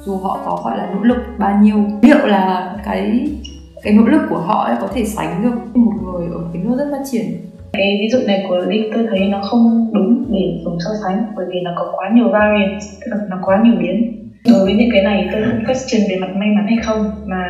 Dù 0.04 0.16
họ 0.16 0.40
có 0.44 0.60
gọi 0.64 0.78
là 0.78 0.90
nỗ 0.94 1.02
lực 1.02 1.16
bao 1.38 1.58
nhiêu, 1.62 1.76
liệu 2.02 2.26
là 2.26 2.76
cái 2.84 3.28
cái 3.82 3.92
nỗ 3.92 4.06
lực 4.06 4.20
của 4.30 4.38
họ 4.38 4.70
có 4.80 4.88
thể 4.94 5.04
sánh 5.04 5.42
được 5.42 5.76
một 5.76 5.92
người 6.02 6.26
ở 6.32 6.40
cái 6.52 6.62
nước 6.62 6.76
rất 6.78 6.88
phát 6.90 7.02
triển? 7.12 7.26
Cái 7.72 7.98
ví 8.00 8.08
dụ 8.12 8.18
này 8.26 8.44
của 8.48 8.56
Linh 8.56 8.90
tôi 8.94 9.06
thấy 9.10 9.28
nó 9.28 9.40
không 9.42 9.90
đúng 9.94 10.24
để 10.30 10.60
dùng 10.64 10.78
so 10.80 10.90
sánh, 11.02 11.26
bởi 11.36 11.46
vì 11.48 11.60
nó 11.64 11.70
có 11.76 11.92
quá 11.96 12.10
nhiều 12.14 12.28
variant 12.32 12.80
tức 13.00 13.10
là 13.10 13.16
nó 13.30 13.38
quá 13.44 13.60
nhiều 13.64 13.74
biến 13.80 14.23
đối 14.50 14.64
với 14.64 14.74
những 14.74 14.88
cái 14.92 15.02
này 15.02 15.28
tôi 15.32 15.42
không 15.42 15.64
question 15.66 16.02
về 16.08 16.16
mặt 16.16 16.32
may 16.36 16.48
mắn 16.56 16.66
hay 16.66 16.78
không 16.84 17.10
mà 17.26 17.42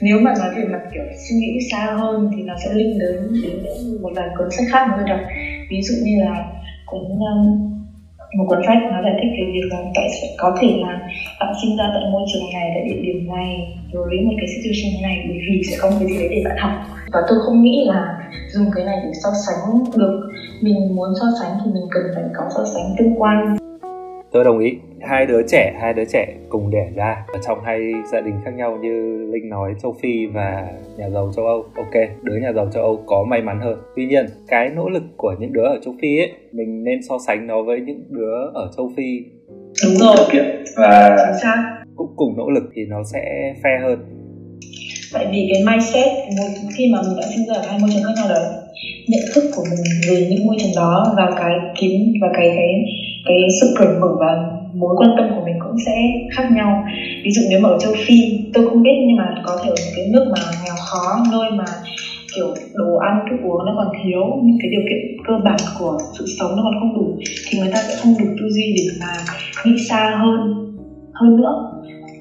nếu 0.00 0.20
mà 0.20 0.34
nói 0.38 0.50
về 0.56 0.64
mặt 0.64 0.80
kiểu 0.94 1.02
suy 1.28 1.36
nghĩ 1.36 1.58
xa 1.70 1.96
hơn 1.98 2.30
thì 2.36 2.42
nó 2.42 2.54
sẽ 2.64 2.70
link 2.74 3.00
đến 3.00 3.16
đến, 3.42 4.02
một 4.02 4.10
vài 4.16 4.28
cuốn 4.38 4.50
sách 4.50 4.66
khác 4.72 4.86
mà 4.88 4.94
tôi 4.96 5.08
đọc 5.08 5.20
ví 5.70 5.82
dụ 5.82 5.94
như 6.04 6.24
là 6.24 6.44
cuốn 6.86 7.00
um, 7.00 7.72
một 8.38 8.44
cuốn 8.48 8.58
sách 8.66 8.78
nó 8.92 9.02
giải 9.02 9.14
thích 9.20 9.32
về 9.38 9.44
việc 9.54 9.66
là 9.70 9.78
tại 9.94 10.08
sẽ 10.20 10.26
có 10.38 10.56
thể 10.60 10.68
là 10.86 11.08
bạn 11.40 11.52
sinh 11.62 11.76
ra 11.76 11.84
tại 11.94 12.02
môi 12.12 12.22
trường 12.32 12.42
này 12.54 12.66
tại 12.74 12.84
địa 12.88 13.00
điểm 13.02 13.28
này 13.34 13.48
với 13.92 14.20
một 14.26 14.34
cái 14.36 14.48
situation 14.54 15.02
này 15.02 15.16
bởi 15.28 15.38
vì 15.46 15.62
sẽ 15.70 15.76
có 15.80 15.90
một 15.90 15.96
cái 16.00 16.08
gì 16.08 16.18
đấy 16.18 16.28
để 16.30 16.42
bạn 16.44 16.56
học. 16.58 16.72
Và 17.12 17.20
tôi 17.28 17.38
không 17.46 17.62
nghĩ 17.62 17.84
là 17.86 18.30
dùng 18.52 18.66
cái 18.74 18.84
này 18.84 18.96
để 19.04 19.10
so 19.22 19.30
sánh 19.46 19.84
được. 19.96 20.20
Mình 20.60 20.94
muốn 20.96 21.08
so 21.20 21.26
sánh 21.40 21.58
thì 21.64 21.70
mình 21.74 21.86
cần 21.90 22.02
phải 22.14 22.24
có 22.34 22.44
so 22.54 22.64
sánh 22.74 22.94
tương 22.98 23.22
quan 23.22 23.56
tôi 24.32 24.44
đồng 24.44 24.58
ý. 24.58 24.70
Hai 25.00 25.26
đứa 25.26 25.42
trẻ 25.48 25.74
hai 25.80 25.92
đứa 25.92 26.04
trẻ 26.04 26.34
cùng 26.48 26.70
đẻ 26.70 26.86
ra 26.96 27.24
ở 27.26 27.38
trong 27.46 27.58
hai 27.64 27.78
gia 28.12 28.20
đình 28.20 28.34
khác 28.44 28.50
nhau 28.56 28.78
như 28.82 29.26
linh 29.32 29.48
nói 29.48 29.74
châu 29.82 29.96
phi 30.02 30.26
và 30.26 30.68
nhà 30.98 31.08
giàu 31.08 31.32
châu 31.36 31.46
âu. 31.46 31.64
Ok 31.76 31.94
đứa 32.22 32.36
nhà 32.36 32.52
giàu 32.52 32.68
châu 32.74 32.82
âu 32.82 33.02
có 33.06 33.24
may 33.24 33.42
mắn 33.42 33.60
hơn. 33.60 33.78
Tuy 33.96 34.06
nhiên 34.06 34.26
cái 34.48 34.70
nỗ 34.76 34.88
lực 34.88 35.02
của 35.16 35.34
những 35.40 35.52
đứa 35.52 35.64
ở 35.64 35.78
châu 35.84 35.94
phi 36.02 36.18
ấy 36.18 36.32
mình 36.52 36.84
nên 36.84 37.02
so 37.08 37.18
sánh 37.26 37.46
nó 37.46 37.62
với 37.62 37.80
những 37.80 38.04
đứa 38.10 38.34
ở 38.54 38.70
châu 38.76 38.92
phi. 38.96 39.18
Đúng 39.84 39.94
rồi. 39.94 40.16
Và 40.76 41.16
cũng 41.96 42.12
cùng 42.16 42.36
nỗ 42.36 42.50
lực 42.50 42.70
thì 42.74 42.82
nó 42.88 43.02
sẽ 43.12 43.54
fair 43.62 43.82
hơn. 43.82 43.98
Tại 45.14 45.26
vì 45.32 45.50
cái 45.52 45.62
mindset 45.66 46.12
khi 46.76 46.90
mà 46.92 46.98
mình 47.02 47.16
đã 47.20 47.26
sinh 47.36 47.46
ra 47.46 47.54
ở 47.54 47.62
hai 47.68 47.78
môi 47.80 47.90
trường 47.92 48.02
khác 48.02 48.12
nhau 48.16 48.26
đấy 48.28 48.44
nhận 49.08 49.20
thức 49.34 49.44
của 49.56 49.64
mình 49.70 49.80
về 50.08 50.26
những 50.30 50.46
môi 50.46 50.56
trường 50.58 50.72
đó 50.76 51.14
và 51.16 51.30
cái 51.38 51.52
kiến 51.78 52.12
và 52.22 52.28
cái 52.34 52.48
cái 52.56 52.84
cái 53.26 53.38
sự 53.60 53.66
cởi 53.78 53.90
mở 54.00 54.10
và 54.22 54.30
mối 54.82 54.94
quan 54.98 55.10
tâm 55.16 55.26
của 55.34 55.42
mình 55.46 55.56
cũng 55.64 55.76
sẽ 55.86 55.94
khác 56.34 56.46
nhau. 56.56 56.70
Ví 57.24 57.30
dụ 57.36 57.42
nếu 57.50 57.58
mà 57.62 57.68
ở 57.68 57.76
châu 57.82 57.92
phi, 58.04 58.18
tôi 58.52 58.62
không 58.68 58.82
biết 58.84 58.96
nhưng 59.06 59.16
mà 59.16 59.28
có 59.46 59.52
thể 59.60 59.68
ở 59.74 59.78
những 59.82 59.94
cái 59.96 60.04
nước 60.12 60.24
mà 60.34 60.40
nghèo 60.62 60.76
khó, 60.88 61.04
nơi 61.32 61.46
mà 61.60 61.68
kiểu 62.34 62.48
đồ 62.80 62.90
ăn, 63.08 63.14
thức 63.28 63.38
uống 63.46 63.60
nó 63.66 63.72
còn 63.78 63.88
thiếu, 63.98 64.22
những 64.44 64.58
cái 64.60 64.68
điều 64.74 64.84
kiện 64.88 65.00
cơ 65.26 65.34
bản 65.46 65.60
của 65.78 65.94
sự 66.18 66.24
sống 66.38 66.50
nó 66.56 66.60
còn 66.66 66.74
không 66.80 66.92
đủ, 66.98 67.06
thì 67.46 67.58
người 67.58 67.70
ta 67.72 67.78
sẽ 67.86 67.92
không 68.00 68.12
đủ 68.18 68.26
tư 68.38 68.44
duy 68.54 68.66
để 68.76 68.84
mà 69.00 69.12
nghĩ 69.64 69.74
xa 69.88 70.02
hơn 70.22 70.40
hơn 71.20 71.36
nữa. 71.36 71.52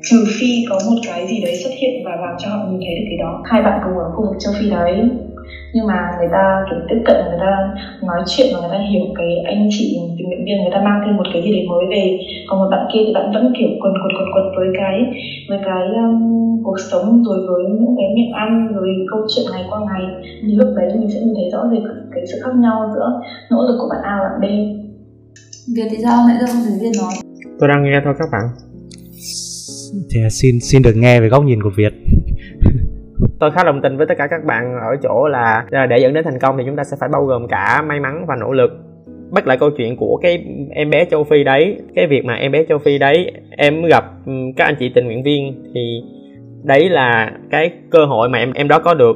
Trừ 0.09 0.23
phi 0.39 0.51
có 0.69 0.75
một 0.85 0.97
cái 1.07 1.25
gì 1.29 1.39
đấy 1.45 1.53
xuất 1.63 1.73
hiện 1.81 1.93
và 2.05 2.11
làm 2.23 2.33
cho 2.37 2.49
họ 2.49 2.59
nhìn 2.69 2.79
thấy 2.85 2.93
được 2.97 3.07
cái 3.09 3.17
đó. 3.23 3.31
Hai 3.51 3.61
bạn 3.61 3.75
cùng 3.83 3.95
ở 3.97 4.07
khu 4.13 4.23
vực 4.25 4.35
châu 4.43 4.53
phi 4.59 4.65
đấy 4.69 4.93
nhưng 5.73 5.87
mà 5.87 5.97
người 6.17 6.29
ta 6.35 6.43
kiểu 6.67 6.79
tiếp 6.89 7.01
cận 7.07 7.17
người 7.29 7.41
ta 7.45 7.51
nói 8.09 8.21
chuyện 8.31 8.47
và 8.53 8.59
người 8.59 8.73
ta 8.73 8.79
hiểu 8.91 9.05
cái 9.17 9.31
anh 9.51 9.69
chị 9.75 9.85
tình 10.17 10.27
nguyện 10.27 10.45
viên 10.45 10.57
người 10.61 10.73
ta 10.75 10.81
mang 10.87 11.01
thêm 11.05 11.17
một 11.17 11.27
cái 11.33 11.41
gì 11.43 11.51
đấy 11.55 11.65
mới 11.69 11.85
về. 11.93 12.05
Còn 12.47 12.59
một 12.59 12.69
bạn 12.71 12.83
kia 12.93 13.01
thì 13.05 13.13
bạn 13.13 13.31
vẫn 13.33 13.53
kiểu 13.57 13.69
quần 13.81 13.93
quần 14.01 14.11
quần 14.17 14.27
quần 14.33 14.45
với 14.57 14.69
cái 14.79 14.97
với 15.49 15.59
cái 15.67 15.83
um, 16.03 16.63
cuộc 16.65 16.79
sống 16.89 17.23
rồi 17.23 17.39
với 17.47 17.63
những 17.79 17.95
cái 17.97 18.07
miệng 18.15 18.33
ăn 18.43 18.51
rồi 18.75 18.89
câu 19.11 19.19
chuyện 19.31 19.45
ngày 19.51 19.63
qua 19.69 19.79
ngày. 19.89 20.03
Thì 20.41 20.51
lúc 20.59 20.69
đấy 20.77 20.87
mình 20.99 21.09
sẽ 21.13 21.19
nhìn 21.19 21.35
thấy 21.35 21.49
rõ 21.53 21.61
rệt 21.71 21.83
cái 22.13 22.23
sự 22.29 22.37
khác 22.43 22.55
nhau 22.63 22.77
giữa 22.93 23.07
nỗ 23.51 23.59
lực 23.67 23.77
của 23.81 23.89
bạn 23.91 24.01
A 24.03 24.15
và 24.21 24.29
bạn 24.29 24.41
B. 24.41 24.45
Việt 25.75 25.87
thì 25.91 25.97
sao? 26.03 26.17
Nãy 26.27 26.37
giờ 26.39 26.45
không 26.51 26.63
thấy 26.65 26.73
Việt 26.81 26.95
nói. 27.01 27.13
Tôi 27.59 27.69
đang 27.69 27.83
nghe 27.83 28.01
thôi 28.03 28.13
các 28.19 28.29
bạn. 28.31 28.45
Thì 30.09 30.19
xin 30.29 30.59
xin 30.61 30.81
được 30.81 30.93
nghe 30.95 31.21
về 31.21 31.27
góc 31.27 31.43
nhìn 31.43 31.63
của 31.63 31.71
Việt 31.77 31.93
tôi 33.41 33.51
khá 33.51 33.63
đồng 33.63 33.81
tình 33.81 33.97
với 33.97 34.07
tất 34.07 34.15
cả 34.17 34.27
các 34.27 34.43
bạn 34.45 34.75
ở 34.75 34.95
chỗ 35.03 35.27
là 35.27 35.65
à, 35.71 35.85
để 35.85 35.97
dẫn 35.97 36.13
đến 36.13 36.23
thành 36.23 36.39
công 36.39 36.57
thì 36.57 36.63
chúng 36.65 36.75
ta 36.75 36.83
sẽ 36.83 36.97
phải 36.99 37.09
bao 37.09 37.25
gồm 37.25 37.47
cả 37.47 37.81
may 37.87 37.99
mắn 37.99 38.25
và 38.27 38.35
nỗ 38.35 38.51
lực. 38.51 38.71
Bắt 39.31 39.47
lại 39.47 39.57
câu 39.57 39.69
chuyện 39.77 39.97
của 39.97 40.19
cái 40.21 40.45
em 40.71 40.89
bé 40.89 41.05
châu 41.05 41.23
phi 41.23 41.43
đấy, 41.43 41.77
cái 41.95 42.07
việc 42.07 42.25
mà 42.25 42.33
em 42.33 42.51
bé 42.51 42.63
châu 42.69 42.77
phi 42.77 42.97
đấy, 42.97 43.31
em 43.57 43.83
gặp 43.85 44.03
các 44.57 44.65
anh 44.65 44.75
chị 44.79 44.91
tình 44.95 45.05
nguyện 45.05 45.23
viên 45.23 45.63
thì 45.73 46.01
đấy 46.63 46.89
là 46.89 47.31
cái 47.51 47.71
cơ 47.89 48.05
hội 48.05 48.29
mà 48.29 48.37
em 48.37 48.53
em 48.53 48.67
đó 48.67 48.79
có 48.79 48.93
được 48.93 49.15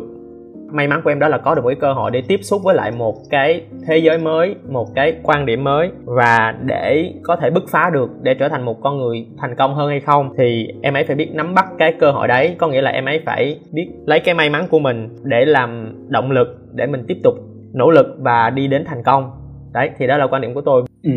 may 0.72 0.88
mắn 0.88 1.02
của 1.04 1.12
em 1.12 1.20
đó 1.20 1.28
là 1.28 1.38
có 1.38 1.56
được 1.56 1.62
một 1.62 1.68
cái 1.70 1.78
cơ 1.82 1.94
hội 1.94 2.12
để 2.12 2.22
tiếp 2.28 2.40
xúc 2.42 2.62
với 2.64 2.76
lại 2.76 2.92
một 2.92 3.16
cái 3.30 3.62
thế 3.88 3.98
giới 3.98 4.18
mới, 4.18 4.56
một 4.70 4.96
cái 4.96 5.16
quan 5.24 5.46
điểm 5.46 5.64
mới 5.64 5.90
và 6.06 6.56
để 6.66 7.14
có 7.24 7.36
thể 7.36 7.50
bứt 7.50 7.64
phá 7.70 7.90
được, 7.94 8.10
để 8.22 8.34
trở 8.34 8.50
thành 8.50 8.66
một 8.66 8.82
con 8.82 8.98
người 8.98 9.28
thành 9.38 9.56
công 9.56 9.76
hơn 9.76 9.90
hay 9.90 10.00
không 10.00 10.34
thì 10.38 10.68
em 10.82 10.94
ấy 10.94 11.04
phải 11.04 11.16
biết 11.16 11.30
nắm 11.34 11.54
bắt 11.54 11.66
cái 11.78 11.94
cơ 12.00 12.12
hội 12.12 12.28
đấy. 12.28 12.56
Có 12.58 12.68
nghĩa 12.68 12.82
là 12.82 12.92
em 12.92 13.06
ấy 13.06 13.22
phải 13.26 13.60
biết 13.72 13.88
lấy 14.06 14.20
cái 14.20 14.36
may 14.36 14.50
mắn 14.50 14.68
của 14.70 14.80
mình 14.80 15.10
để 15.24 15.46
làm 15.46 15.96
động 16.08 16.32
lực 16.32 16.48
để 16.74 16.86
mình 16.86 17.04
tiếp 17.08 17.18
tục 17.24 17.34
nỗ 17.74 17.92
lực 17.92 18.06
và 18.20 18.50
đi 18.50 18.68
đến 18.68 18.84
thành 18.86 19.04
công. 19.04 19.32
Đấy, 19.74 19.90
thì 19.98 20.08
đó 20.08 20.18
là 20.18 20.28
quan 20.28 20.42
điểm 20.42 20.54
của 20.54 20.62
tôi. 20.62 20.84
Ừ. 21.04 21.12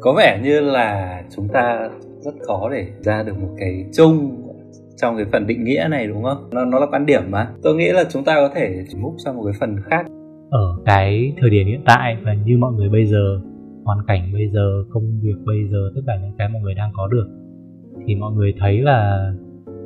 có 0.00 0.12
vẻ 0.12 0.40
như 0.42 0.60
là 0.60 1.20
chúng 1.36 1.48
ta 1.48 1.88
rất 2.20 2.34
khó 2.46 2.68
để 2.72 2.86
ra 3.00 3.22
được 3.22 3.38
một 3.40 3.48
cái 3.58 3.84
chung 3.94 4.47
trong 5.02 5.16
cái 5.16 5.26
phần 5.32 5.46
định 5.46 5.64
nghĩa 5.64 5.86
này 5.90 6.06
đúng 6.06 6.22
không? 6.22 6.50
Nó 6.52 6.64
nó 6.64 6.78
là 6.78 6.86
quan 6.90 7.06
điểm 7.06 7.22
mà. 7.30 7.48
Tôi 7.62 7.74
nghĩ 7.76 7.92
là 7.92 8.04
chúng 8.10 8.24
ta 8.24 8.34
có 8.34 8.54
thể 8.54 8.84
múc 9.00 9.14
sang 9.24 9.36
một 9.36 9.42
cái 9.44 9.54
phần 9.60 9.76
khác. 9.90 10.06
Ở 10.50 10.78
cái 10.86 11.32
thời 11.40 11.50
điểm 11.50 11.66
hiện 11.66 11.82
tại 11.86 12.16
và 12.24 12.34
như 12.34 12.58
mọi 12.58 12.72
người 12.72 12.88
bây 12.88 13.06
giờ 13.06 13.40
hoàn 13.84 13.98
cảnh 14.06 14.30
bây 14.32 14.48
giờ 14.48 14.84
công 14.90 15.20
việc 15.22 15.36
bây 15.46 15.68
giờ 15.72 15.78
tất 15.94 16.00
cả 16.06 16.12
những 16.22 16.32
cái 16.38 16.48
mọi 16.48 16.62
người 16.62 16.74
đang 16.74 16.90
có 16.94 17.08
được 17.08 17.26
thì 18.06 18.14
mọi 18.14 18.32
người 18.32 18.54
thấy 18.60 18.80
là 18.80 19.30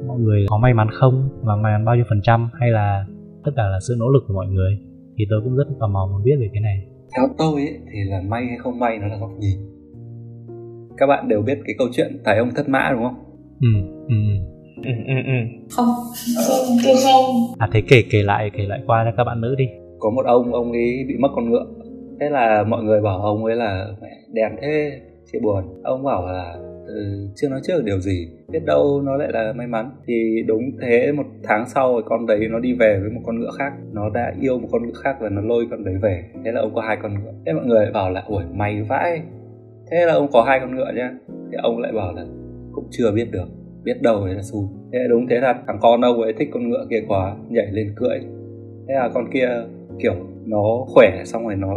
mọi 0.07 0.19
người 0.19 0.47
có 0.49 0.59
may 0.59 0.75
mắn 0.75 0.89
không? 0.93 1.29
Và 1.43 1.57
may 1.57 1.73
mắn 1.73 1.85
bao 1.85 1.97
nhiêu 1.97 2.05
phần 2.09 2.21
trăm? 2.23 2.51
Hay 2.61 2.71
là 2.71 3.07
tất 3.45 3.51
cả 3.57 3.63
là 3.63 3.79
sự 3.89 3.95
nỗ 3.99 4.09
lực 4.09 4.25
của 4.29 4.35
mọi 4.35 4.47
người? 4.47 4.79
Thì 5.19 5.25
tôi 5.31 5.41
cũng 5.45 5.57
rất 5.57 5.65
tò 5.81 5.89
mò 5.89 6.09
muốn 6.13 6.23
biết 6.25 6.37
về 6.41 6.49
cái 6.53 6.61
này. 6.61 6.87
Theo 7.17 7.29
tôi 7.39 7.55
ấy, 7.55 7.79
thì 7.93 7.99
là 8.11 8.21
may 8.29 8.47
hay 8.47 8.59
không 8.59 8.79
may 8.79 8.99
nó 8.99 9.07
là 9.07 9.17
góc 9.17 9.31
nhìn 9.39 9.73
các 11.03 11.07
bạn 11.07 11.29
đều 11.29 11.43
biết 11.43 11.59
cái 11.65 11.75
câu 11.79 11.89
chuyện 11.93 12.19
tài 12.25 12.39
ông 12.39 12.51
thất 12.55 12.69
mã 12.69 12.91
đúng 12.93 13.03
không? 13.03 13.15
Ừ 13.61 13.69
ừ 14.09 14.15
ừ 14.85 14.91
ừ 15.07 15.15
ừ. 15.27 15.33
Không. 15.71 15.95
Không 16.49 16.77
tôi 16.85 16.95
không. 17.05 17.25
À 17.59 17.69
thế 17.73 17.83
kể 17.89 18.03
kể 18.11 18.23
lại 18.23 18.51
kể 18.57 18.65
lại 18.67 18.81
qua 18.87 19.05
cho 19.05 19.13
các 19.17 19.25
bạn 19.25 19.41
nữ 19.41 19.55
đi. 19.59 19.65
Có 19.99 20.11
một 20.11 20.27
ông 20.27 20.53
ông 20.53 20.73
ấy 20.73 21.05
bị 21.09 21.15
mất 21.19 21.29
con 21.35 21.51
ngựa. 21.51 21.67
Thế 22.21 22.31
là 22.31 22.65
mọi 22.69 22.83
người 22.83 23.01
bảo 23.01 23.19
ông 23.19 23.45
ấy 23.45 23.57
là 23.57 23.87
mẹ 24.03 24.09
đèn 24.33 24.53
thế 24.63 25.01
chia 25.33 25.39
buồn. 25.43 25.65
Ông 25.83 26.03
bảo 26.03 26.27
là 26.27 26.55
ừ, 26.87 27.29
chưa 27.37 27.49
nói 27.49 27.61
trước 27.65 27.73
được 27.77 27.83
điều 27.85 28.01
gì. 28.01 28.29
Biết 28.49 28.65
đâu 28.67 29.03
nó 29.05 29.17
lại 29.17 29.29
là 29.33 29.53
may 29.57 29.67
mắn. 29.67 29.91
Thì 30.07 30.43
đúng 30.47 30.63
thế 30.83 31.13
một 31.13 31.27
tháng 31.43 31.69
sau 31.69 31.93
rồi 31.93 32.03
con 32.07 32.27
đấy 32.27 32.49
nó 32.51 32.59
đi 32.59 32.73
về 32.73 32.99
với 33.01 33.11
một 33.11 33.21
con 33.27 33.41
ngựa 33.41 33.51
khác. 33.59 33.73
Nó 33.93 34.11
đã 34.11 34.33
yêu 34.41 34.59
một 34.59 34.69
con 34.73 34.87
ngựa 34.87 35.01
khác 35.05 35.17
và 35.21 35.29
nó 35.29 35.41
lôi 35.41 35.67
con 35.71 35.85
đấy 35.85 35.95
về. 36.03 36.25
Thế 36.45 36.53
là 36.53 36.61
ông 36.61 36.75
có 36.75 36.81
hai 36.81 36.97
con 37.03 37.15
ngựa. 37.15 37.33
Thế 37.47 37.53
mọi 37.53 37.67
người 37.67 37.83
lại 37.83 37.93
bảo 37.93 38.11
là 38.11 38.23
ủi 38.27 38.45
may 38.53 38.83
vãi. 38.83 39.23
Thế 39.91 40.07
là 40.07 40.13
ông 40.15 40.29
có 40.33 40.43
hai 40.43 40.61
con 40.61 40.77
ngựa 40.77 40.93
nhá. 40.97 41.11
Thì 41.51 41.57
ông 41.63 41.79
lại 41.79 41.93
bảo 41.93 42.13
là 42.13 42.25
cũng 42.73 42.85
chưa 42.91 43.13
biết 43.13 43.31
được 43.31 43.49
biết 43.85 44.03
đâu 44.03 44.27
đấy 44.27 44.35
là 44.35 44.43
xui 44.43 44.65
thế 44.93 44.99
là 44.99 45.07
đúng, 45.09 45.27
thế 45.29 45.41
thật 45.41 45.57
thằng 45.67 45.79
con 45.81 46.01
ông 46.01 46.21
ấy 46.21 46.33
thích 46.33 46.49
con 46.53 46.69
ngựa 46.69 46.87
kia 46.91 47.03
quá, 47.09 47.37
nhảy 47.49 47.67
lên 47.73 47.93
cưỡi. 47.97 48.19
Thế 48.89 48.95
là 48.95 49.11
con 49.15 49.25
kia, 49.33 49.49
kiểu, 50.03 50.15
nó 50.47 50.85
khỏe, 50.89 51.23
xong 51.25 51.45
rồi 51.45 51.57
nó 51.57 51.77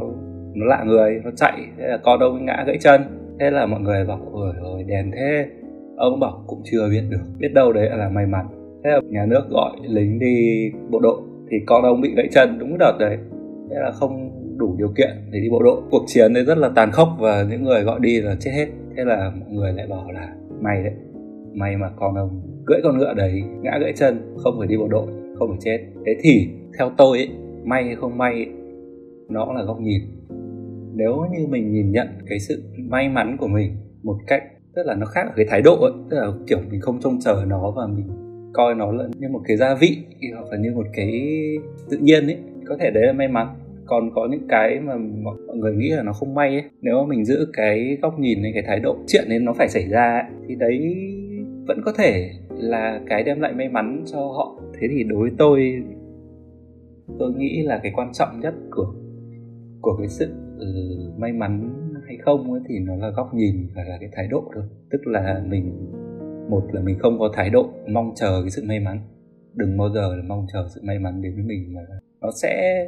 nó 0.53 0.65
lạ 0.65 0.83
người, 0.87 1.21
nó 1.23 1.31
chạy. 1.35 1.53
Thế 1.77 1.87
là 1.87 1.97
con 1.97 2.19
ông 2.19 2.45
ngã 2.45 2.63
gãy 2.67 2.77
chân. 2.79 3.01
Thế 3.39 3.51
là 3.51 3.65
mọi 3.65 3.79
người 3.79 4.05
bảo, 4.05 4.19
ôi 4.31 4.53
ôi 4.61 4.83
đèn 4.87 5.11
thế. 5.11 5.45
Ông 5.97 6.19
bảo, 6.19 6.43
cũng 6.47 6.61
chưa 6.63 6.89
biết 6.89 7.01
được, 7.09 7.21
biết 7.39 7.53
đâu 7.53 7.73
đấy 7.73 7.89
là 7.97 8.09
may 8.09 8.25
mắn. 8.25 8.45
Thế 8.83 8.89
là 8.89 8.99
nhà 9.09 9.25
nước 9.25 9.49
gọi 9.49 9.71
lính 9.87 10.19
đi 10.19 10.71
bộ 10.89 10.99
đội, 10.99 11.21
thì 11.51 11.57
con 11.65 11.83
ông 11.83 12.01
bị 12.01 12.13
gãy 12.15 12.27
chân 12.31 12.59
đúng 12.59 12.77
đợt 12.77 12.97
đấy. 12.99 13.17
Thế 13.69 13.75
là 13.79 13.91
không 13.91 14.31
đủ 14.57 14.75
điều 14.77 14.89
kiện 14.97 15.09
để 15.31 15.39
đi 15.39 15.49
bộ 15.49 15.63
đội. 15.63 15.81
Cuộc 15.91 16.03
chiến 16.07 16.33
đấy 16.33 16.43
rất 16.43 16.57
là 16.57 16.69
tàn 16.75 16.91
khốc 16.91 17.07
và 17.19 17.45
những 17.49 17.63
người 17.63 17.83
gọi 17.83 17.99
đi 18.01 18.21
là 18.21 18.35
chết 18.39 18.51
hết. 18.55 18.67
Thế 18.97 19.03
là 19.05 19.31
mọi 19.39 19.49
người 19.49 19.73
lại 19.73 19.87
bảo 19.87 20.11
là 20.11 20.29
mày 20.61 20.83
đấy 20.83 20.93
may 21.55 21.77
mà 21.77 21.89
con 21.95 22.15
ông 22.15 22.41
cưỡi 22.65 22.79
con 22.83 22.97
ngựa 22.97 23.13
đấy 23.13 23.43
ngã 23.61 23.77
gãy 23.81 23.93
chân 23.95 24.35
không 24.37 24.55
phải 24.59 24.67
đi 24.67 24.77
bộ 24.77 24.87
đội 24.87 25.07
không 25.35 25.49
phải 25.49 25.57
chết. 25.61 25.77
Thế 26.05 26.15
thì 26.21 26.47
theo 26.77 26.91
tôi 26.97 27.17
ấy 27.17 27.29
may 27.63 27.83
hay 27.83 27.95
không 27.95 28.17
may 28.17 28.33
ấy, 28.33 28.47
nó 29.29 29.53
là 29.53 29.63
góc 29.63 29.81
nhìn. 29.81 30.01
Nếu 30.93 31.25
như 31.31 31.47
mình 31.47 31.71
nhìn 31.71 31.91
nhận 31.91 32.07
cái 32.29 32.39
sự 32.39 32.63
may 32.77 33.09
mắn 33.09 33.37
của 33.39 33.47
mình 33.47 33.71
một 34.03 34.17
cách 34.27 34.43
tức 34.75 34.83
là 34.85 34.95
nó 34.95 35.05
khác 35.05 35.21
ở 35.27 35.33
cái 35.35 35.45
thái 35.49 35.61
độ 35.61 35.75
ấy 35.81 35.91
tức 36.09 36.17
là 36.17 36.27
kiểu 36.47 36.59
mình 36.71 36.81
không 36.81 36.99
trông 37.01 37.19
chờ 37.19 37.43
nó 37.47 37.71
và 37.71 37.87
mình 37.87 38.07
coi 38.53 38.75
nó 38.75 38.91
là 38.91 39.03
như 39.19 39.29
một 39.29 39.41
cái 39.47 39.57
gia 39.57 39.75
vị 39.75 39.97
hoặc 40.33 40.45
là 40.51 40.57
như 40.57 40.71
một 40.75 40.85
cái 40.93 41.11
tự 41.89 41.97
nhiên 41.97 42.27
ấy 42.27 42.37
có 42.65 42.77
thể 42.79 42.91
đấy 42.91 43.03
là 43.07 43.13
may 43.13 43.27
mắn. 43.27 43.47
Còn 43.85 44.11
có 44.15 44.27
những 44.31 44.47
cái 44.49 44.79
mà 44.79 44.95
mọi 45.23 45.35
người 45.55 45.73
nghĩ 45.73 45.89
là 45.89 46.03
nó 46.03 46.13
không 46.13 46.35
may 46.35 46.49
ấy 46.49 46.63
nếu 46.81 46.95
mà 46.95 47.05
mình 47.09 47.25
giữ 47.25 47.47
cái 47.53 47.97
góc 48.01 48.19
nhìn 48.19 48.43
hay 48.43 48.51
cái 48.53 48.63
thái 48.67 48.79
độ 48.79 48.95
chuyện 49.07 49.25
nên 49.29 49.45
nó 49.45 49.53
phải 49.53 49.67
xảy 49.69 49.87
ra 49.89 50.13
ấy, 50.13 50.31
thì 50.47 50.55
đấy 50.55 50.95
vẫn 51.67 51.81
có 51.85 51.91
thể 51.97 52.31
là 52.49 53.01
cái 53.07 53.23
đem 53.23 53.41
lại 53.41 53.53
may 53.53 53.69
mắn 53.69 54.03
cho 54.11 54.19
họ. 54.19 54.61
Thế 54.73 54.87
thì 54.91 55.03
đối 55.03 55.19
với 55.19 55.31
tôi 55.37 55.83
tôi 57.19 57.33
nghĩ 57.33 57.61
là 57.63 57.79
cái 57.83 57.91
quan 57.95 58.13
trọng 58.13 58.39
nhất 58.39 58.53
của 58.71 58.93
của 59.81 59.95
cái 59.97 60.07
sự 60.09 60.33
ừ, 60.59 60.67
may 61.17 61.33
mắn 61.33 61.73
hay 62.07 62.17
không 62.17 62.51
ấy, 62.51 62.61
thì 62.69 62.79
nó 62.79 62.95
là 62.95 63.09
góc 63.09 63.33
nhìn 63.33 63.67
và 63.75 63.83
là 63.83 63.97
cái 63.99 64.09
thái 64.13 64.27
độ 64.27 64.43
thôi. 64.55 64.63
Tức 64.91 65.07
là 65.07 65.43
mình 65.47 65.91
một 66.49 66.63
là 66.71 66.81
mình 66.81 66.99
không 66.99 67.19
có 67.19 67.29
thái 67.33 67.49
độ 67.49 67.69
mong 67.87 68.11
chờ 68.15 68.41
cái 68.41 68.49
sự 68.49 68.63
may 68.67 68.79
mắn. 68.79 68.99
Đừng 69.53 69.77
bao 69.77 69.89
giờ 69.89 70.15
là 70.15 70.23
mong 70.27 70.45
chờ 70.53 70.67
sự 70.75 70.81
may 70.83 70.99
mắn 70.99 71.21
đến 71.21 71.35
với 71.35 71.43
mình 71.43 71.73
mà 71.73 71.81
nó 72.21 72.29
sẽ 72.41 72.85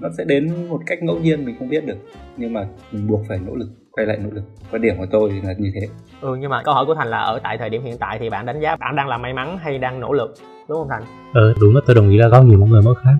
nó 0.00 0.08
sẽ 0.18 0.24
đến 0.24 0.50
một 0.68 0.80
cách 0.86 1.02
ngẫu 1.02 1.18
nhiên 1.18 1.44
mình 1.44 1.54
không 1.58 1.68
biết 1.68 1.86
được. 1.86 1.98
Nhưng 2.36 2.52
mà 2.52 2.68
mình 2.92 3.06
buộc 3.06 3.20
phải 3.28 3.38
nỗ 3.46 3.54
lực 3.54 3.68
quay 3.92 4.06
lại 4.06 4.18
nỗ 4.20 4.30
lực. 4.32 4.42
Quan 4.70 4.82
điểm 4.82 4.94
của 4.98 5.06
tôi 5.10 5.30
là 5.44 5.52
như 5.58 5.70
thế. 5.74 5.88
Ừ 6.20 6.36
nhưng 6.40 6.50
mà 6.50 6.62
câu 6.64 6.74
hỏi 6.74 6.86
của 6.86 6.94
thành 6.94 7.08
là 7.08 7.18
ở 7.18 7.40
tại 7.42 7.58
thời 7.58 7.70
điểm 7.70 7.82
hiện 7.82 7.96
tại 7.98 8.18
thì 8.20 8.30
bạn 8.30 8.46
đánh 8.46 8.60
giá 8.60 8.76
bạn 8.76 8.96
đang 8.96 9.08
là 9.08 9.18
may 9.18 9.32
mắn 9.32 9.58
hay 9.58 9.78
đang 9.78 10.00
nỗ 10.00 10.12
lực 10.12 10.34
đúng 10.68 10.78
không 10.78 10.88
thành? 10.88 11.02
Ờ 11.34 11.54
đúng 11.60 11.74
là 11.74 11.80
tôi 11.86 11.96
đồng 11.96 12.10
ý 12.10 12.16
là 12.16 12.28
góc 12.28 12.44
nhìn 12.44 12.60
mỗi 12.60 12.68
người 12.68 12.82
mỗi 12.84 12.94
khác. 13.04 13.14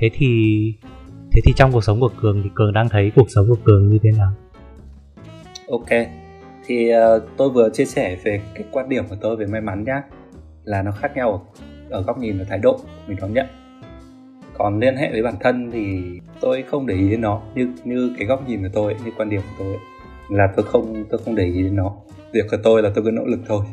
Thế 0.00 0.10
thì 0.14 0.28
thế 1.32 1.40
thì 1.44 1.52
trong 1.56 1.72
cuộc 1.72 1.84
sống 1.84 2.00
của 2.00 2.10
cường 2.22 2.42
thì 2.42 2.50
cường 2.54 2.72
đang 2.72 2.88
thấy 2.88 3.12
cuộc 3.16 3.30
sống 3.30 3.46
của 3.48 3.56
cường 3.64 3.90
như 3.90 3.98
thế 4.02 4.10
nào? 4.18 4.32
Ok 5.70 6.06
thì 6.66 6.90
uh, 6.94 7.22
tôi 7.36 7.50
vừa 7.50 7.70
chia 7.70 7.84
sẻ 7.84 8.16
về 8.24 8.40
cái 8.54 8.64
quan 8.70 8.88
điểm 8.88 9.04
của 9.08 9.16
tôi 9.20 9.36
về 9.36 9.46
may 9.46 9.60
mắn 9.60 9.84
nhá 9.84 10.02
là 10.64 10.82
nó 10.82 10.90
khác 10.90 11.16
nhau 11.16 11.46
ở 11.90 12.02
góc 12.02 12.18
nhìn 12.18 12.38
và 12.38 12.44
thái 12.48 12.58
độ 12.58 12.80
mình 13.06 13.16
đón 13.20 13.32
nhận. 13.32 13.46
Còn 14.58 14.80
liên 14.80 14.96
hệ 14.96 15.10
với 15.12 15.22
bản 15.22 15.34
thân 15.40 15.70
thì 15.70 16.02
tôi 16.40 16.62
không 16.62 16.86
để 16.86 16.94
ý 16.94 17.10
đến 17.10 17.20
nó 17.20 17.40
như 17.54 17.68
như 17.84 18.14
cái 18.18 18.26
góc 18.26 18.48
nhìn 18.48 18.62
của 18.62 18.68
tôi 18.72 18.96
như 19.04 19.10
quan 19.16 19.30
điểm 19.30 19.40
của 19.40 19.64
tôi. 19.64 19.68
ấy, 19.68 19.95
là 20.28 20.48
tôi 20.56 20.66
không 20.66 21.04
tôi 21.10 21.20
không 21.24 21.34
để 21.34 21.44
ý 21.44 21.62
đến 21.62 21.76
nó. 21.76 21.92
Việc 22.32 22.44
của 22.50 22.56
tôi 22.62 22.82
là 22.82 22.90
tôi 22.94 23.04
cứ 23.04 23.10
nỗ 23.10 23.22
lực 23.26 23.40
thôi. 23.48 23.64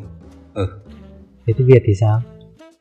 Ừ. 0.53 0.67
Thế 1.47 1.53
thì 1.57 1.65
việt 1.65 1.81
thì 1.85 1.93
sao? 1.95 2.21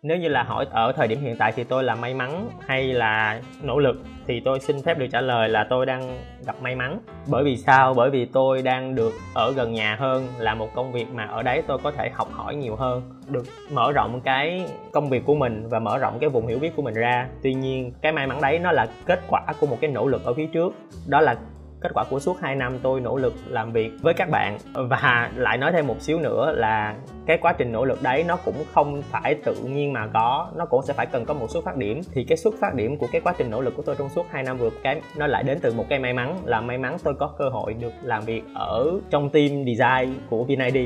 Nếu 0.02 0.16
như 0.16 0.28
là 0.28 0.42
hỏi 0.42 0.66
ở 0.70 0.92
thời 0.96 1.08
điểm 1.08 1.20
hiện 1.20 1.36
tại 1.38 1.52
thì 1.56 1.64
tôi 1.64 1.84
là 1.84 1.94
may 1.94 2.14
mắn 2.14 2.48
hay 2.66 2.86
là 2.86 3.40
nỗ 3.62 3.78
lực 3.78 3.96
thì 4.26 4.40
tôi 4.44 4.60
xin 4.60 4.82
phép 4.82 4.98
được 4.98 5.06
trả 5.12 5.20
lời 5.20 5.48
là 5.48 5.66
tôi 5.70 5.86
đang 5.86 6.18
gặp 6.46 6.62
may 6.62 6.74
mắn. 6.74 6.98
Bởi 7.26 7.44
vì 7.44 7.56
sao? 7.56 7.94
Bởi 7.94 8.10
vì 8.10 8.24
tôi 8.24 8.62
đang 8.62 8.94
được 8.94 9.12
ở 9.34 9.52
gần 9.52 9.72
nhà 9.72 9.96
hơn 10.00 10.26
là 10.38 10.54
một 10.54 10.68
công 10.74 10.92
việc 10.92 11.06
mà 11.12 11.24
ở 11.24 11.42
đấy 11.42 11.62
tôi 11.66 11.78
có 11.82 11.92
thể 11.92 12.10
học 12.14 12.28
hỏi 12.32 12.56
nhiều 12.56 12.76
hơn 12.76 13.02
được 13.28 13.44
mở 13.70 13.92
rộng 13.92 14.20
cái 14.24 14.66
công 14.92 15.08
việc 15.08 15.22
của 15.26 15.34
mình 15.34 15.68
và 15.68 15.78
mở 15.78 15.98
rộng 15.98 16.18
cái 16.20 16.30
vùng 16.30 16.46
hiểu 16.46 16.58
biết 16.58 16.76
của 16.76 16.82
mình 16.82 16.94
ra. 16.94 17.28
Tuy 17.42 17.54
nhiên 17.54 17.92
cái 18.02 18.12
may 18.12 18.26
mắn 18.26 18.40
đấy 18.42 18.58
nó 18.58 18.72
là 18.72 18.86
kết 19.06 19.20
quả 19.28 19.40
của 19.60 19.66
một 19.66 19.78
cái 19.80 19.90
nỗ 19.90 20.06
lực 20.06 20.24
ở 20.24 20.34
phía 20.34 20.46
trước. 20.46 20.74
Đó 21.06 21.20
là 21.20 21.36
kết 21.82 21.90
quả 21.94 22.04
của 22.10 22.18
suốt 22.18 22.40
2 22.40 22.54
năm 22.54 22.78
tôi 22.82 23.00
nỗ 23.00 23.16
lực 23.16 23.34
làm 23.46 23.72
việc 23.72 23.92
với 24.02 24.14
các 24.14 24.28
bạn. 24.30 24.58
Và 24.74 25.30
lại 25.36 25.58
nói 25.58 25.72
thêm 25.72 25.86
một 25.86 26.02
xíu 26.02 26.20
nữa 26.20 26.52
là 26.56 26.94
cái 27.26 27.38
quá 27.38 27.52
trình 27.58 27.72
nỗ 27.72 27.84
lực 27.84 28.02
đấy 28.02 28.24
nó 28.28 28.36
cũng 28.36 28.54
không 28.72 29.02
phải 29.02 29.34
tự 29.44 29.54
nhiên 29.54 29.92
mà 29.92 30.06
có, 30.14 30.50
nó 30.56 30.66
cũng 30.66 30.82
sẽ 30.82 30.94
phải 30.94 31.06
cần 31.06 31.24
có 31.24 31.34
một 31.34 31.50
xuất 31.50 31.64
phát 31.64 31.76
điểm. 31.76 32.00
Thì 32.12 32.24
cái 32.24 32.36
xuất 32.36 32.54
phát 32.60 32.74
điểm 32.74 32.96
của 32.96 33.06
cái 33.12 33.20
quá 33.20 33.34
trình 33.38 33.50
nỗ 33.50 33.60
lực 33.60 33.76
của 33.76 33.82
tôi 33.82 33.96
trong 33.98 34.08
suốt 34.08 34.26
2 34.30 34.42
năm 34.42 34.58
vừa 34.58 34.70
cái, 34.82 35.00
nó 35.16 35.26
lại 35.26 35.42
đến 35.42 35.58
từ 35.62 35.72
một 35.72 35.84
cái 35.88 35.98
may 35.98 36.12
mắn 36.12 36.36
là 36.44 36.60
may 36.60 36.78
mắn 36.78 36.96
tôi 37.04 37.14
có 37.14 37.34
cơ 37.38 37.48
hội 37.48 37.74
được 37.74 37.92
làm 38.02 38.24
việc 38.24 38.42
ở 38.54 39.00
trong 39.10 39.30
team 39.30 39.48
design 39.48 40.14
của 40.30 40.44
VinID 40.44 40.76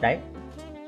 đấy. 0.00 0.16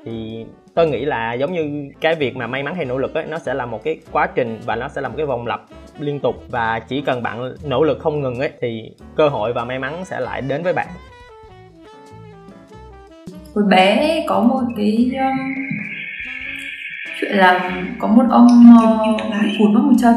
Thì 0.04 0.46
tôi 0.74 0.88
nghĩ 0.88 1.04
là 1.04 1.32
giống 1.32 1.52
như 1.52 1.90
cái 2.00 2.14
việc 2.14 2.36
mà 2.36 2.46
may 2.46 2.62
mắn 2.62 2.74
hay 2.74 2.84
nỗ 2.84 2.98
lực 2.98 3.14
ấy, 3.14 3.24
nó 3.24 3.38
sẽ 3.38 3.54
là 3.54 3.66
một 3.66 3.84
cái 3.84 4.00
quá 4.12 4.28
trình 4.34 4.60
và 4.66 4.76
nó 4.76 4.88
sẽ 4.88 5.00
là 5.00 5.08
một 5.08 5.14
cái 5.16 5.26
vòng 5.26 5.46
lặp 5.46 5.60
liên 6.00 6.20
tục 6.20 6.44
và 6.48 6.78
chỉ 6.88 7.00
cần 7.00 7.22
bạn 7.22 7.54
nỗ 7.64 7.82
lực 7.82 7.98
không 8.00 8.20
ngừng 8.20 8.38
ấy 8.38 8.50
thì 8.60 8.90
cơ 9.16 9.28
hội 9.28 9.52
và 9.52 9.64
may 9.64 9.78
mắn 9.78 10.04
sẽ 10.04 10.20
lại 10.20 10.42
đến 10.42 10.62
với 10.62 10.72
bạn. 10.72 10.86
Hồi 13.54 13.64
bé 13.68 14.24
có 14.28 14.40
một 14.40 14.62
cái 14.76 15.10
um, 15.14 15.36
chuyện 17.20 17.32
là 17.32 17.82
có 17.98 18.08
một 18.08 18.24
ông 18.30 18.46
uh, 18.46 19.20
bị 19.42 19.56
cụt 19.58 19.70
mất 19.70 19.80
một 19.82 19.96
chân 20.00 20.14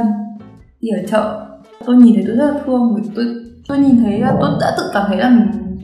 đi 0.81 0.89
ở 0.89 1.07
chợ. 1.07 1.45
Tôi 1.85 1.95
nhìn 1.95 2.15
thấy 2.15 2.23
tôi 2.27 2.35
rất 2.35 2.53
là 2.53 2.59
thương 2.65 2.95
vì 2.95 3.09
tôi 3.15 3.25
tôi 3.67 3.77
nhìn 3.77 4.03
thấy 4.03 4.19
là 4.19 4.33
tôi 4.41 4.49
đã 4.61 4.73
tự 4.77 4.83
cảm 4.93 5.03
thấy 5.07 5.17
là 5.17 5.29
mình 5.29 5.79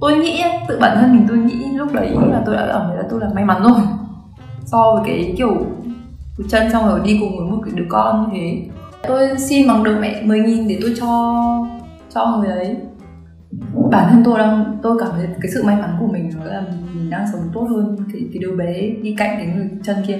tôi 0.00 0.16
nghĩ 0.16 0.42
tự 0.68 0.78
bản 0.80 0.96
thân 1.00 1.12
mình 1.12 1.26
tôi 1.28 1.38
nghĩ 1.38 1.66
lúc 1.74 1.92
đấy 1.92 2.10
là 2.30 2.42
tôi 2.46 2.56
đã 2.56 2.66
cảm 2.72 2.82
thấy 2.86 2.96
là 2.96 3.02
tôi 3.10 3.20
là 3.20 3.28
may 3.34 3.44
mắn 3.44 3.62
rồi. 3.62 3.80
So 4.64 4.94
với 4.94 5.02
cái 5.06 5.34
kiểu 5.38 5.66
cụt 6.36 6.46
chân 6.48 6.70
xong 6.70 6.86
rồi 6.86 7.00
đi 7.04 7.18
cùng 7.20 7.38
với 7.38 7.46
một 7.46 7.62
cái 7.64 7.74
đứa 7.76 7.84
con 7.88 8.32
như 8.32 8.40
thế 8.40 8.79
tôi 9.08 9.38
xin 9.38 9.68
bằng 9.68 9.84
được 9.84 9.98
mẹ 10.00 10.22
10 10.22 10.40
nghìn 10.40 10.68
để 10.68 10.78
tôi 10.82 10.94
cho 11.00 11.34
cho 12.14 12.36
người 12.36 12.56
ấy. 12.56 12.76
Bản 13.90 14.08
thân 14.10 14.22
tôi 14.24 14.38
đang 14.38 14.78
tôi 14.82 14.96
cảm 15.00 15.10
thấy 15.16 15.26
cái 15.26 15.50
sự 15.54 15.62
may 15.64 15.76
mắn 15.76 15.96
của 16.00 16.06
mình 16.06 16.30
đó 16.38 16.44
là 16.44 16.62
mình 16.94 17.10
đang 17.10 17.26
sống 17.32 17.40
tốt 17.54 17.66
hơn 17.70 17.96
cái, 18.12 18.22
cái 18.32 18.42
đứa 18.42 18.56
bé 18.56 18.90
đi 19.02 19.14
cạnh 19.18 19.36
cái 19.36 19.46
người 19.46 19.68
chân 19.82 19.96
kia. 20.06 20.18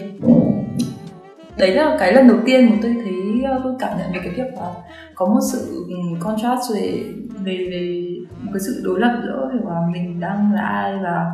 Đấy 1.58 1.74
là 1.74 1.96
cái 2.00 2.12
lần 2.12 2.28
đầu 2.28 2.36
tiên 2.46 2.70
mà 2.70 2.76
tôi 2.82 2.94
thấy 3.04 3.42
ờ, 3.44 3.60
tôi 3.64 3.74
cảm 3.78 3.98
nhận 3.98 4.12
về 4.12 4.20
cái 4.24 4.32
việc 4.36 4.54
là 4.54 4.70
có 5.14 5.26
một 5.26 5.40
sự 5.52 5.86
contrast 6.20 6.74
về 6.74 7.04
về 7.44 7.68
về 7.70 8.14
một 8.42 8.50
cái 8.52 8.60
sự 8.60 8.82
đối 8.84 9.00
lập 9.00 9.20
giữa 9.24 9.50
việc 9.52 9.64
là 9.68 9.80
mình 9.92 10.20
đang 10.20 10.52
là 10.54 10.62
ai 10.62 10.92
và 11.02 11.26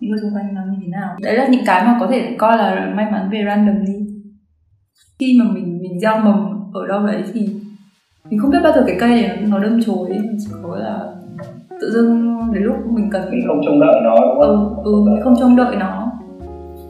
những 0.00 0.10
người 0.10 0.20
xung 0.22 0.34
quanh 0.34 0.54
đang 0.54 0.70
như 0.70 0.78
thế 0.82 0.88
nào. 0.88 1.16
Đấy 1.22 1.36
là 1.36 1.46
những 1.46 1.64
cái 1.66 1.84
mà 1.84 1.96
có 2.00 2.06
thể 2.06 2.36
coi 2.38 2.58
là 2.58 2.92
may 2.96 3.10
mắn 3.10 3.28
về 3.32 3.42
randomly 3.46 4.14
khi 5.18 5.40
mà 5.40 5.50
mình 5.52 5.78
mình 5.82 6.00
gieo 6.00 6.18
mầm 6.18 6.53
ở 6.74 6.86
đâu 6.86 7.06
đấy 7.06 7.22
thì 7.32 7.48
mình 8.30 8.40
không 8.40 8.50
biết 8.50 8.58
bao 8.62 8.72
giờ 8.72 8.84
cái 8.86 8.96
cây 9.00 9.10
này 9.10 9.38
nó, 9.48 9.58
đâm 9.58 9.80
chồi 9.86 10.08
ấy 10.08 10.20
chỉ 10.38 10.50
có 10.62 10.76
là 10.76 10.98
tự 11.80 11.90
dưng 11.92 12.38
đến 12.52 12.62
lúc 12.62 12.76
mình 12.90 13.08
cần 13.12 13.30
mình 13.30 13.44
không 13.46 13.60
trông 13.64 13.80
đợi 13.80 14.00
nó 14.04 14.14
đúng 14.20 14.40
không? 14.40 14.82
Ừ, 14.84 14.92
ừ 14.92 15.10
mình 15.10 15.20
không 15.24 15.34
trông 15.40 15.56
đợi 15.56 15.76
nó. 15.76 16.12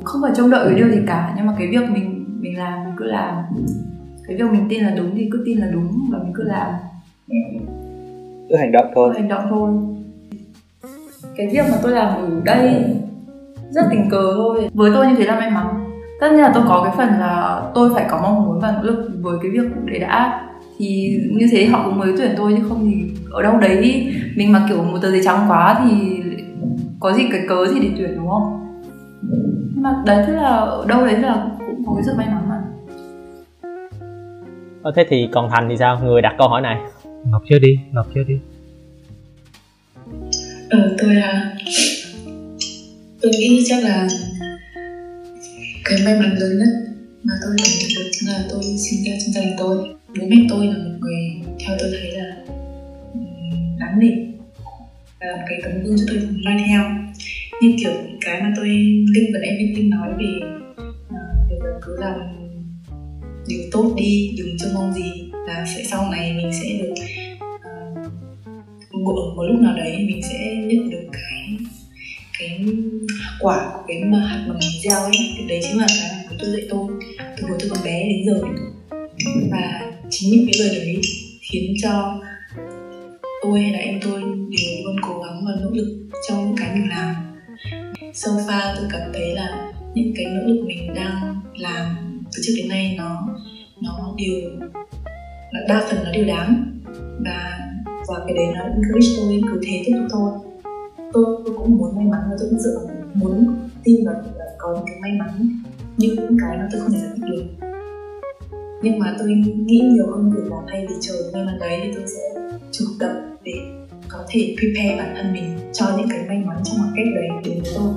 Không 0.04 0.22
phải 0.22 0.32
trông 0.36 0.50
đợi 0.50 0.64
cái 0.66 0.74
điều 0.74 0.88
gì 0.88 0.98
cả 1.06 1.34
nhưng 1.36 1.46
mà 1.46 1.54
cái 1.58 1.68
việc 1.68 1.90
mình 1.90 2.24
mình 2.40 2.58
làm 2.58 2.84
mình 2.84 2.94
cứ 2.96 3.04
làm. 3.04 3.34
Cái 4.26 4.36
việc 4.36 4.52
mình 4.52 4.66
tin 4.68 4.84
là 4.84 4.94
đúng 4.96 5.14
thì 5.14 5.28
cứ 5.32 5.42
tin 5.46 5.58
là 5.58 5.66
đúng 5.72 6.08
và 6.12 6.18
mình 6.18 6.32
cứ 6.34 6.42
làm. 6.42 6.74
Cứ 8.48 8.56
hành 8.56 8.72
động 8.72 8.86
thôi. 8.94 9.10
Cứ 9.14 9.20
hành 9.20 9.28
động 9.28 9.44
thôi. 9.50 9.70
Cái 11.36 11.46
việc 11.52 11.64
mà 11.70 11.78
tôi 11.82 11.92
làm 11.92 12.14
ở 12.14 12.40
đây 12.44 12.84
rất 13.70 13.82
tình 13.90 14.10
cờ 14.10 14.32
thôi. 14.34 14.68
Với 14.74 14.90
tôi 14.94 15.06
như 15.06 15.14
thế 15.18 15.24
là 15.24 15.40
may 15.40 15.50
mắn 15.50 15.83
tất 16.24 16.30
nhiên 16.30 16.40
là 16.40 16.50
tôi 16.54 16.62
có 16.68 16.82
cái 16.84 16.94
phần 16.96 17.20
là 17.20 17.62
tôi 17.74 17.94
phải 17.94 18.04
có 18.10 18.20
mong 18.22 18.44
muốn 18.44 18.60
và 18.60 18.72
nỗ 18.72 18.82
lực 18.82 19.10
với 19.20 19.38
cái 19.42 19.50
việc 19.50 19.84
đấy 19.84 19.98
đã. 19.98 20.40
Thì 20.78 21.18
như 21.30 21.46
thế 21.52 21.66
họ 21.66 21.82
cũng 21.84 21.98
mới 21.98 22.14
tuyển 22.18 22.34
tôi 22.36 22.54
chứ 22.56 22.64
không 22.68 22.90
thì 22.90 23.20
ở 23.30 23.42
đâu 23.42 23.58
đấy. 23.58 24.12
Mình 24.36 24.52
mà 24.52 24.66
kiểu 24.68 24.82
một 24.82 24.98
tờ 25.02 25.10
giấy 25.10 25.20
trắng 25.24 25.46
quá 25.48 25.84
thì 25.84 26.22
có 27.00 27.12
gì 27.12 27.22
cái 27.32 27.40
cớ 27.48 27.66
gì 27.66 27.80
để 27.80 27.88
tuyển 27.96 28.16
đúng 28.16 28.28
không? 28.28 28.60
Nhưng 29.74 29.82
mà 29.82 30.02
đấy 30.06 30.24
tức 30.26 30.32
là 30.32 30.48
ở 30.48 30.84
đâu 30.88 31.06
đấy 31.06 31.18
là 31.18 31.46
cũng 31.58 31.84
có 31.86 31.94
cái 31.94 32.04
sự 32.06 32.12
may 32.16 32.26
mắn 32.26 32.48
mà. 32.48 32.62
Ờ, 34.82 34.92
thế 34.96 35.06
thì 35.08 35.28
còn 35.32 35.50
Thành 35.50 35.68
thì 35.68 35.76
sao? 35.76 36.00
Người 36.04 36.22
đặt 36.22 36.34
câu 36.38 36.48
hỏi 36.48 36.60
này. 36.60 36.80
Ngọc 37.24 37.42
chưa 37.50 37.58
đi 37.58 37.78
Ngọc 37.92 38.06
chưa 38.14 38.22
đi. 38.22 38.34
Ờ, 40.70 40.96
tôi 40.98 41.14
là 41.14 41.52
tôi 43.22 43.32
nghĩ 43.38 43.64
chắc 43.66 43.84
là 43.84 44.08
cái 45.96 46.04
may 46.04 46.20
mắn 46.20 46.38
lớn 46.38 46.58
nhất 46.58 46.68
mà 47.22 47.34
tôi 47.42 47.56
cảm 47.58 47.72
nhận 47.80 47.88
được 47.96 48.10
là 48.26 48.44
tôi 48.50 48.62
sinh 48.62 49.04
ra 49.04 49.12
trong 49.20 49.32
gia 49.32 49.40
đình 49.40 49.54
tôi. 49.58 49.76
Bố 50.20 50.26
mẹ 50.28 50.36
tôi 50.48 50.66
là 50.66 50.72
một 50.72 50.94
người 51.00 51.46
theo 51.60 51.76
tôi 51.80 51.90
thấy 51.92 52.12
là 52.12 52.36
đáng 53.78 53.98
nể 53.98 54.10
là 55.20 55.36
một 55.36 55.42
cái 55.48 55.60
tấm 55.62 55.84
gương 55.84 55.96
cho 55.98 56.04
tôi 56.08 56.28
noi 56.44 56.54
theo. 56.68 56.82
Như 57.62 57.76
kiểu 57.80 57.92
cái 58.20 58.42
mà 58.42 58.52
tôi 58.56 58.68
linh 59.14 59.32
và 59.32 59.40
em 59.42 59.56
linh 59.58 59.90
nói 59.90 60.08
về 60.18 60.46
ờ, 61.08 61.16
việc 61.50 61.56
là 61.64 61.78
cứ 61.82 61.96
làm 62.00 62.20
điều 63.48 63.60
tốt 63.72 63.94
đi 63.96 64.34
đừng 64.38 64.58
trông 64.58 64.74
mong 64.74 64.92
gì 64.92 65.30
là 65.46 65.66
sẽ 65.76 65.84
sau 65.84 66.10
này 66.10 66.32
mình 66.32 66.50
sẽ 66.52 66.78
được 66.82 66.94
à, 67.62 67.70
ở 68.92 69.34
một 69.36 69.42
lúc 69.42 69.60
nào 69.60 69.76
đấy 69.76 69.96
mình 70.06 70.22
sẽ 70.22 70.54
nhận 70.54 70.90
được 70.90 71.08
cái 71.12 71.58
cái 72.38 72.58
quả 73.44 73.70
của 73.74 73.82
cái 73.88 74.04
mà 74.04 74.18
hạt 74.18 74.44
mà 74.48 74.54
mình 74.54 74.70
gieo 74.82 75.00
ấy 75.00 75.12
thì 75.38 75.48
đấy 75.48 75.60
chính 75.62 75.78
là 75.78 75.86
cái 75.88 76.10
mà 76.14 76.30
bố 76.30 76.36
tôi 76.40 76.50
dạy 76.50 76.66
tôi 76.70 76.88
từ 77.36 77.48
hồi 77.48 77.58
tôi 77.60 77.70
còn 77.70 77.84
bé 77.84 78.08
đến 78.08 78.26
giờ. 78.26 78.40
Và 79.50 79.92
chính 80.10 80.30
những 80.30 80.46
cái 80.46 80.54
lời 80.58 80.76
đấy 80.76 81.00
khiến 81.40 81.74
cho 81.82 82.20
tôi 83.42 83.60
hay 83.60 83.72
là 83.72 83.78
em 83.78 84.00
tôi 84.02 84.20
đều 84.20 84.84
luôn 84.84 84.96
cố 85.02 85.22
gắng 85.22 85.44
và 85.46 85.52
nỗ 85.60 85.70
lực 85.70 86.08
trong 86.28 86.46
những 86.46 86.56
cái 86.56 86.74
mình 86.74 86.88
làm. 86.88 87.14
So 88.14 88.30
far 88.30 88.74
tôi 88.76 88.86
cảm 88.92 89.10
thấy 89.14 89.34
là 89.34 89.72
những 89.94 90.12
cái 90.16 90.24
nỗ 90.24 90.42
lực 90.46 90.64
mình 90.66 90.94
đang 90.94 91.40
làm 91.56 91.96
từ 92.36 92.42
trước 92.46 92.52
đến 92.56 92.68
nay 92.68 92.94
nó 92.98 93.28
nó 93.82 94.14
đều 94.18 94.50
là 95.52 95.60
đa 95.68 95.86
phần 95.90 96.04
nó 96.04 96.12
đều 96.12 96.24
đáng. 96.24 96.80
Và 97.24 97.58
và 98.08 98.18
cái 98.26 98.36
đấy 98.36 98.46
nó 98.54 98.60
encourage 98.60 99.08
tôi 99.16 99.42
cứ 99.52 99.60
thế 99.66 99.82
tiếp 99.86 99.92
tục 99.96 100.06
thôi. 100.10 100.30
Tôi, 101.12 101.24
tôi 101.46 101.54
cũng 101.58 101.76
muốn 101.76 101.96
may 101.96 102.04
mắn 102.04 102.20
và 102.30 102.36
tôi 102.40 102.48
cũng 102.50 102.60
dựa 102.60 102.74
vào 102.76 102.93
muốn 103.14 103.68
tin 103.84 104.06
vào 104.06 104.14
là 104.14 104.44
có 104.58 104.74
những 104.74 104.86
cái 104.86 104.96
may 105.02 105.12
mắn 105.18 105.48
như 105.96 106.08
những 106.08 106.36
cái 106.40 106.58
mà 106.58 106.68
tôi 106.72 106.80
không 106.80 106.92
thể 106.92 106.98
giải 106.98 107.10
thích 107.16 107.24
được. 107.30 107.68
Nhưng 108.82 108.98
mà 108.98 109.16
tôi 109.18 109.28
nghĩ 109.44 109.80
nhiều 109.94 110.06
hơn 110.06 110.30
việc 110.30 110.50
là 110.50 110.56
thay 110.68 110.86
vì 110.88 110.94
chờ 111.00 111.14
may 111.32 111.44
mắn 111.44 111.58
đấy 111.60 111.80
thì 111.82 111.90
tôi 111.94 112.02
sẽ 112.06 112.50
chủ 112.72 112.84
động 113.00 113.36
để 113.44 113.52
có 114.08 114.24
thể 114.28 114.56
prepare 114.58 114.96
bản 114.96 115.14
thân 115.16 115.32
mình 115.32 115.58
cho 115.72 115.86
những 115.98 116.08
cái 116.10 116.24
may 116.28 116.38
mắn 116.38 116.56
trong 116.64 116.76
ngoặc 116.78 116.90
cách 116.96 117.06
đấy 117.14 117.28
đến 117.44 117.62
với 117.62 117.72
tôi. 117.74 117.92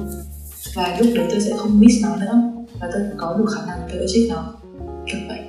Và 0.75 0.97
lúc 0.99 1.07
đấy 1.15 1.25
tôi 1.29 1.39
sẽ 1.39 1.51
không 1.57 1.79
miss 1.79 2.03
nó 2.03 2.15
nữa, 2.15 2.51
và 2.79 2.89
tôi 2.93 3.01
có 3.17 3.35
đủ 3.39 3.45
khả 3.45 3.65
năng 3.67 3.79
tôi 3.89 3.99
achieve 3.99 4.29
nó, 4.29 4.53
kiểu 5.05 5.19
vậy. 5.27 5.39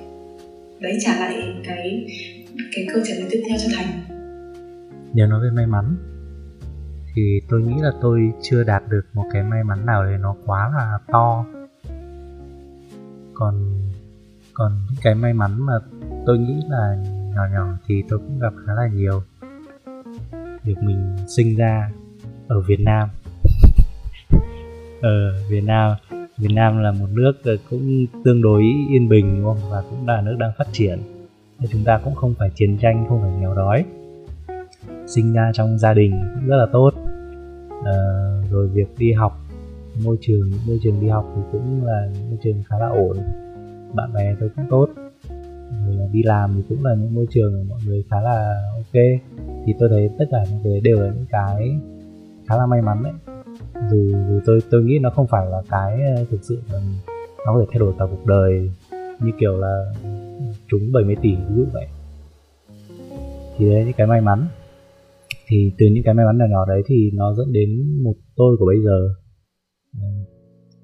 Đấy 0.79 0.97
trả 1.05 1.19
lại 1.19 1.33
cái 1.67 2.05
cái 2.75 2.87
câu 2.93 3.01
trả 3.07 3.15
lời 3.15 3.27
tiếp 3.31 3.43
theo 3.49 3.57
cho 3.61 3.67
thành. 3.77 3.87
Nếu 5.13 5.27
nói 5.27 5.39
về 5.43 5.49
may 5.55 5.65
mắn 5.67 5.95
thì 7.19 7.41
tôi 7.49 7.61
nghĩ 7.61 7.81
là 7.81 7.91
tôi 8.01 8.31
chưa 8.41 8.63
đạt 8.63 8.83
được 8.89 9.01
một 9.13 9.25
cái 9.33 9.43
may 9.43 9.63
mắn 9.63 9.85
nào 9.85 10.03
đấy 10.03 10.17
nó 10.21 10.35
quá 10.45 10.71
là 10.75 10.99
to. 11.07 11.45
Còn 13.33 13.55
còn 14.53 14.71
những 14.89 14.99
cái 15.01 15.15
may 15.15 15.33
mắn 15.33 15.51
mà 15.59 15.73
tôi 16.25 16.37
nghĩ 16.37 16.61
là 16.69 16.95
nhỏ 17.35 17.41
nhỏ 17.53 17.67
thì 17.87 18.03
tôi 18.09 18.19
cũng 18.19 18.39
gặp 18.39 18.53
khá 18.65 18.73
là 18.73 18.87
nhiều. 18.87 19.23
Việc 20.63 20.77
mình 20.81 21.17
sinh 21.27 21.55
ra 21.55 21.91
ở 22.47 22.61
Việt 22.61 22.79
Nam. 22.79 23.09
Ở 25.01 25.29
ờ, 25.31 25.43
Việt 25.49 25.63
Nam 25.63 25.95
Việt 26.37 26.53
Nam 26.53 26.77
là 26.77 26.91
một 26.91 27.07
nước 27.09 27.33
ờ, 27.43 27.57
cũng 27.69 28.05
tương 28.23 28.41
đối 28.41 28.63
yên 28.89 29.09
bình, 29.09 29.35
đúng 29.35 29.45
không? 29.45 29.71
Và 29.71 29.81
cũng 29.89 30.07
là 30.07 30.21
nước 30.21 30.35
đang 30.39 30.51
phát 30.57 30.67
triển. 30.71 30.99
Nên 31.59 31.69
chúng 31.71 31.83
ta 31.83 31.99
cũng 32.03 32.15
không 32.15 32.33
phải 32.39 32.49
chiến 32.55 32.77
tranh, 32.77 33.05
không 33.09 33.21
phải 33.21 33.31
nghèo 33.39 33.55
đói. 33.55 33.85
Sinh 35.07 35.33
ra 35.33 35.51
trong 35.53 35.77
gia 35.77 35.93
đình 35.93 36.11
cũng 36.35 36.47
rất 36.47 36.57
là 36.57 36.65
tốt 36.71 36.91
việc 38.73 38.87
đi 38.97 39.11
học. 39.11 39.39
Môi 40.03 40.17
trường 40.21 40.51
môi 40.67 40.79
trường 40.83 41.01
đi 41.01 41.07
học 41.07 41.33
thì 41.35 41.41
cũng 41.51 41.85
là 41.85 42.09
môi 42.29 42.37
trường 42.43 42.63
khá 42.69 42.79
là 42.79 42.87
ổn. 42.87 43.17
Bạn 43.95 44.13
bè 44.13 44.35
tôi 44.39 44.49
cũng 44.55 44.65
tốt. 44.69 44.89
Rồi 45.85 45.95
là 45.95 46.05
đi 46.11 46.23
làm 46.23 46.53
thì 46.55 46.61
cũng 46.69 46.85
là 46.85 46.95
những 46.95 47.15
môi 47.15 47.25
trường 47.29 47.53
mà 47.53 47.65
mọi 47.69 47.79
người 47.85 48.03
khá 48.09 48.21
là 48.21 48.53
ok. 48.75 49.03
Thì 49.65 49.73
tôi 49.79 49.89
thấy 49.89 50.09
tất 50.19 50.25
cả 50.31 50.43
những 50.51 50.59
cái 50.63 50.79
đều 50.83 50.99
là 50.99 51.11
những 51.15 51.25
cái 51.29 51.79
khá 52.47 52.57
là 52.57 52.65
may 52.65 52.81
mắn 52.81 53.03
đấy. 53.03 53.13
Dù, 53.91 54.11
dù 54.29 54.39
tôi 54.45 54.59
tôi 54.71 54.83
nghĩ 54.83 54.99
nó 54.99 55.09
không 55.09 55.27
phải 55.27 55.45
là 55.45 55.61
cái 55.69 56.01
ờ, 56.15 56.25
thực 56.31 56.43
sự 56.43 56.61
là 56.73 56.79
nó 57.45 57.53
có 57.53 57.59
thể 57.59 57.65
thay 57.71 57.79
đổi 57.79 57.93
cả 57.99 58.05
cuộc 58.11 58.25
đời 58.25 58.69
như 59.19 59.31
kiểu 59.39 59.57
là 59.57 59.93
trúng 60.67 60.91
70 60.91 61.15
tỷ 61.21 61.35
ví 61.35 61.55
dụ 61.55 61.65
vậy. 61.73 61.87
Thì 63.57 63.69
đấy 63.69 63.83
những 63.85 63.93
cái 63.97 64.07
may 64.07 64.21
mắn. 64.21 64.47
Thì 65.47 65.71
từ 65.77 65.85
những 65.85 66.03
cái 66.03 66.13
may 66.13 66.25
mắn 66.25 66.37
nhỏ 66.37 66.45
nhỏ 66.49 66.65
đấy 66.65 66.81
thì 66.85 67.11
nó 67.13 67.33
dẫn 67.33 67.53
đến 67.53 67.99
một 68.03 68.13
tôi 68.39 68.57
của 68.59 68.65
bây 68.65 68.81
giờ. 68.85 68.97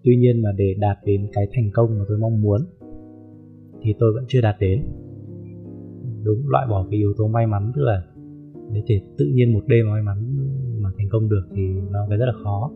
Tuy 0.03 0.15
nhiên 0.15 0.41
mà 0.43 0.49
để 0.57 0.75
đạt 0.79 0.97
đến 1.05 1.27
cái 1.33 1.45
thành 1.55 1.69
công 1.73 1.99
mà 1.99 2.05
tôi 2.07 2.17
mong 2.17 2.41
muốn 2.41 2.61
thì 3.81 3.93
tôi 3.99 4.13
vẫn 4.15 4.23
chưa 4.27 4.41
đạt 4.41 4.55
đến. 4.59 4.83
Đúng 6.23 6.47
loại 6.47 6.67
bỏ 6.69 6.87
cái 6.91 6.99
yếu 6.99 7.13
tố 7.17 7.27
may 7.27 7.47
mắn 7.47 7.71
tức 7.75 7.81
là 7.81 8.03
để 8.73 8.83
thể 8.87 9.01
tự 9.17 9.25
nhiên 9.33 9.53
một 9.53 9.63
đêm 9.67 9.85
may 9.89 10.01
mắn 10.01 10.37
mà 10.81 10.89
thành 10.97 11.07
công 11.11 11.29
được 11.29 11.45
thì 11.55 11.63
nó 11.91 11.99
cái 12.09 12.17
rất 12.17 12.25
là 12.25 12.33
khó. 12.43 12.71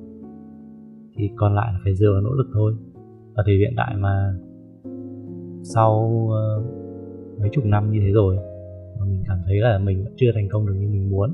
Thì 1.17 1.29
còn 1.35 1.55
lại 1.55 1.73
là 1.73 1.79
phải 1.83 1.95
dựa 1.95 2.11
vào 2.13 2.21
nỗ 2.21 2.33
lực 2.33 2.47
thôi. 2.53 2.73
Ở 3.33 3.43
thời 3.45 3.57
hiện 3.57 3.73
tại 3.77 3.95
mà 3.97 4.33
sau 5.63 5.91
uh, 6.25 7.39
mấy 7.39 7.49
chục 7.51 7.65
năm 7.65 7.91
như 7.91 7.99
thế 7.99 8.11
rồi 8.11 8.35
mà 8.99 9.05
mình 9.05 9.23
cảm 9.27 9.37
thấy 9.45 9.57
là 9.57 9.79
mình 9.79 10.03
vẫn 10.03 10.13
chưa 10.15 10.31
thành 10.33 10.47
công 10.51 10.67
được 10.67 10.73
như 10.73 10.87
mình 10.87 11.09
muốn 11.09 11.29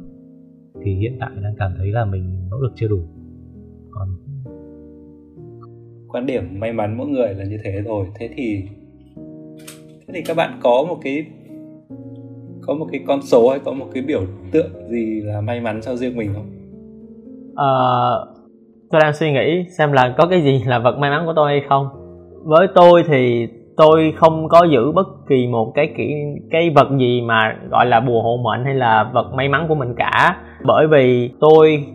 thì 0.84 0.95
hiện 0.95 1.17
tại 1.19 1.29
đang 1.43 1.55
cảm 1.58 1.71
thấy 1.77 1.91
là 1.91 2.05
mình 2.05 2.47
nỗ 2.49 2.58
lực 2.62 2.71
chưa 2.75 2.88
đủ 2.88 2.99
còn 3.95 4.08
quan 6.08 6.25
điểm 6.25 6.60
may 6.60 6.73
mắn 6.73 6.97
mỗi 6.97 7.08
người 7.08 7.34
là 7.34 7.43
như 7.45 7.58
thế 7.63 7.81
rồi. 7.86 8.05
Thế 8.19 8.29
thì 8.36 8.63
thế 10.08 10.13
thì 10.13 10.21
các 10.25 10.38
bạn 10.38 10.60
có 10.63 10.86
một 10.88 10.97
cái 11.03 11.25
có 12.62 12.73
một 12.73 12.86
cái 12.91 13.01
con 13.08 13.21
số 13.21 13.49
hay 13.49 13.60
có 13.65 13.71
một 13.71 13.86
cái 13.93 14.03
biểu 14.03 14.21
tượng 14.51 14.89
gì 14.89 15.21
là 15.21 15.41
may 15.41 15.62
mắn 15.62 15.79
cho 15.81 15.95
riêng 15.95 16.17
mình 16.17 16.34
không? 16.34 16.45
À, 17.55 17.71
tôi 18.91 19.01
đang 19.01 19.13
suy 19.13 19.31
nghĩ 19.31 19.65
xem 19.77 19.91
là 19.91 20.15
có 20.17 20.27
cái 20.27 20.41
gì 20.41 20.63
là 20.67 20.79
vật 20.79 20.97
may 20.99 21.12
mắn 21.12 21.25
của 21.25 21.34
tôi 21.36 21.51
hay 21.51 21.62
không. 21.69 21.88
Với 22.43 22.67
tôi 22.75 23.03
thì 23.08 23.47
tôi 23.77 24.13
không 24.15 24.49
có 24.49 24.65
giữ 24.71 24.91
bất 24.91 25.08
kỳ 25.29 25.47
một 25.47 25.71
cái 25.75 25.93
kỹ 25.97 26.13
cái 26.51 26.69
vật 26.75 26.88
gì 26.99 27.21
mà 27.21 27.58
gọi 27.71 27.86
là 27.86 27.99
bùa 27.99 28.21
hộ 28.21 28.38
mệnh 28.38 28.65
hay 28.65 28.75
là 28.75 29.12
vật 29.13 29.34
may 29.34 29.49
mắn 29.49 29.65
của 29.67 29.75
mình 29.75 29.93
cả. 29.97 30.38
Bởi 30.65 30.88
vì 30.88 31.31
tôi 31.39 31.86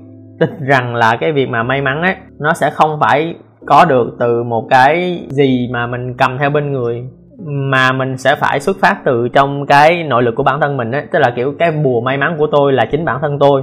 tin 0.40 0.50
rằng 0.60 0.94
là 0.94 1.16
cái 1.20 1.32
việc 1.32 1.48
mà 1.48 1.62
may 1.62 1.82
mắn 1.82 2.02
ấy 2.02 2.14
nó 2.38 2.52
sẽ 2.54 2.70
không 2.70 2.90
phải 3.00 3.34
có 3.66 3.84
được 3.84 4.16
từ 4.20 4.42
một 4.42 4.66
cái 4.70 5.26
gì 5.28 5.68
mà 5.72 5.86
mình 5.86 6.14
cầm 6.18 6.38
theo 6.38 6.50
bên 6.50 6.72
người 6.72 7.02
mà 7.46 7.92
mình 7.92 8.16
sẽ 8.16 8.36
phải 8.40 8.60
xuất 8.60 8.76
phát 8.80 9.02
từ 9.04 9.28
trong 9.32 9.66
cái 9.66 10.04
nội 10.04 10.22
lực 10.22 10.34
của 10.34 10.42
bản 10.42 10.60
thân 10.60 10.76
mình 10.76 10.92
ấy. 10.92 11.02
Tức 11.12 11.18
là 11.18 11.32
kiểu 11.36 11.54
cái 11.58 11.72
bùa 11.84 12.00
may 12.00 12.18
mắn 12.18 12.36
của 12.38 12.46
tôi 12.52 12.72
là 12.72 12.88
chính 12.90 13.04
bản 13.04 13.18
thân 13.22 13.38
tôi. 13.40 13.62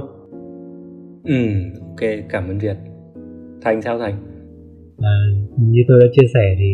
Ừ 1.24 1.34
ok 1.80 2.10
cảm 2.28 2.48
ơn 2.48 2.58
việt. 2.58 2.76
Thành 3.62 3.82
sao 3.82 3.98
thành? 3.98 4.14
À, 5.02 5.16
như 5.56 5.80
tôi 5.88 6.00
đã 6.00 6.06
chia 6.12 6.26
sẻ 6.34 6.54
thì 6.58 6.72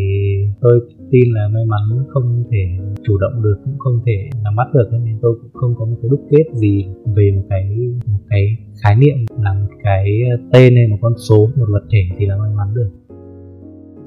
tôi 0.60 0.80
tin 1.10 1.24
là 1.34 1.48
may 1.48 1.64
mắn 1.66 2.04
không 2.08 2.44
thể 2.50 2.58
chủ 3.04 3.18
động 3.18 3.42
được 3.42 3.56
cũng 3.64 3.78
không 3.78 4.00
thể 4.06 4.30
nắm 4.44 4.56
bắt 4.56 4.66
được 4.74 4.88
nên 4.92 5.18
tôi 5.22 5.34
cũng 5.42 5.50
không 5.52 5.74
có 5.78 5.84
một 5.84 5.96
cái 6.02 6.08
đúc 6.10 6.20
kết 6.30 6.44
gì 6.52 6.86
về 7.16 7.32
một 7.36 7.42
cái 7.50 7.64
một 8.06 8.18
cái 8.30 8.56
khái 8.84 8.96
niệm 8.96 9.16
là 9.42 9.52
một 9.52 9.68
cái 9.84 10.04
tên 10.52 10.76
hay 10.76 10.86
một 10.86 10.98
con 11.00 11.12
số 11.28 11.50
một 11.56 11.66
vật 11.68 11.82
thể 11.92 11.98
thì 12.18 12.26
là 12.26 12.36
may 12.36 12.50
mắn 12.56 12.74
được. 12.74 12.90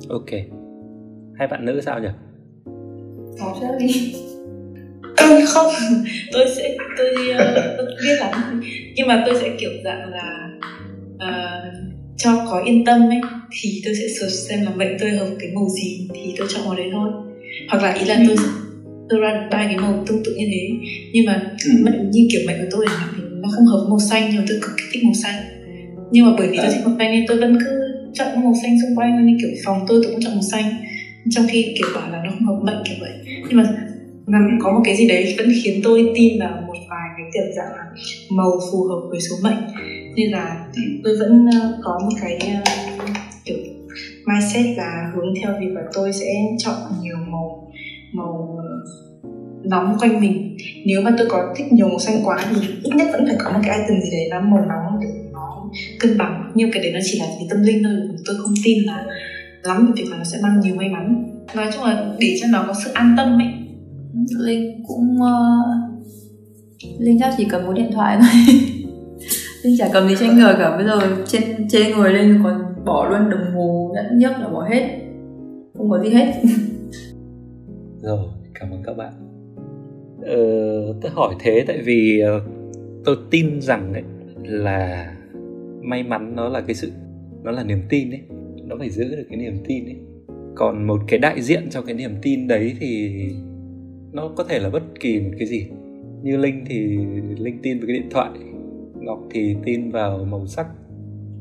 Ok. 0.10 0.32
Hai 1.38 1.48
bạn 1.48 1.66
nữ 1.66 1.82
sao 1.82 2.00
nhỉ? 2.00 2.08
Cháu 3.40 3.58
trước 3.62 3.68
đi. 3.80 4.13
Tôi 5.18 5.42
không 5.48 5.72
tôi 6.34 6.46
sẽ 6.58 6.78
tôi, 6.98 7.08
uh, 7.34 7.78
tôi 7.78 7.88
biết 8.04 8.16
lắm. 8.20 8.62
Nhưng 8.96 9.08
mà 9.08 9.24
tôi 9.26 9.36
sẽ 9.42 9.56
kiểu 9.60 9.72
dạng 9.84 10.10
là 10.10 10.50
uh, 11.13 11.74
cho 12.18 12.46
có 12.52 12.63
yên 12.66 12.86
tâm 12.86 13.02
ấy 13.10 13.22
thì 13.62 13.82
tôi 13.86 13.94
sẽ 13.96 14.08
search 14.20 14.34
xem 14.50 14.66
là 14.66 14.72
mệnh 14.76 14.98
tôi 15.00 15.10
hợp 15.10 15.36
cái 15.40 15.50
màu 15.56 15.70
gì 15.70 16.08
thì 16.13 16.34
tôi 16.38 16.48
chọn 16.50 16.66
màu 16.66 16.76
đấy 16.76 16.90
thôi. 16.92 17.10
Hoặc 17.70 17.84
là 17.84 17.94
ý 17.94 18.06
là 18.06 18.24
tôi 18.28 18.38
tôi 19.10 19.20
ra 19.20 19.48
ba 19.52 19.66
cái 19.66 19.78
màu 19.78 20.04
tương 20.08 20.24
tự 20.26 20.36
như 20.38 20.46
thế. 20.52 20.90
Nhưng 21.13 21.26
mà 21.26 21.52
mệnh 21.84 22.12
như 22.12 22.28
kiểu 22.32 22.42
mệnh 22.48 22.58
của 22.60 22.68
tôi 22.72 22.86
thì 22.90 23.22
nó 23.48 23.52
không 23.56 23.66
hợp 23.66 23.88
màu 23.90 24.00
xanh 24.00 24.24
mà 24.38 24.44
tôi 24.48 24.58
cực 24.62 24.72
kỳ 24.78 24.84
thích 24.94 25.04
màu 25.06 25.14
xanh. 25.24 25.40
Nhưng 26.12 26.26
mà 26.26 26.32
bởi 26.38 26.48
vì 26.52 26.58
tôi 26.62 26.72
thích 26.72 26.82
màu 26.86 26.96
xanh 27.00 27.12
nên 27.12 27.26
tôi 27.28 27.38
vẫn 27.40 27.58
cứ 27.66 27.72
chọn 28.14 28.44
màu 28.44 28.54
xanh 28.64 28.76
xung 28.82 28.96
quanh 28.98 29.26
như 29.26 29.34
kiểu 29.42 29.50
phòng 29.66 29.78
tôi 29.88 30.02
tôi 30.04 30.12
cũng 30.14 30.22
chọn 30.22 30.34
màu 30.34 30.42
xanh. 30.52 30.66
Trong 31.30 31.46
khi 31.52 31.76
kiểu 31.80 31.90
bảo 31.96 32.12
là 32.12 32.20
nó 32.26 32.32
không 32.32 32.46
hợp 32.46 32.60
mệnh 32.66 32.84
kiểu 32.88 32.98
vậy. 33.02 33.14
Nhưng 33.50 33.58
mà 33.58 33.64
mà 34.26 34.40
có 34.60 34.72
một 34.74 34.82
cái 34.86 34.96
gì 34.96 35.08
đấy 35.08 35.36
vẫn 35.38 35.50
khiến 35.64 35.82
tôi 35.84 36.04
tin 36.16 36.40
vào 36.40 36.58
một 36.68 36.76
vài 36.90 37.10
cái 37.18 37.26
kiểu 37.34 37.44
dạng 37.58 37.74
là 37.78 37.86
màu 38.30 38.52
phù 38.72 38.84
hợp 38.84 39.02
với 39.10 39.20
số 39.30 39.36
mệnh. 39.44 39.60
Nên 40.16 40.32
là 40.32 40.56
tôi 41.04 41.14
vẫn 41.20 41.46
ờ, 41.62 41.80
có 41.84 42.00
một 42.04 42.16
cái 42.22 42.38
ờ, 42.40 42.64
kiểu 43.46 43.58
mindset 44.26 44.66
là 44.78 45.12
hướng 45.16 45.34
theo 45.42 45.52
việc 45.60 45.72
là 45.76 45.82
tôi 45.94 46.14
sẽ 46.14 46.26
chọn 46.58 46.76
nhiều 47.02 47.18
màu 47.32 47.72
màu 48.12 48.58
nóng 49.70 49.98
quanh 50.00 50.22
mình. 50.22 50.58
Nếu 50.86 51.02
mà 51.02 51.12
tôi 51.18 51.28
có 51.30 51.54
thích 51.58 51.74
nhiều 51.74 51.88
màu 51.88 52.00
xanh 52.00 52.22
quá 52.24 52.46
thì 52.50 52.68
ít 52.84 52.96
nhất 52.96 53.08
vẫn 53.12 53.26
phải 53.28 53.36
có 53.40 53.52
một 53.52 53.60
cái 53.64 53.80
item 53.80 54.02
gì 54.02 54.10
đấy 54.12 54.28
nó 54.32 54.40
màu 54.40 54.66
nóng 54.66 55.00
để 55.02 55.08
nó 55.34 55.70
cân 56.00 56.18
bằng. 56.18 56.52
Nhưng 56.56 56.72
cái 56.72 56.84
đấy 56.84 56.92
nó 56.94 57.00
chỉ 57.04 57.20
là 57.20 57.26
vì 57.40 57.46
tâm 57.50 57.62
linh 57.62 57.84
thôi 57.84 57.94
tôi 58.26 58.36
không 58.40 58.54
tin 58.64 58.84
là 58.84 59.06
lắm 59.64 59.86
về 59.86 59.92
việc 59.96 60.12
là 60.12 60.18
nó 60.18 60.24
sẽ 60.24 60.38
mang 60.44 60.60
nhiều 60.60 60.76
may 60.76 60.90
mắn. 60.90 61.24
Nói 61.56 61.70
chung 61.74 61.84
là 61.84 62.14
để 62.20 62.38
cho 62.42 62.48
nó 62.52 62.64
có 62.68 62.74
sự 62.86 62.92
an 62.94 63.14
tâm 63.18 63.40
ấy. 63.40 63.48
Linh 64.38 64.84
cũng 64.88 65.18
uh, 65.22 65.98
linh 67.00 67.20
chắc 67.20 67.34
chỉ 67.38 67.46
cần 67.50 67.66
một 67.66 67.74
điện 67.74 67.92
thoại 67.94 68.18
thôi. 68.20 68.58
Linh 69.64 69.78
chả 69.78 69.90
cầm 69.94 70.08
gì 70.08 70.16
trên 70.20 70.38
người 70.38 70.54
cả. 70.58 70.78
Bây 70.78 70.86
giờ 70.86 71.00
trên 71.28 71.68
trên 71.70 71.98
người 71.98 72.14
lên 72.14 72.42
còn 72.44 72.86
bỏ 72.86 73.10
luôn 73.10 73.30
đồng 73.30 73.56
hồ 73.56 73.92
nhẫn 73.96 74.20
nhấc 74.20 74.40
là 74.40 74.48
bỏ 74.48 74.68
hết. 74.70 74.90
Không 75.78 75.90
có 75.90 76.04
gì 76.04 76.10
hết. 76.10 76.34
Rồi 78.02 78.20
cảm 78.54 78.72
ơn 78.72 78.84
các 78.86 78.98
bạn 78.98 79.27
Ờ, 80.28 80.38
tôi 81.02 81.12
hỏi 81.12 81.36
thế 81.40 81.63
tại 81.68 81.82
vì 81.86 82.22
uh, 82.38 82.44
tôi 83.06 83.16
tin 83.32 83.62
rằng 83.62 83.94
ấy, 83.94 84.04
là 84.44 85.13
may 85.82 86.04
mắn 86.04 86.36
nó 86.36 86.50
là 86.50 86.62
cái 86.62 86.76
sự 86.76 86.92
nó 87.44 87.52
là 87.52 87.63
niềm 87.63 87.82
tin 87.90 88.12
ấy 88.12 88.22
nó 88.63 88.76
phải 88.80 88.90
giữ 88.90 89.16
được 89.16 89.24
cái 89.30 89.38
niềm 89.38 89.58
tin 89.68 89.86
ấy. 89.86 89.96
Còn 90.56 90.88
một 90.88 91.02
cái 91.08 91.20
đại 91.20 91.42
diện 91.42 91.68
cho 91.70 91.82
cái 91.82 91.96
niềm 91.96 92.12
tin 92.22 92.48
đấy 92.48 92.74
thì 92.80 93.12
nó 94.12 94.28
có 94.36 94.44
thể 94.44 94.60
là 94.60 94.70
bất 94.70 94.84
kỳ 95.00 95.20
một 95.20 95.32
cái 95.40 95.48
gì. 95.48 95.68
Như 96.24 96.38
linh 96.38 96.66
thì 96.68 96.98
linh 97.38 97.60
tin 97.63 97.80
vào 97.80 97.88
cái 97.88 97.98
điện 97.98 98.10
thoại 98.12 98.32
ngọc 99.00 99.20
thì 99.32 99.56
tin 99.66 99.92
vào 99.92 100.26
màu 100.26 100.48
sắc. 100.48 100.68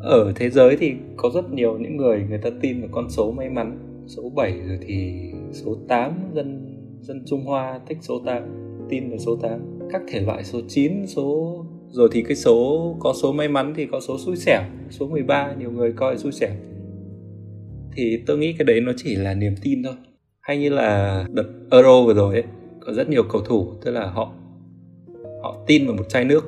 Ở 0.00 0.32
thế 0.36 0.50
giới 0.50 0.76
thì 0.76 0.92
có 1.16 1.30
rất 1.34 1.52
nhiều 1.52 1.78
những 1.78 1.96
người 1.96 2.24
người 2.28 2.38
ta 2.38 2.50
tin 2.60 2.80
vào 2.80 2.88
con 2.92 3.10
số 3.10 3.32
may 3.32 3.50
mắn 3.50 3.78
số 4.06 4.30
7 4.36 4.52
rồi 4.68 4.78
thì 4.86 5.12
số 5.52 5.76
8 5.88 6.12
dân 6.34 6.76
dân 7.00 7.22
Trung 7.26 7.44
Hoa 7.44 7.80
thích 7.88 7.98
số 8.00 8.22
8 8.26 8.65
tin 8.88 9.10
vào 9.10 9.18
số 9.18 9.36
8 9.36 9.60
các 9.92 10.02
thể 10.08 10.20
loại 10.20 10.44
số 10.44 10.60
9 10.68 11.06
số, 11.06 11.64
rồi 11.90 12.08
thì 12.12 12.22
cái 12.22 12.36
số, 12.36 12.96
có 13.00 13.12
số 13.22 13.32
may 13.32 13.48
mắn 13.48 13.72
thì 13.76 13.86
có 13.86 14.00
số 14.00 14.18
xui 14.18 14.36
xẻo. 14.36 14.62
Số 14.90 15.06
13 15.06 15.54
nhiều 15.58 15.70
người 15.70 15.92
coi 15.92 16.18
xui 16.18 16.32
xẻo. 16.32 16.50
Thì 17.92 18.22
tôi 18.26 18.38
nghĩ 18.38 18.54
cái 18.58 18.64
đấy 18.64 18.80
nó 18.80 18.92
chỉ 18.96 19.14
là 19.14 19.34
niềm 19.34 19.54
tin 19.62 19.82
thôi. 19.82 19.94
Hay 20.40 20.58
như 20.58 20.68
là 20.68 21.24
đợt 21.32 21.46
Euro 21.70 22.02
vừa 22.02 22.14
rồi 22.14 22.34
ấy, 22.34 22.44
có 22.80 22.92
rất 22.92 23.08
nhiều 23.08 23.22
cầu 23.32 23.42
thủ, 23.42 23.72
tức 23.84 23.90
là 23.90 24.06
họ 24.06 24.32
họ 25.42 25.56
tin 25.66 25.86
vào 25.86 25.96
một 25.96 26.08
chai 26.08 26.24
nước, 26.24 26.44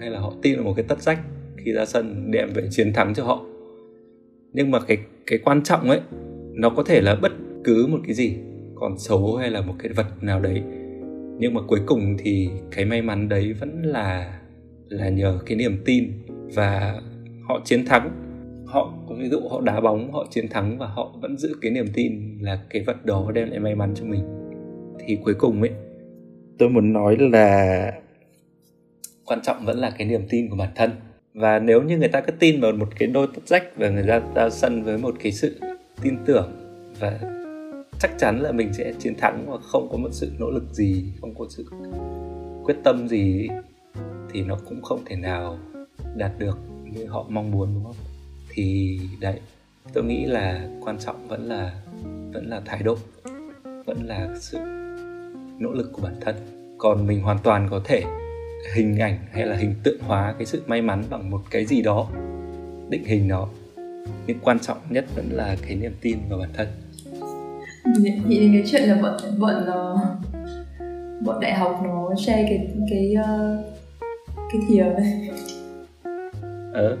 hay 0.00 0.10
là 0.10 0.20
họ 0.20 0.32
tin 0.42 0.56
vào 0.56 0.64
một 0.64 0.72
cái 0.76 0.84
tất 0.88 1.02
rách 1.02 1.20
khi 1.56 1.72
ra 1.72 1.84
sân 1.84 2.30
đem 2.30 2.48
về 2.54 2.68
chiến 2.70 2.92
thắng 2.92 3.14
cho 3.14 3.24
họ. 3.24 3.44
Nhưng 4.52 4.70
mà 4.70 4.80
cái 4.80 4.98
cái 5.26 5.38
quan 5.44 5.62
trọng 5.62 5.90
ấy, 5.90 6.00
nó 6.52 6.70
có 6.70 6.82
thể 6.82 7.00
là 7.00 7.14
bất 7.14 7.32
cứ 7.64 7.86
một 7.86 7.98
cái 8.06 8.14
gì, 8.14 8.36
con 8.74 8.98
số 8.98 9.36
hay 9.36 9.50
là 9.50 9.60
một 9.60 9.74
cái 9.78 9.92
vật 9.92 10.06
nào 10.20 10.40
đấy 10.40 10.62
nhưng 11.38 11.54
mà 11.54 11.60
cuối 11.68 11.80
cùng 11.86 12.16
thì 12.18 12.50
cái 12.70 12.84
may 12.84 13.02
mắn 13.02 13.28
đấy 13.28 13.52
vẫn 13.52 13.82
là 13.82 14.38
là 14.88 15.08
nhờ 15.08 15.38
cái 15.46 15.56
niềm 15.56 15.82
tin 15.84 16.12
và 16.54 17.00
họ 17.48 17.60
chiến 17.64 17.84
thắng. 17.84 18.10
Họ 18.66 18.94
ví 19.18 19.28
dụ 19.28 19.40
họ 19.50 19.60
đá 19.60 19.80
bóng, 19.80 20.12
họ 20.12 20.26
chiến 20.30 20.48
thắng 20.48 20.78
và 20.78 20.86
họ 20.86 21.14
vẫn 21.20 21.36
giữ 21.36 21.56
cái 21.62 21.70
niềm 21.70 21.86
tin 21.94 22.38
là 22.40 22.60
cái 22.70 22.82
vật 22.82 23.04
đó 23.04 23.30
đem 23.34 23.50
lại 23.50 23.60
may 23.60 23.74
mắn 23.74 23.94
cho 23.94 24.04
mình. 24.04 24.24
Thì 25.00 25.18
cuối 25.24 25.34
cùng 25.34 25.60
ấy, 25.60 25.70
tôi 26.58 26.68
muốn 26.68 26.92
nói 26.92 27.16
là 27.20 27.92
quan 29.24 29.40
trọng 29.42 29.64
vẫn 29.64 29.78
là 29.78 29.92
cái 29.98 30.08
niềm 30.08 30.22
tin 30.28 30.48
của 30.48 30.56
bản 30.56 30.70
thân. 30.74 30.90
Và 31.34 31.58
nếu 31.58 31.82
như 31.82 31.98
người 31.98 32.08
ta 32.08 32.20
cứ 32.20 32.32
tin 32.32 32.60
vào 32.60 32.72
một 32.72 32.88
cái 32.98 33.08
đôi 33.08 33.26
tất 33.34 33.42
rách 33.46 33.76
và 33.76 33.88
người 33.88 34.04
ta 34.08 34.20
ra 34.34 34.50
sân 34.50 34.82
với 34.82 34.98
một 34.98 35.14
cái 35.20 35.32
sự 35.32 35.60
tin 36.02 36.16
tưởng 36.26 36.52
và 37.00 37.20
chắc 38.02 38.18
chắn 38.18 38.40
là 38.40 38.52
mình 38.52 38.72
sẽ 38.72 38.92
chiến 38.98 39.14
thắng 39.18 39.46
và 39.50 39.58
không 39.58 39.88
có 39.92 39.98
một 39.98 40.08
sự 40.12 40.32
nỗ 40.38 40.50
lực 40.50 40.64
gì, 40.72 41.04
không 41.20 41.34
có 41.38 41.46
sự 41.48 41.64
quyết 42.64 42.76
tâm 42.84 43.08
gì 43.08 43.48
thì 44.32 44.42
nó 44.42 44.58
cũng 44.68 44.82
không 44.82 45.02
thể 45.06 45.16
nào 45.16 45.58
đạt 46.16 46.38
được 46.38 46.58
như 46.84 47.06
họ 47.06 47.26
mong 47.28 47.50
muốn, 47.50 47.74
đúng 47.74 47.84
không? 47.84 47.96
Thì 48.50 49.00
đấy, 49.20 49.40
tôi 49.92 50.04
nghĩ 50.04 50.24
là 50.24 50.68
quan 50.80 50.98
trọng 50.98 51.28
vẫn 51.28 51.48
là 51.48 51.82
vẫn 52.32 52.46
là 52.46 52.60
thái 52.64 52.82
độ, 52.82 52.96
vẫn 53.62 54.06
là 54.06 54.34
sự 54.40 54.58
nỗ 55.58 55.72
lực 55.72 55.92
của 55.92 56.02
bản 56.02 56.14
thân. 56.20 56.34
Còn 56.78 57.06
mình 57.06 57.22
hoàn 57.22 57.38
toàn 57.42 57.68
có 57.70 57.80
thể 57.84 58.02
hình 58.74 58.98
ảnh 58.98 59.18
hay 59.32 59.46
là 59.46 59.56
hình 59.56 59.74
tượng 59.82 60.00
hóa 60.00 60.34
cái 60.38 60.46
sự 60.46 60.62
may 60.66 60.82
mắn 60.82 61.04
bằng 61.10 61.30
một 61.30 61.42
cái 61.50 61.66
gì 61.66 61.82
đó, 61.82 62.10
định 62.88 63.04
hình 63.04 63.28
nó. 63.28 63.48
Nhưng 64.26 64.38
quan 64.42 64.58
trọng 64.58 64.78
nhất 64.90 65.04
vẫn 65.16 65.28
là 65.30 65.56
cái 65.66 65.76
niềm 65.76 65.94
tin 66.00 66.18
vào 66.28 66.38
bản 66.38 66.50
thân 66.52 66.68
nghĩ 67.84 68.40
đến 68.40 68.52
cái 68.52 68.62
chuyện 68.66 68.82
là 68.82 68.98
bọn 69.02 69.16
bọn 69.38 69.54
uh, 69.62 70.00
bọn 71.26 71.40
đại 71.40 71.54
học 71.54 71.80
nó 71.84 72.14
share 72.26 72.42
cái 72.48 72.68
cái 72.90 73.14
uh, 73.20 73.64
cái 74.36 74.60
thìa 74.68 74.82
này 74.82 75.30
ờ. 76.72 76.96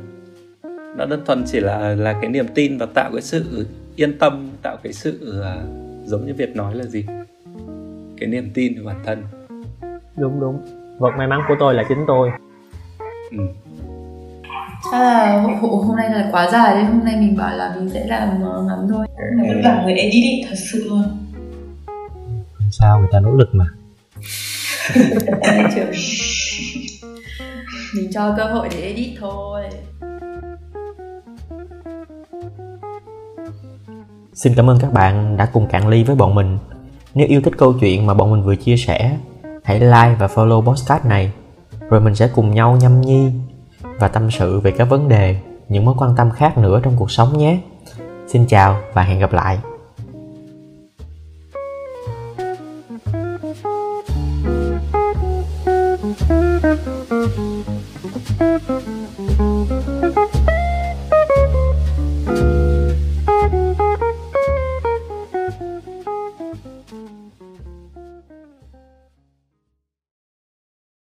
Nó 0.96 1.06
đơn 1.06 1.22
thuần 1.26 1.44
chỉ 1.46 1.60
là 1.60 1.94
là 1.94 2.12
cái 2.12 2.30
niềm 2.30 2.46
tin 2.54 2.78
và 2.78 2.86
tạo 2.94 3.10
cái 3.12 3.22
sự 3.22 3.66
yên 3.96 4.18
tâm 4.18 4.48
tạo 4.62 4.76
cái 4.82 4.92
sự 4.92 5.40
uh, 5.40 6.08
giống 6.08 6.26
như 6.26 6.34
việt 6.34 6.56
nói 6.56 6.74
là 6.74 6.84
gì? 6.84 7.04
Cái 8.18 8.28
niềm 8.28 8.50
tin 8.54 8.74
vào 8.74 8.94
bản 8.94 9.02
thân. 9.04 9.22
Đúng 10.16 10.40
đúng. 10.40 10.60
Vật 10.98 11.10
may 11.18 11.26
mắn 11.26 11.40
của 11.48 11.54
tôi 11.58 11.74
là 11.74 11.84
chính 11.88 12.04
tôi. 12.06 12.30
Ừ. 13.30 13.38
là 14.92 15.42
hôm 15.60 15.96
nay 15.96 16.10
là 16.10 16.28
quá 16.32 16.50
dài 16.52 16.74
đấy. 16.74 16.84
Hôm 16.84 17.04
nay 17.04 17.16
mình 17.16 17.36
bảo 17.36 17.56
là 17.56 17.74
mình 17.76 17.90
sẽ 17.90 18.06
làm 18.06 18.28
ngắn 18.66 18.88
thôi. 18.90 19.06
Mà 19.36 19.44
vất 19.48 19.60
vả 19.64 19.82
người 19.84 19.94
edit 19.94 20.22
ý, 20.22 20.44
thật 20.48 20.56
sự 20.72 20.88
luôn. 20.88 21.02
Sao 22.70 22.98
người 22.98 23.08
ta 23.12 23.20
nỗ 23.20 23.30
lực 23.30 23.48
mà? 23.52 23.64
Mình 27.96 28.12
cho 28.12 28.34
cơ 28.36 28.44
hội 28.44 28.68
để 28.70 28.80
edit 28.80 29.10
thôi. 29.20 29.62
Xin 34.34 34.54
cảm 34.56 34.70
ơn 34.70 34.78
các 34.80 34.92
bạn 34.92 35.36
đã 35.36 35.46
cùng 35.46 35.66
cạn 35.66 35.88
ly 35.88 36.04
với 36.04 36.16
bọn 36.16 36.34
mình. 36.34 36.58
Nếu 37.14 37.26
yêu 37.28 37.40
thích 37.44 37.54
câu 37.58 37.72
chuyện 37.80 38.06
mà 38.06 38.14
bọn 38.14 38.32
mình 38.32 38.42
vừa 38.42 38.56
chia 38.56 38.76
sẻ, 38.76 39.16
hãy 39.64 39.80
like 39.80 40.16
và 40.18 40.26
follow 40.26 40.62
podcast 40.62 41.04
này, 41.04 41.32
rồi 41.90 42.00
mình 42.00 42.14
sẽ 42.14 42.28
cùng 42.34 42.54
nhau 42.54 42.78
nhâm 42.80 43.00
nhi 43.00 43.30
và 43.98 44.08
tâm 44.08 44.30
sự 44.30 44.60
về 44.60 44.70
các 44.70 44.84
vấn 44.84 45.08
đề, 45.08 45.36
những 45.68 45.84
mối 45.84 45.94
quan 45.98 46.14
tâm 46.16 46.30
khác 46.30 46.58
nữa 46.58 46.80
trong 46.82 46.94
cuộc 46.96 47.10
sống 47.10 47.38
nhé. 47.38 47.58
Xin 48.26 48.46
chào 48.46 48.76
và 48.94 49.02
hẹn 49.02 49.18
gặp 49.20 49.32
lại. 49.32 49.58